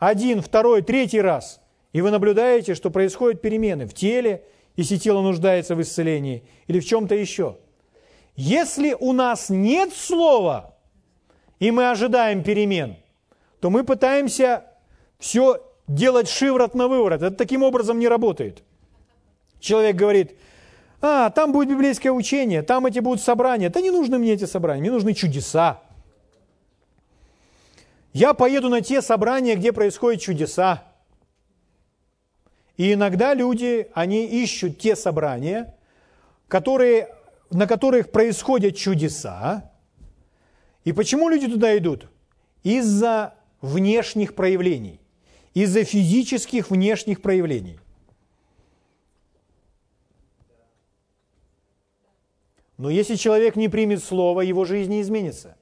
Один, 0.00 0.42
второй, 0.42 0.82
третий 0.82 1.20
раз. 1.20 1.60
И 1.92 2.00
вы 2.00 2.10
наблюдаете, 2.10 2.74
что 2.74 2.90
происходят 2.90 3.40
перемены 3.40 3.86
в 3.86 3.94
теле, 3.94 4.42
если 4.74 4.96
тело 4.96 5.22
нуждается 5.22 5.76
в 5.76 5.80
исцелении, 5.80 6.42
или 6.66 6.80
в 6.80 6.84
чем-то 6.84 7.14
еще. 7.14 7.58
Если 8.34 8.96
у 8.98 9.12
нас 9.12 9.50
нет 9.50 9.92
слова, 9.94 10.74
и 11.60 11.70
мы 11.70 11.88
ожидаем 11.88 12.42
перемен, 12.42 12.96
то 13.60 13.70
мы 13.70 13.84
пытаемся 13.84 14.64
все 15.20 15.62
делать 15.86 16.28
шиворот 16.28 16.74
на 16.74 16.88
выворот. 16.88 17.22
Это 17.22 17.36
таким 17.36 17.62
образом 17.62 18.00
не 18.00 18.08
работает. 18.08 18.64
Человек 19.60 19.94
говорит, 19.94 20.36
а, 21.02 21.30
там 21.30 21.52
будет 21.52 21.70
библейское 21.70 22.12
учение, 22.12 22.62
там 22.62 22.86
эти 22.86 22.98
будут 22.98 23.22
собрания. 23.22 23.70
Да 23.70 23.80
не 23.80 23.90
нужны 23.90 24.18
мне 24.18 24.32
эти 24.32 24.44
собрания, 24.44 24.80
мне 24.80 24.90
нужны 24.90 25.14
чудеса. 25.14 25.80
Я 28.12 28.34
поеду 28.34 28.68
на 28.68 28.80
те 28.80 29.00
собрания, 29.02 29.56
где 29.56 29.72
происходят 29.72 30.20
чудеса. 30.20 30.84
И 32.76 32.92
иногда 32.92 33.34
люди, 33.34 33.88
они 33.94 34.26
ищут 34.26 34.78
те 34.78 34.96
собрания, 34.96 35.74
которые, 36.48 37.08
на 37.50 37.66
которых 37.66 38.10
происходят 38.10 38.76
чудеса. 38.76 39.70
И 40.84 40.92
почему 40.92 41.28
люди 41.28 41.46
туда 41.46 41.76
идут? 41.76 42.08
Из-за 42.62 43.34
внешних 43.60 44.34
проявлений, 44.34 45.00
из-за 45.54 45.84
физических 45.84 46.70
внешних 46.70 47.22
проявлений. 47.22 47.79
Но 52.80 52.90
если 52.90 53.16
человек 53.16 53.56
не 53.56 53.68
примет 53.68 54.02
слово, 54.02 54.40
его 54.40 54.64
жизнь 54.64 54.90
не 54.90 55.02
изменится. 55.02 55.56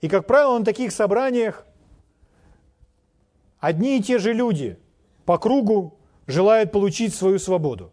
И, 0.00 0.08
как 0.08 0.26
правило, 0.26 0.58
на 0.58 0.64
таких 0.64 0.92
собраниях 0.92 1.66
одни 3.58 3.98
и 3.98 4.02
те 4.02 4.18
же 4.18 4.32
люди– 4.32 4.78
по 5.28 5.36
кругу 5.36 5.98
желают 6.26 6.72
получить 6.72 7.14
свою 7.14 7.38
свободу. 7.38 7.92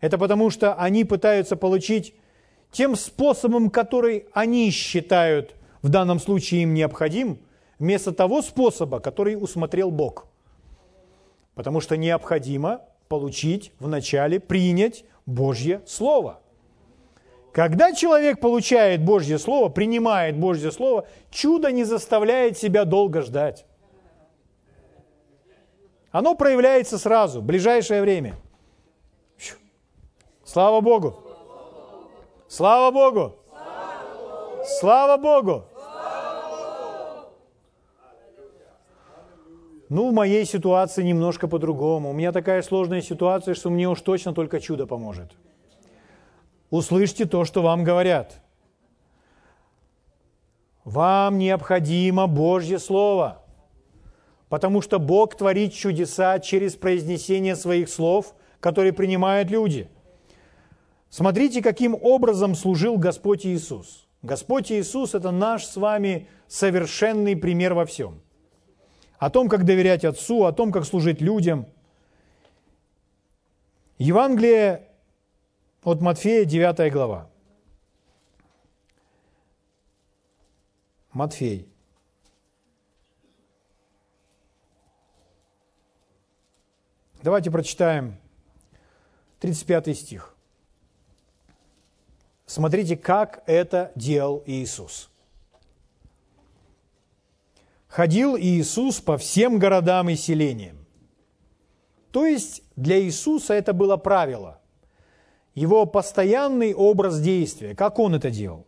Это 0.00 0.16
потому, 0.16 0.48
что 0.48 0.74
они 0.74 1.02
пытаются 1.02 1.56
получить 1.56 2.14
тем 2.70 2.94
способом, 2.94 3.68
который 3.68 4.26
они 4.32 4.70
считают 4.70 5.56
в 5.82 5.88
данном 5.88 6.20
случае 6.20 6.62
им 6.62 6.74
необходим, 6.74 7.40
вместо 7.80 8.12
того 8.12 8.42
способа, 8.42 9.00
который 9.00 9.34
усмотрел 9.34 9.90
Бог. 9.90 10.28
Потому 11.56 11.80
что 11.80 11.96
необходимо 11.96 12.82
получить 13.08 13.72
вначале, 13.80 14.38
принять 14.38 15.04
Божье 15.26 15.82
Слово. 15.84 16.40
Когда 17.52 17.92
человек 17.92 18.40
получает 18.40 19.02
Божье 19.02 19.38
Слово, 19.38 19.68
принимает 19.68 20.36
Божье 20.36 20.70
Слово, 20.70 21.06
чудо 21.30 21.72
не 21.72 21.84
заставляет 21.84 22.58
себя 22.58 22.84
долго 22.84 23.22
ждать. 23.22 23.64
Оно 26.10 26.34
проявляется 26.34 26.98
сразу, 26.98 27.40
в 27.40 27.44
ближайшее 27.44 28.02
время. 28.02 28.36
Слава 30.44 30.80
Богу! 30.80 31.16
Слава 32.48 32.90
Богу! 32.90 33.36
Слава 34.80 35.16
Богу! 35.16 35.64
Ну, 39.88 40.10
в 40.10 40.12
моей 40.12 40.44
ситуации 40.44 41.02
немножко 41.02 41.48
по-другому. 41.48 42.10
У 42.10 42.12
меня 42.12 42.32
такая 42.32 42.60
сложная 42.62 43.00
ситуация, 43.00 43.54
что 43.54 43.70
мне 43.70 43.88
уж 43.88 44.00
точно 44.02 44.34
только 44.34 44.60
чудо 44.60 44.86
поможет. 44.86 45.32
Услышьте 46.70 47.24
то, 47.24 47.44
что 47.44 47.62
вам 47.62 47.84
говорят. 47.84 48.40
Вам 50.84 51.38
необходимо 51.38 52.26
Божье 52.26 52.78
Слово– 52.78 53.42
Потому 54.48 54.80
что 54.80 54.98
Бог 54.98 55.36
творит 55.36 55.74
чудеса 55.74 56.38
через 56.38 56.74
произнесение 56.74 57.54
своих 57.54 57.88
слов, 57.88 58.34
которые 58.60 58.92
принимают 58.92 59.50
люди. 59.50 59.88
Смотрите, 61.10 61.62
каким 61.62 61.94
образом 61.94 62.54
служил 62.54 62.96
Господь 62.96 63.46
Иисус. 63.46 64.06
Господь 64.22 64.72
Иисус– 64.72 65.14
это 65.14 65.30
наш 65.30 65.64
с 65.64 65.76
вами 65.76 66.28
совершенный 66.48 67.36
пример 67.36 67.74
во 67.74 67.86
всем. 67.86 68.20
О 69.18 69.30
том, 69.30 69.48
как 69.48 69.64
доверять 69.64 70.04
Отцу, 70.04 70.44
о 70.44 70.52
том, 70.52 70.72
как 70.72 70.84
служить 70.84 71.20
людям. 71.20 71.66
Евангелие 73.98 74.87
от 75.82 76.00
Матфея, 76.00 76.44
9 76.44 76.92
глава. 76.92 77.30
Матфей, 81.12 81.68
Давайте 87.20 87.50
прочитаем 87.50 88.16
35 89.40 89.98
стих. 89.98 90.34
Смотрите, 92.46 92.96
как 92.96 93.42
это 93.46 93.90
делал 93.96 94.42
Иисус. 94.46 95.10
Ходил 97.88 98.36
Иисус 98.36 99.00
по 99.00 99.18
всем 99.18 99.58
городам 99.58 100.08
и 100.08 100.14
селениям. 100.14 100.86
То 102.12 102.24
есть 102.24 102.62
для 102.76 103.00
Иисуса 103.02 103.52
это 103.54 103.72
было 103.72 103.96
правило, 103.96 104.57
его 105.58 105.86
постоянный 105.86 106.74
образ 106.74 107.20
действия, 107.20 107.74
как 107.74 107.98
он 107.98 108.14
это 108.14 108.30
делал. 108.30 108.66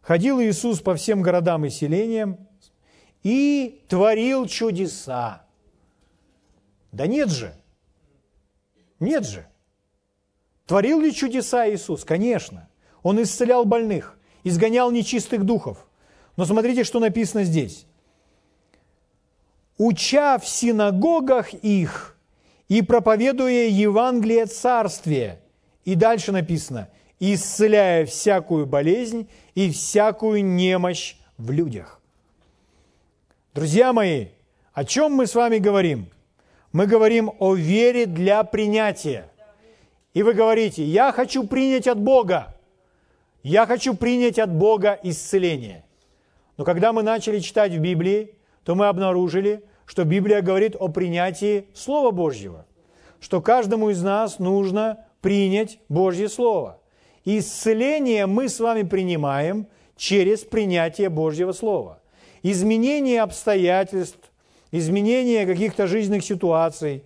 Ходил 0.00 0.40
Иисус 0.40 0.80
по 0.80 0.94
всем 0.94 1.20
городам 1.20 1.64
и 1.64 1.70
селениям 1.70 2.38
и 3.22 3.82
творил 3.88 4.46
чудеса 4.46 5.46
да 6.96 7.06
нет 7.06 7.28
же. 7.28 7.54
Нет 9.00 9.26
же. 9.26 9.46
Творил 10.64 10.98
ли 10.98 11.12
чудеса 11.12 11.68
Иисус? 11.68 12.04
Конечно. 12.04 12.70
Он 13.02 13.22
исцелял 13.22 13.66
больных, 13.66 14.18
изгонял 14.44 14.90
нечистых 14.90 15.44
духов. 15.44 15.86
Но 16.36 16.46
смотрите, 16.46 16.84
что 16.84 16.98
написано 16.98 17.44
здесь. 17.44 17.86
«Уча 19.76 20.38
в 20.38 20.48
синагогах 20.48 21.52
их 21.52 22.16
и 22.68 22.80
проповедуя 22.80 23.68
Евангелие 23.68 24.46
Царствия». 24.46 25.42
И 25.86 25.94
дальше 25.94 26.32
написано 26.32 26.88
«исцеляя 27.20 28.04
всякую 28.04 28.66
болезнь 28.66 29.30
и 29.54 29.70
всякую 29.70 30.44
немощь 30.44 31.14
в 31.38 31.52
людях». 31.52 32.00
Друзья 33.54 33.92
мои, 33.92 34.26
о 34.74 34.84
чем 34.84 35.12
мы 35.12 35.28
с 35.28 35.34
вами 35.36 35.58
говорим? 35.58 36.08
Мы 36.72 36.88
говорим 36.88 37.30
о 37.38 37.54
вере 37.54 38.06
для 38.06 38.42
принятия. 38.42 39.30
И 40.12 40.24
вы 40.24 40.34
говорите, 40.34 40.82
я 40.84 41.12
хочу 41.12 41.46
принять 41.46 41.86
от 41.86 42.00
Бога. 42.00 42.56
Я 43.44 43.64
хочу 43.64 43.94
принять 43.94 44.40
от 44.40 44.52
Бога 44.52 44.98
исцеление. 45.04 45.84
Но 46.56 46.64
когда 46.64 46.92
мы 46.92 47.04
начали 47.04 47.38
читать 47.38 47.72
в 47.72 47.78
Библии, 47.78 48.34
то 48.64 48.74
мы 48.74 48.88
обнаружили, 48.88 49.62
что 49.86 50.04
Библия 50.04 50.42
говорит 50.42 50.74
о 50.74 50.88
принятии 50.88 51.68
Слова 51.74 52.10
Божьего, 52.10 52.66
что 53.20 53.40
каждому 53.40 53.90
из 53.90 54.02
нас 54.02 54.40
нужно 54.40 55.05
принять 55.20 55.78
Божье 55.88 56.28
Слово. 56.28 56.80
Исцеление 57.24 58.26
мы 58.26 58.48
с 58.48 58.60
вами 58.60 58.82
принимаем 58.82 59.66
через 59.96 60.40
принятие 60.40 61.08
Божьего 61.08 61.52
Слова. 61.52 62.00
Изменение 62.42 63.22
обстоятельств, 63.22 64.30
изменение 64.70 65.46
каких-то 65.46 65.86
жизненных 65.86 66.24
ситуаций 66.24 67.02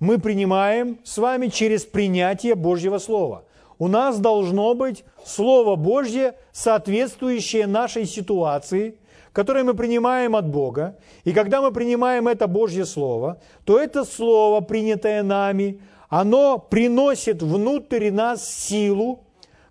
мы 0.00 0.18
принимаем 0.18 0.98
с 1.04 1.16
вами 1.16 1.46
через 1.46 1.84
принятие 1.84 2.54
Божьего 2.54 2.98
Слова. 2.98 3.44
У 3.78 3.88
нас 3.88 4.18
должно 4.18 4.74
быть 4.74 5.04
Слово 5.24 5.76
Божье, 5.76 6.34
соответствующее 6.52 7.66
нашей 7.66 8.04
ситуации, 8.04 8.98
которое 9.32 9.64
мы 9.64 9.74
принимаем 9.74 10.36
от 10.36 10.46
Бога. 10.46 10.96
И 11.24 11.32
когда 11.32 11.60
мы 11.60 11.72
принимаем 11.72 12.28
это 12.28 12.46
Божье 12.46 12.84
Слово, 12.84 13.40
то 13.64 13.78
это 13.78 14.04
Слово, 14.04 14.60
принятое 14.60 15.22
нами, 15.22 15.80
оно 16.20 16.58
приносит 16.58 17.42
внутрь 17.42 18.12
нас 18.12 18.48
силу, 18.48 19.24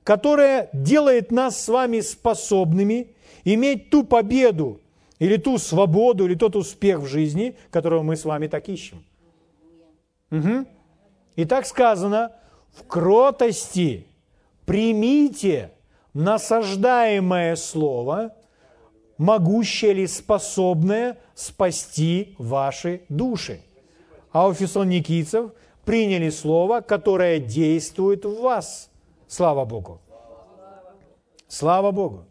которая 0.03 0.69
делает 0.73 1.31
нас 1.31 1.63
с 1.63 1.69
вами 1.69 2.01
способными 2.01 3.15
иметь 3.45 3.89
ту 3.89 4.03
победу, 4.03 4.81
или 5.19 5.37
ту 5.37 5.57
свободу, 5.57 6.25
или 6.25 6.35
тот 6.35 6.57
успех 6.57 6.99
в 6.99 7.05
жизни, 7.05 7.55
которого 7.71 8.03
мы 8.03 8.17
с 8.17 8.25
вами 8.25 8.47
так 8.47 8.67
ищем. 8.67 9.05
Угу. 10.31 10.65
И 11.37 11.45
так 11.45 11.65
сказано, 11.65 12.33
в 12.73 12.85
кротости 12.87 14.05
примите 14.65 15.71
насаждаемое 16.13 17.55
слово, 17.55 18.35
могущее 19.17 19.93
ли 19.93 20.07
способное 20.07 21.19
спасти 21.35 22.35
ваши 22.37 23.03
души. 23.07 23.61
А 24.33 24.45
у 24.49 24.53
фессалоникийцев 24.53 25.53
приняли 25.85 26.29
слово, 26.29 26.81
которое 26.81 27.39
действует 27.39 28.25
в 28.25 28.41
вас. 28.41 28.89
Слава 29.27 29.65
Богу. 29.65 29.99
Слава 31.47 31.91
Богу. 31.91 32.25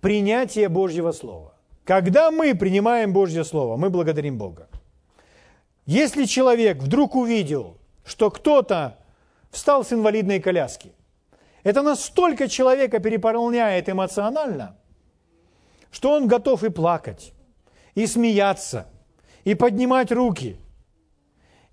Принятие 0.00 0.68
Божьего 0.68 1.12
Слова. 1.12 1.54
Когда 1.84 2.30
мы 2.30 2.54
принимаем 2.54 3.12
Божье 3.12 3.44
Слово, 3.44 3.76
мы 3.76 3.90
благодарим 3.90 4.38
Бога. 4.38 4.68
Если 5.86 6.24
человек 6.24 6.78
вдруг 6.78 7.16
увидел, 7.16 7.76
что 8.04 8.30
кто-то 8.30 8.96
встал 9.50 9.84
с 9.84 9.92
инвалидной 9.92 10.40
коляски, 10.40 10.92
это 11.64 11.82
настолько 11.82 12.48
человека 12.48 13.00
переполняет 13.00 13.88
эмоционально, 13.88 14.76
что 15.90 16.12
он 16.12 16.28
готов 16.28 16.64
и 16.64 16.70
плакать, 16.70 17.32
и 17.94 18.06
смеяться, 18.06 18.86
и 19.44 19.54
поднимать 19.54 20.12
руки, 20.12 20.56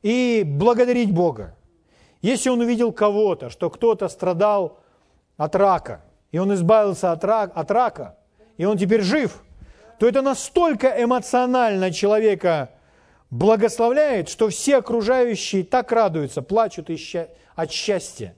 и 0.01 0.43
благодарить 0.45 1.11
Бога. 1.11 1.55
Если 2.21 2.49
он 2.49 2.61
увидел 2.61 2.91
кого-то, 2.91 3.49
что 3.49 3.69
кто-то 3.69 4.07
страдал 4.07 4.79
от 5.37 5.55
рака, 5.55 6.01
и 6.31 6.39
он 6.39 6.53
избавился 6.53 7.11
от 7.11 7.23
рака, 7.23 7.53
от 7.53 7.71
рака, 7.71 8.17
и 8.57 8.65
он 8.65 8.77
теперь 8.77 9.01
жив, 9.01 9.43
то 9.99 10.07
это 10.07 10.21
настолько 10.21 10.87
эмоционально 11.01 11.91
человека 11.91 12.71
благословляет, 13.29 14.29
что 14.29 14.49
все 14.49 14.77
окружающие 14.77 15.63
так 15.63 15.91
радуются, 15.91 16.41
плачут 16.41 16.89
от 17.55 17.71
счастья. 17.71 18.35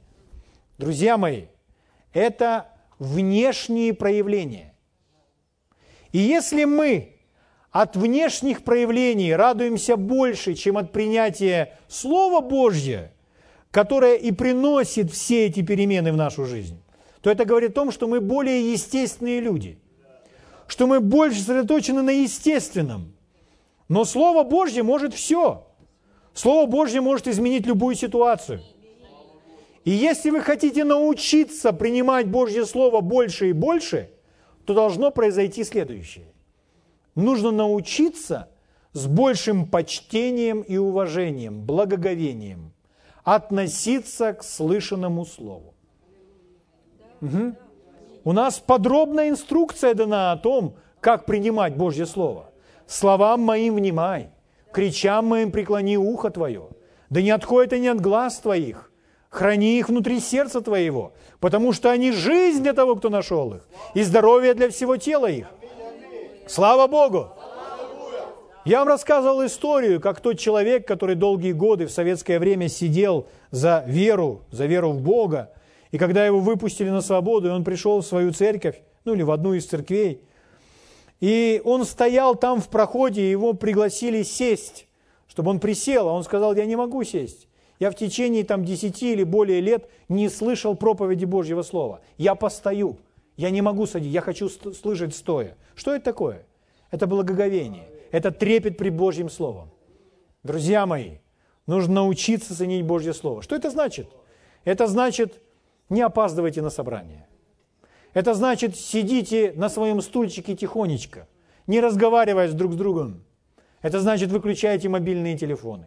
Друзья 0.77 1.17
мои, 1.17 1.45
это 2.13 2.67
внешние 2.97 3.93
проявления. 3.93 4.73
И 6.11 6.17
если 6.17 6.63
мы 6.63 7.18
от 7.71 7.95
внешних 7.95 8.63
проявлений 8.63 9.33
радуемся 9.35 9.95
больше, 9.95 10.55
чем 10.55 10.77
от 10.77 10.91
принятия 10.91 11.77
Слова 11.87 12.41
Божьего, 12.41 13.11
которое 13.71 14.15
и 14.15 14.31
приносит 14.31 15.11
все 15.11 15.45
эти 15.45 15.61
перемены 15.61 16.11
в 16.11 16.17
нашу 16.17 16.45
жизнь, 16.45 16.81
то 17.21 17.29
это 17.29 17.45
говорит 17.45 17.71
о 17.71 17.73
том, 17.73 17.91
что 17.91 18.07
мы 18.07 18.21
более 18.21 18.71
естественные 18.71 19.39
люди, 19.39 19.77
что 20.67 20.87
мы 20.87 20.99
больше 20.99 21.39
сосредоточены 21.39 22.01
на 22.01 22.11
естественном. 22.11 23.13
Но 23.87 24.05
Слово 24.05 24.43
Божье 24.43 24.83
может 24.83 25.13
все. 25.13 25.67
Слово 26.33 26.67
Божье 26.67 27.01
может 27.01 27.27
изменить 27.27 27.65
любую 27.65 27.95
ситуацию. 27.95 28.61
И 29.83 29.91
если 29.91 30.29
вы 30.29 30.41
хотите 30.41 30.83
научиться 30.83 31.73
принимать 31.73 32.27
Божье 32.27 32.65
Слово 32.65 33.01
больше 33.01 33.49
и 33.49 33.53
больше, 33.53 34.11
то 34.65 34.73
должно 34.73 35.09
произойти 35.09 35.63
следующее. 35.63 36.25
Нужно 37.15 37.51
научиться 37.51 38.49
с 38.93 39.07
большим 39.07 39.65
почтением 39.65 40.61
и 40.61 40.77
уважением, 40.77 41.61
благоговением 41.61 42.73
относиться 43.23 44.33
к 44.33 44.43
слышанному 44.43 45.25
Слову. 45.25 45.73
Угу. 47.21 47.55
У 48.23 48.31
нас 48.31 48.59
подробная 48.59 49.29
инструкция 49.29 49.93
дана 49.93 50.31
о 50.31 50.37
том, 50.37 50.75
как 50.99 51.25
принимать 51.25 51.75
Божье 51.75 52.05
Слово. 52.05 52.51
Словам 52.87 53.41
моим 53.41 53.75
внимай, 53.75 54.29
кричам 54.71 55.27
моим 55.27 55.51
преклони 55.51 55.97
ухо 55.97 56.29
твое, 56.29 56.69
да 57.09 57.21
не 57.21 57.29
отходит 57.29 57.73
они 57.73 57.87
от 57.87 58.01
глаз 58.01 58.39
твоих, 58.39 58.91
храни 59.29 59.77
их 59.77 59.89
внутри 59.89 60.19
сердца 60.19 60.61
твоего, 60.61 61.13
потому 61.39 61.71
что 61.71 61.91
они 61.91 62.11
жизнь 62.11 62.63
для 62.63 62.73
того, 62.73 62.95
кто 62.95 63.09
нашел 63.09 63.53
их, 63.53 63.67
и 63.93 64.03
здоровье 64.03 64.53
для 64.53 64.69
всего 64.69 64.97
тела 64.97 65.27
их. 65.27 65.47
Слава 66.49 66.87
Богу! 66.87 67.27
Я 68.65 68.79
вам 68.79 68.87
рассказывал 68.87 69.45
историю, 69.45 70.01
как 70.01 70.19
тот 70.19 70.39
человек, 70.39 70.87
который 70.87 71.13
долгие 71.13 71.51
годы 71.51 71.85
в 71.85 71.91
советское 71.91 72.39
время 72.39 72.69
сидел 72.69 73.27
за 73.51 73.83
веру, 73.85 74.41
за 74.49 74.65
веру 74.65 74.89
в 74.89 74.99
Бога, 74.99 75.53
и 75.91 75.99
когда 75.99 76.25
его 76.25 76.39
выпустили 76.39 76.89
на 76.89 77.01
свободу, 77.01 77.49
и 77.49 77.51
он 77.51 77.63
пришел 77.63 78.01
в 78.01 78.05
свою 78.05 78.33
церковь, 78.33 78.81
ну 79.05 79.13
или 79.13 79.21
в 79.21 79.29
одну 79.29 79.53
из 79.53 79.67
церквей, 79.67 80.23
и 81.19 81.61
он 81.63 81.85
стоял 81.85 82.33
там 82.33 82.61
в 82.61 82.69
проходе, 82.69 83.21
и 83.21 83.29
его 83.29 83.53
пригласили 83.53 84.23
сесть, 84.23 84.87
чтобы 85.27 85.51
он 85.51 85.59
присел, 85.59 86.09
а 86.09 86.13
он 86.13 86.23
сказал, 86.23 86.55
я 86.55 86.65
не 86.65 86.75
могу 86.75 87.03
сесть. 87.03 87.47
Я 87.77 87.91
в 87.91 87.95
течение 87.95 88.43
там 88.43 88.65
10 88.65 89.03
или 89.03 89.23
более 89.23 89.61
лет 89.61 89.87
не 90.09 90.29
слышал 90.29 90.73
проповеди 90.73 91.25
Божьего 91.25 91.61
Слова. 91.61 92.01
Я 92.17 92.33
постою, 92.33 92.97
я 93.37 93.51
не 93.51 93.61
могу 93.61 93.85
садить, 93.85 94.11
я 94.11 94.21
хочу 94.21 94.49
слышать 94.49 95.15
стоя. 95.15 95.55
Что 95.79 95.95
это 95.95 96.03
такое? 96.03 96.45
Это 96.91 97.07
благоговение, 97.07 97.87
это 98.11 98.31
трепет 98.31 98.77
при 98.77 98.89
Божьем 98.89 99.29
Словом. 99.29 99.69
Друзья 100.43 100.85
мои, 100.85 101.19
нужно 101.67 101.93
научиться 101.93 102.53
ценить 102.53 102.83
Божье 102.83 103.13
Слово. 103.13 103.41
Что 103.41 103.55
это 103.55 103.69
значит? 103.69 104.09
Это 104.65 104.87
значит 104.87 105.41
не 105.87 106.01
опаздывайте 106.01 106.61
на 106.61 106.69
собрание. 106.69 107.29
Это 108.13 108.33
значит, 108.33 108.75
сидите 108.75 109.53
на 109.55 109.69
своем 109.69 110.01
стульчике 110.01 110.53
тихонечко, 110.53 111.29
не 111.65 111.79
разговаривая 111.79 112.51
друг 112.51 112.73
с 112.73 112.75
другом. 112.75 113.23
Это 113.81 114.01
значит, 114.01 114.31
выключайте 114.31 114.89
мобильные 114.89 115.37
телефоны. 115.37 115.85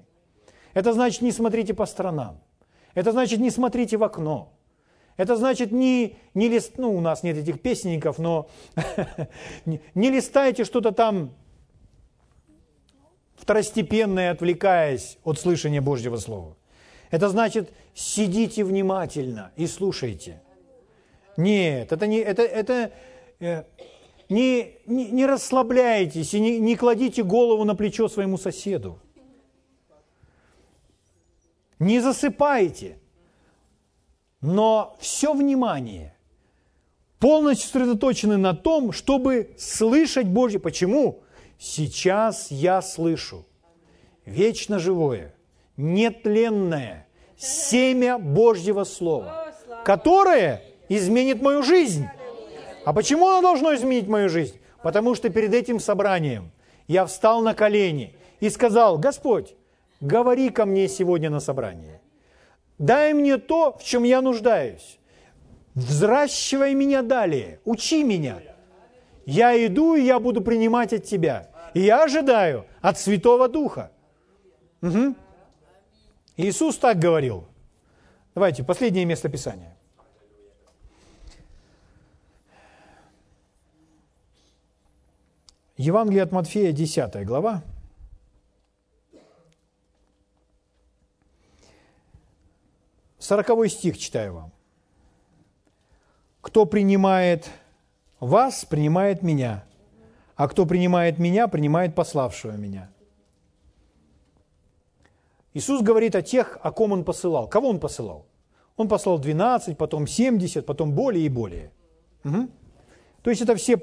Это 0.73 0.95
значит, 0.95 1.21
не 1.21 1.33
смотрите 1.33 1.75
по 1.75 1.85
сторонам. 1.85 2.41
Это 2.95 3.13
значит, 3.13 3.41
не 3.41 3.51
смотрите 3.51 3.99
в 3.99 4.05
окно. 4.05 4.55
Это 5.23 5.37
значит, 5.37 5.71
не, 5.71 6.17
не 6.35 6.49
лист, 6.49 6.79
ну, 6.79 6.93
у 6.93 7.01
нас 7.01 7.23
нет 7.23 7.37
этих 7.37 7.61
песенников, 7.61 8.19
но 8.19 8.49
не 9.65 10.11
листайте 10.11 10.65
что-то 10.65 10.91
там 10.91 11.33
второстепенное, 13.37 14.33
отвлекаясь 14.33 15.19
от 15.23 15.39
слышания 15.39 15.81
Божьего 15.81 16.17
Слова. 16.17 16.57
Это 17.13 17.29
значит, 17.29 17.73
сидите 17.95 18.65
внимательно 18.65 19.53
и 19.55 19.69
слушайте. 19.69 20.43
Нет, 21.37 21.93
это 21.93 22.09
не, 22.09 22.19
это, 22.19 22.43
это, 22.43 22.91
э, 23.39 23.63
не, 24.29 24.77
не, 24.87 25.09
не 25.13 25.25
расслабляйтесь 25.25 26.35
и 26.35 26.41
не, 26.41 26.59
не 26.59 26.75
кладите 26.75 27.23
голову 27.23 27.63
на 27.63 27.77
плечо 27.77 28.09
своему 28.09 28.39
соседу. 28.39 28.99
Не 31.79 32.01
засыпайте. 32.01 32.99
Но 34.43 34.97
все 35.01 35.33
внимание 35.33 36.15
полностью 37.21 37.69
сосредоточены 37.69 38.37
на 38.37 38.55
том, 38.55 38.93
чтобы 38.93 39.55
слышать 39.57 40.27
Божье. 40.27 40.59
Почему? 40.59 41.23
Сейчас 41.59 42.51
я 42.51 42.83
слышу 42.83 43.47
вечно 44.27 44.81
живое– 44.81 45.35
нетленное 45.77 47.07
семя 47.37 48.19
Божьего 48.19 48.83
Слова, 48.83 49.53
которое 49.85 50.63
изменит 50.89 51.41
мою 51.41 51.63
жизнь. 51.63 52.07
А 52.85 52.93
почему 52.93 53.29
оно 53.29 53.43
должно 53.43 53.75
изменить 53.77 54.09
мою 54.09 54.29
жизнь? 54.29 54.59
Потому 54.83 55.15
что 55.15 55.31
перед 55.31 55.55
этим 55.55 55.79
собранием 55.79 56.51
я 56.89 57.07
встал 57.07 57.41
на 57.43 57.55
колени 57.55 58.17
и 58.41 58.51
сказал, 58.51 58.99
Господь, 58.99 59.55
говори 60.01 60.51
ко 60.51 60.67
мне 60.67 60.89
сегодня 60.89 61.31
на 61.31 61.39
собрании. 61.39 62.02
Дай 62.83 63.15
мне 63.15 63.39
то, 63.39 63.79
в 63.79 63.85
чем 63.85 64.03
я 64.03 64.21
нуждаюсь. 64.21 64.99
Взращивай 65.77 66.75
меня 66.75 67.03
далее, 67.03 67.61
учи 67.65 68.03
меня. 68.03 68.43
Я 69.25 69.55
иду, 69.67 69.95
и 69.95 70.03
я 70.03 70.19
буду 70.19 70.41
принимать 70.41 70.93
от 70.93 71.05
Тебя. 71.05 71.49
И 71.75 71.81
я 71.81 72.03
ожидаю 72.03 72.67
от 72.81 72.99
Святого 72.99 73.49
Духа. 73.49 73.93
Угу. 74.83 75.15
Иисус 76.39 76.77
так 76.77 76.99
говорил. 76.99 77.45
Давайте, 78.35 78.65
последнее 78.65 79.05
место 79.05 79.29
Писания. 79.29 79.77
Евангелие 85.77 86.25
от 86.25 86.33
Матфея, 86.33 86.73
10 86.73 87.25
глава. 87.25 87.63
Сороковой 93.23 93.71
стих 93.71 93.99
читаю 93.99 94.35
вам. 94.35 94.53
«Кто 96.41 96.67
принимает 96.67 97.49
вас, 98.19 98.65
принимает 98.65 99.23
меня, 99.23 99.65
а 100.35 100.49
кто 100.49 100.67
принимает 100.67 101.21
меня, 101.21 101.47
принимает 101.47 101.95
пославшего 101.95 102.57
меня». 102.57 102.91
Иисус 105.55 105.83
говорит 105.83 106.17
о 106.17 106.23
тех, 106.23 106.59
о 106.65 106.73
ком 106.73 106.91
Он 106.91 107.05
посылал. 107.05 107.47
Кого 107.49 107.69
Он 107.69 107.79
посылал? 107.79 108.27
Он 108.77 108.89
послал 108.89 109.21
12, 109.21 109.79
потом 109.79 110.09
70, 110.09 110.67
потом 110.67 110.93
более 110.93 111.25
и 111.25 111.29
более. 111.29 111.71
Угу. 112.25 112.49
То 113.23 113.31
есть 113.31 113.41
это 113.41 113.55
все 113.55 113.81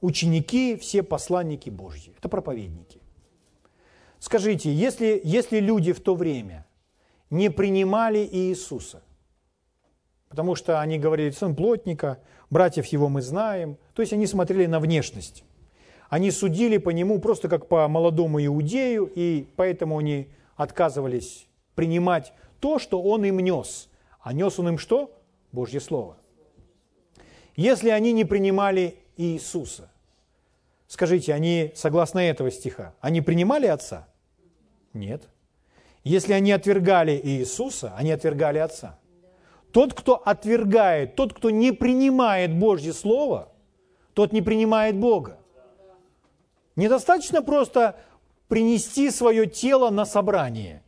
ученики, 0.00 0.76
все 0.76 1.02
посланники 1.02 1.68
Божьи. 1.68 2.14
Это 2.16 2.30
проповедники. 2.30 3.02
Скажите, 4.18 4.72
если, 4.72 5.20
если 5.22 5.60
люди 5.60 5.92
в 5.92 6.00
то 6.00 6.14
время 6.14 6.64
не 7.30 7.50
принимали 7.50 8.28
Иисуса, 8.30 9.02
потому 10.28 10.54
что 10.54 10.80
они 10.80 10.98
говорили, 10.98 11.30
сын 11.30 11.54
плотника, 11.54 12.20
братьев 12.50 12.86
его 12.86 13.08
мы 13.08 13.22
знаем. 13.22 13.78
То 13.94 14.02
есть 14.02 14.12
они 14.12 14.26
смотрели 14.26 14.66
на 14.66 14.80
внешность. 14.80 15.44
Они 16.08 16.30
судили 16.30 16.76
по 16.78 16.90
нему 16.90 17.18
просто 17.20 17.48
как 17.48 17.66
по 17.68 17.88
молодому 17.88 18.44
иудею, 18.44 19.10
и 19.14 19.46
поэтому 19.56 19.98
они 19.98 20.28
отказывались 20.56 21.46
принимать 21.74 22.32
то, 22.60 22.78
что 22.78 23.02
он 23.02 23.24
им 23.24 23.40
нес. 23.40 23.88
А 24.20 24.32
нес 24.32 24.58
он 24.58 24.68
им 24.68 24.78
что? 24.78 25.10
Божье 25.52 25.80
Слово. 25.80 26.16
Если 27.56 27.90
они 27.90 28.12
не 28.12 28.24
принимали 28.24 28.96
Иисуса, 29.16 29.90
скажите, 30.88 31.32
они, 31.34 31.72
согласно 31.74 32.18
этого 32.18 32.50
стиха, 32.50 32.94
они 33.00 33.20
принимали 33.20 33.66
Отца? 33.66 34.08
Нет. 34.92 35.28
Если 36.04 36.34
они 36.34 36.52
отвергали 36.52 37.18
Иисуса, 37.24 37.94
они 37.96 38.12
отвергали 38.12 38.58
Отца. 38.58 38.98
Тот, 39.72 39.94
кто 39.94 40.16
отвергает, 40.16 41.16
тот, 41.16 41.32
кто 41.32 41.50
не 41.50 41.72
принимает 41.72 42.54
Божье 42.54 42.92
Слово, 42.92 43.48
тот 44.12 44.32
не 44.32 44.42
принимает 44.42 44.96
Бога. 44.96 45.38
Недостаточно 46.76 47.42
просто 47.42 47.96
принести 48.48 49.10
свое 49.10 49.46
тело 49.46 49.90
на 49.90 50.04
собрание. 50.04 50.82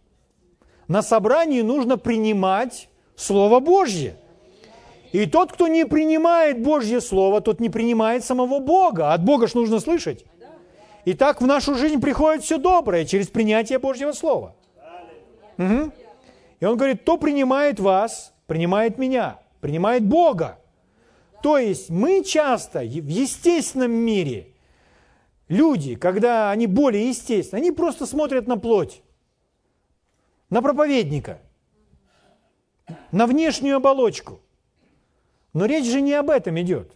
На 0.87 1.03
собрании 1.03 1.63
нужно 1.63 1.97
принимать 1.97 2.89
Слово 3.17 3.61
Божье. 3.61 4.17
И 5.13 5.25
тот, 5.27 5.53
кто 5.53 5.67
не 5.67 5.87
принимает 5.87 6.63
Божье 6.63 7.01
Слово, 7.01 7.41
тот 7.41 7.59
не 7.59 7.71
принимает 7.71 8.23
самого 8.23 8.59
Бога. 8.59 9.15
От 9.15 9.25
Бога 9.25 9.47
ж 9.47 9.55
нужно 9.55 9.81
слышать. 9.81 10.27
И 11.07 11.15
так 11.15 11.41
в 11.41 11.47
нашу 11.47 11.75
жизнь 11.75 12.01
приходит 12.01 12.43
все 12.43 12.59
доброе 12.59 13.05
через 13.07 13.29
принятие 13.29 13.79
Божьего 13.79 14.13
Слова. 14.13 14.56
Угу. 15.59 15.93
И 16.61 16.65
он 16.65 16.77
говорит, 16.77 17.03
кто 17.03 17.19
принимает 17.19 17.81
вас, 17.81 18.35
принимает 18.47 18.99
меня, 18.99 19.39
принимает 19.61 20.05
Бога. 20.05 20.59
То 21.43 21.59
есть 21.59 21.91
мы 21.91 22.25
часто 22.25 22.81
в 22.81 23.09
естественном 23.09 23.93
мире, 23.93 24.49
люди, 25.49 25.95
когда 25.95 26.51
они 26.51 26.67
более 26.67 27.09
естественны, 27.09 27.61
они 27.61 27.71
просто 27.73 28.07
смотрят 28.07 28.47
на 28.47 28.57
плоть, 28.59 29.03
на 30.51 30.63
проповедника, 30.63 31.41
на 33.13 33.27
внешнюю 33.27 33.77
оболочку. 33.77 34.41
Но 35.53 35.67
речь 35.67 35.87
же 35.87 36.01
не 36.01 36.13
об 36.15 36.31
этом 36.31 36.61
идет. 36.61 36.93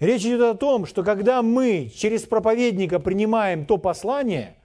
Речь 0.00 0.22
идет 0.22 0.42
о 0.42 0.54
том, 0.54 0.86
что 0.86 1.02
когда 1.02 1.40
мы 1.42 1.90
через 1.94 2.22
проповедника 2.22 2.98
принимаем 3.00 3.64
то 3.64 3.78
послание, 3.78 4.56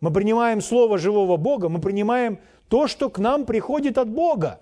мы 0.00 0.12
принимаем 0.12 0.60
Слово 0.60 0.96
живого 0.96 1.36
Бога, 1.36 1.68
мы 1.68 1.80
принимаем 1.80 2.38
то, 2.68 2.86
что 2.86 3.10
к 3.10 3.18
нам 3.18 3.44
приходит 3.44 3.98
от 3.98 4.08
Бога. 4.08 4.60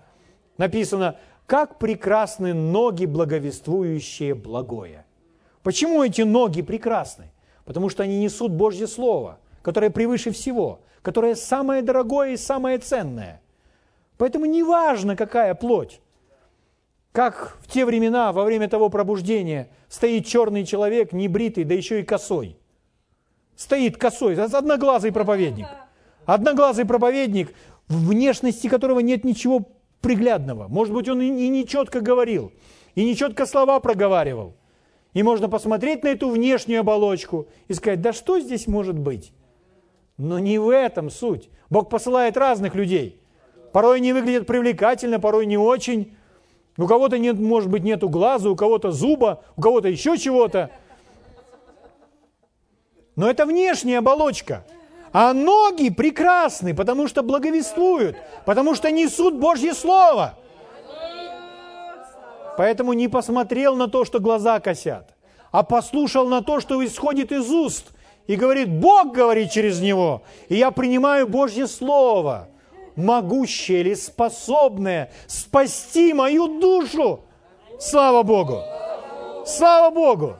Написано, 0.57 1.17
как 1.45 1.79
прекрасны 1.79 2.53
ноги, 2.53 3.05
благовествующие 3.05 4.35
благое. 4.35 5.05
Почему 5.63 6.03
эти 6.03 6.21
ноги 6.21 6.61
прекрасны? 6.61 7.31
Потому 7.65 7.89
что 7.89 8.03
они 8.03 8.19
несут 8.19 8.51
Божье 8.51 8.87
Слово, 8.87 9.39
которое 9.61 9.89
превыше 9.89 10.31
всего, 10.31 10.79
которое 11.01 11.35
самое 11.35 11.81
дорогое 11.81 12.31
и 12.31 12.37
самое 12.37 12.77
ценное. 12.77 13.41
Поэтому 14.17 14.45
не 14.45 14.63
важно, 14.63 15.15
какая 15.15 15.53
плоть. 15.55 16.01
Как 17.11 17.57
в 17.61 17.71
те 17.71 17.85
времена, 17.85 18.31
во 18.31 18.43
время 18.43 18.69
того 18.69 18.89
пробуждения, 18.89 19.69
стоит 19.89 20.25
черный 20.25 20.65
человек, 20.65 21.13
небритый, 21.13 21.63
да 21.63 21.73
еще 21.73 22.01
и 22.01 22.03
косой. 22.03 22.57
Стоит 23.55 23.97
косой, 23.97 24.35
одноглазый 24.35 25.11
проповедник. 25.11 25.67
Одноглазый 26.25 26.85
проповедник, 26.85 27.55
в 27.87 28.09
внешности 28.09 28.67
которого 28.67 28.99
нет 28.99 29.23
ничего 29.23 29.69
приглядного. 30.01 30.67
Может 30.67 30.93
быть, 30.93 31.07
он 31.09 31.21
и 31.21 31.29
не 31.29 31.65
четко 31.65 32.01
говорил, 32.01 32.51
и 32.95 33.03
не 33.03 33.15
четко 33.15 33.45
слова 33.45 33.79
проговаривал. 33.79 34.55
И 35.13 35.23
можно 35.23 35.49
посмотреть 35.49 36.03
на 36.03 36.09
эту 36.09 36.29
внешнюю 36.29 36.81
оболочку 36.81 37.47
и 37.67 37.73
сказать, 37.73 38.01
да 38.01 38.13
что 38.13 38.39
здесь 38.39 38.67
может 38.67 38.97
быть? 38.97 39.31
Но 40.17 40.37
не 40.37 40.59
в 40.59 40.69
этом 40.69 41.09
суть. 41.09 41.49
Бог 41.69 41.89
посылает 41.89 42.37
разных 42.37 42.75
людей. 42.75 43.19
Порой 43.71 43.97
они 43.97 44.13
выглядят 44.13 44.47
привлекательно, 44.47 45.19
порой 45.19 45.45
не 45.45 45.57
очень. 45.57 46.15
У 46.77 46.85
кого-то 46.87 47.17
нет, 47.17 47.39
может 47.39 47.69
быть, 47.69 47.83
нету 47.83 48.09
глаза, 48.09 48.49
у 48.49 48.55
кого-то 48.55 48.91
зуба, 48.91 49.43
у 49.55 49.61
кого-то 49.61 49.87
еще 49.87 50.17
чего-то. 50.17 50.69
Но 53.15 53.29
это 53.29 53.45
внешняя 53.45 53.99
оболочка– 53.99 54.65
а 55.19 55.33
ноги 55.33 55.89
прекрасны, 55.89 56.75
потому 56.75 57.07
что 57.07 57.23
благовествуют, 57.23 58.17
потому 58.45 58.75
что 58.75 58.91
несут 58.91 59.33
Божье 59.33 59.73
Слово. 59.73 60.35
Поэтому 62.55 62.93
не 62.93 63.07
посмотрел 63.07 63.75
на 63.75 63.87
то, 63.87 64.05
что 64.05 64.19
глаза 64.19 64.59
косят, 64.59 65.15
а 65.51 65.63
послушал 65.63 66.27
на 66.27 66.43
то, 66.43 66.59
что 66.59 66.85
исходит 66.85 67.31
из 67.31 67.49
уст. 67.49 67.93
И 68.27 68.35
говорит, 68.35 68.69
Бог 68.69 69.11
говорит 69.11 69.49
через 69.49 69.81
него, 69.81 70.21
и 70.49 70.55
я 70.55 70.69
принимаю 70.69 71.27
Божье 71.27 71.65
Слово, 71.65 72.49
могущее 72.95 73.79
или 73.79 73.95
способное 73.95 75.11
спасти 75.25 76.13
мою 76.13 76.59
душу. 76.59 77.21
Слава 77.79 78.21
Богу! 78.21 78.61
Слава 79.47 79.89
Богу! 79.89 80.35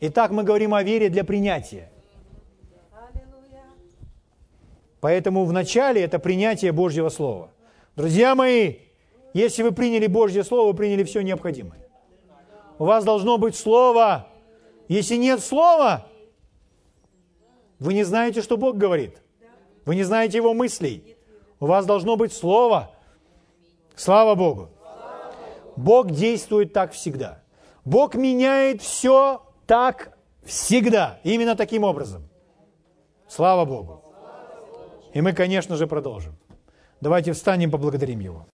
Итак, 0.00 0.32
мы 0.32 0.42
говорим 0.42 0.74
о 0.74 0.82
вере 0.82 1.10
для 1.10 1.22
принятия. 1.22 1.93
Поэтому 5.04 5.44
в 5.44 5.52
начале 5.52 6.00
это 6.00 6.18
принятие 6.18 6.72
Божьего 6.72 7.10
Слова. 7.10 7.50
Друзья 7.94 8.34
мои, 8.34 8.76
если 9.34 9.62
вы 9.62 9.70
приняли 9.72 10.06
Божье 10.06 10.42
Слово, 10.42 10.68
вы 10.68 10.74
приняли 10.74 11.04
все 11.04 11.20
необходимое. 11.20 11.86
У 12.78 12.86
вас 12.86 13.04
должно 13.04 13.36
быть 13.36 13.54
Слово. 13.54 14.26
Если 14.88 15.16
нет 15.16 15.40
Слова, 15.40 16.06
вы 17.78 17.92
не 17.92 18.02
знаете, 18.02 18.40
что 18.40 18.56
Бог 18.56 18.78
говорит. 18.78 19.20
Вы 19.84 19.96
не 19.96 20.04
знаете 20.04 20.38
Его 20.38 20.54
мыслей. 20.54 21.18
У 21.60 21.66
вас 21.66 21.84
должно 21.84 22.16
быть 22.16 22.32
Слово. 22.32 22.90
Слава 23.96 24.34
Богу. 24.34 24.70
Бог 25.76 26.12
действует 26.12 26.72
так 26.72 26.92
всегда. 26.92 27.42
Бог 27.84 28.14
меняет 28.14 28.80
все 28.80 29.42
так 29.66 30.16
всегда. 30.44 31.20
Именно 31.24 31.56
таким 31.56 31.84
образом. 31.84 32.26
Слава 33.28 33.66
Богу. 33.66 34.03
И 35.14 35.20
мы, 35.20 35.32
конечно 35.32 35.76
же, 35.76 35.86
продолжим. 35.86 36.36
Давайте 37.00 37.32
встанем, 37.32 37.70
поблагодарим 37.70 38.20
Его. 38.20 38.46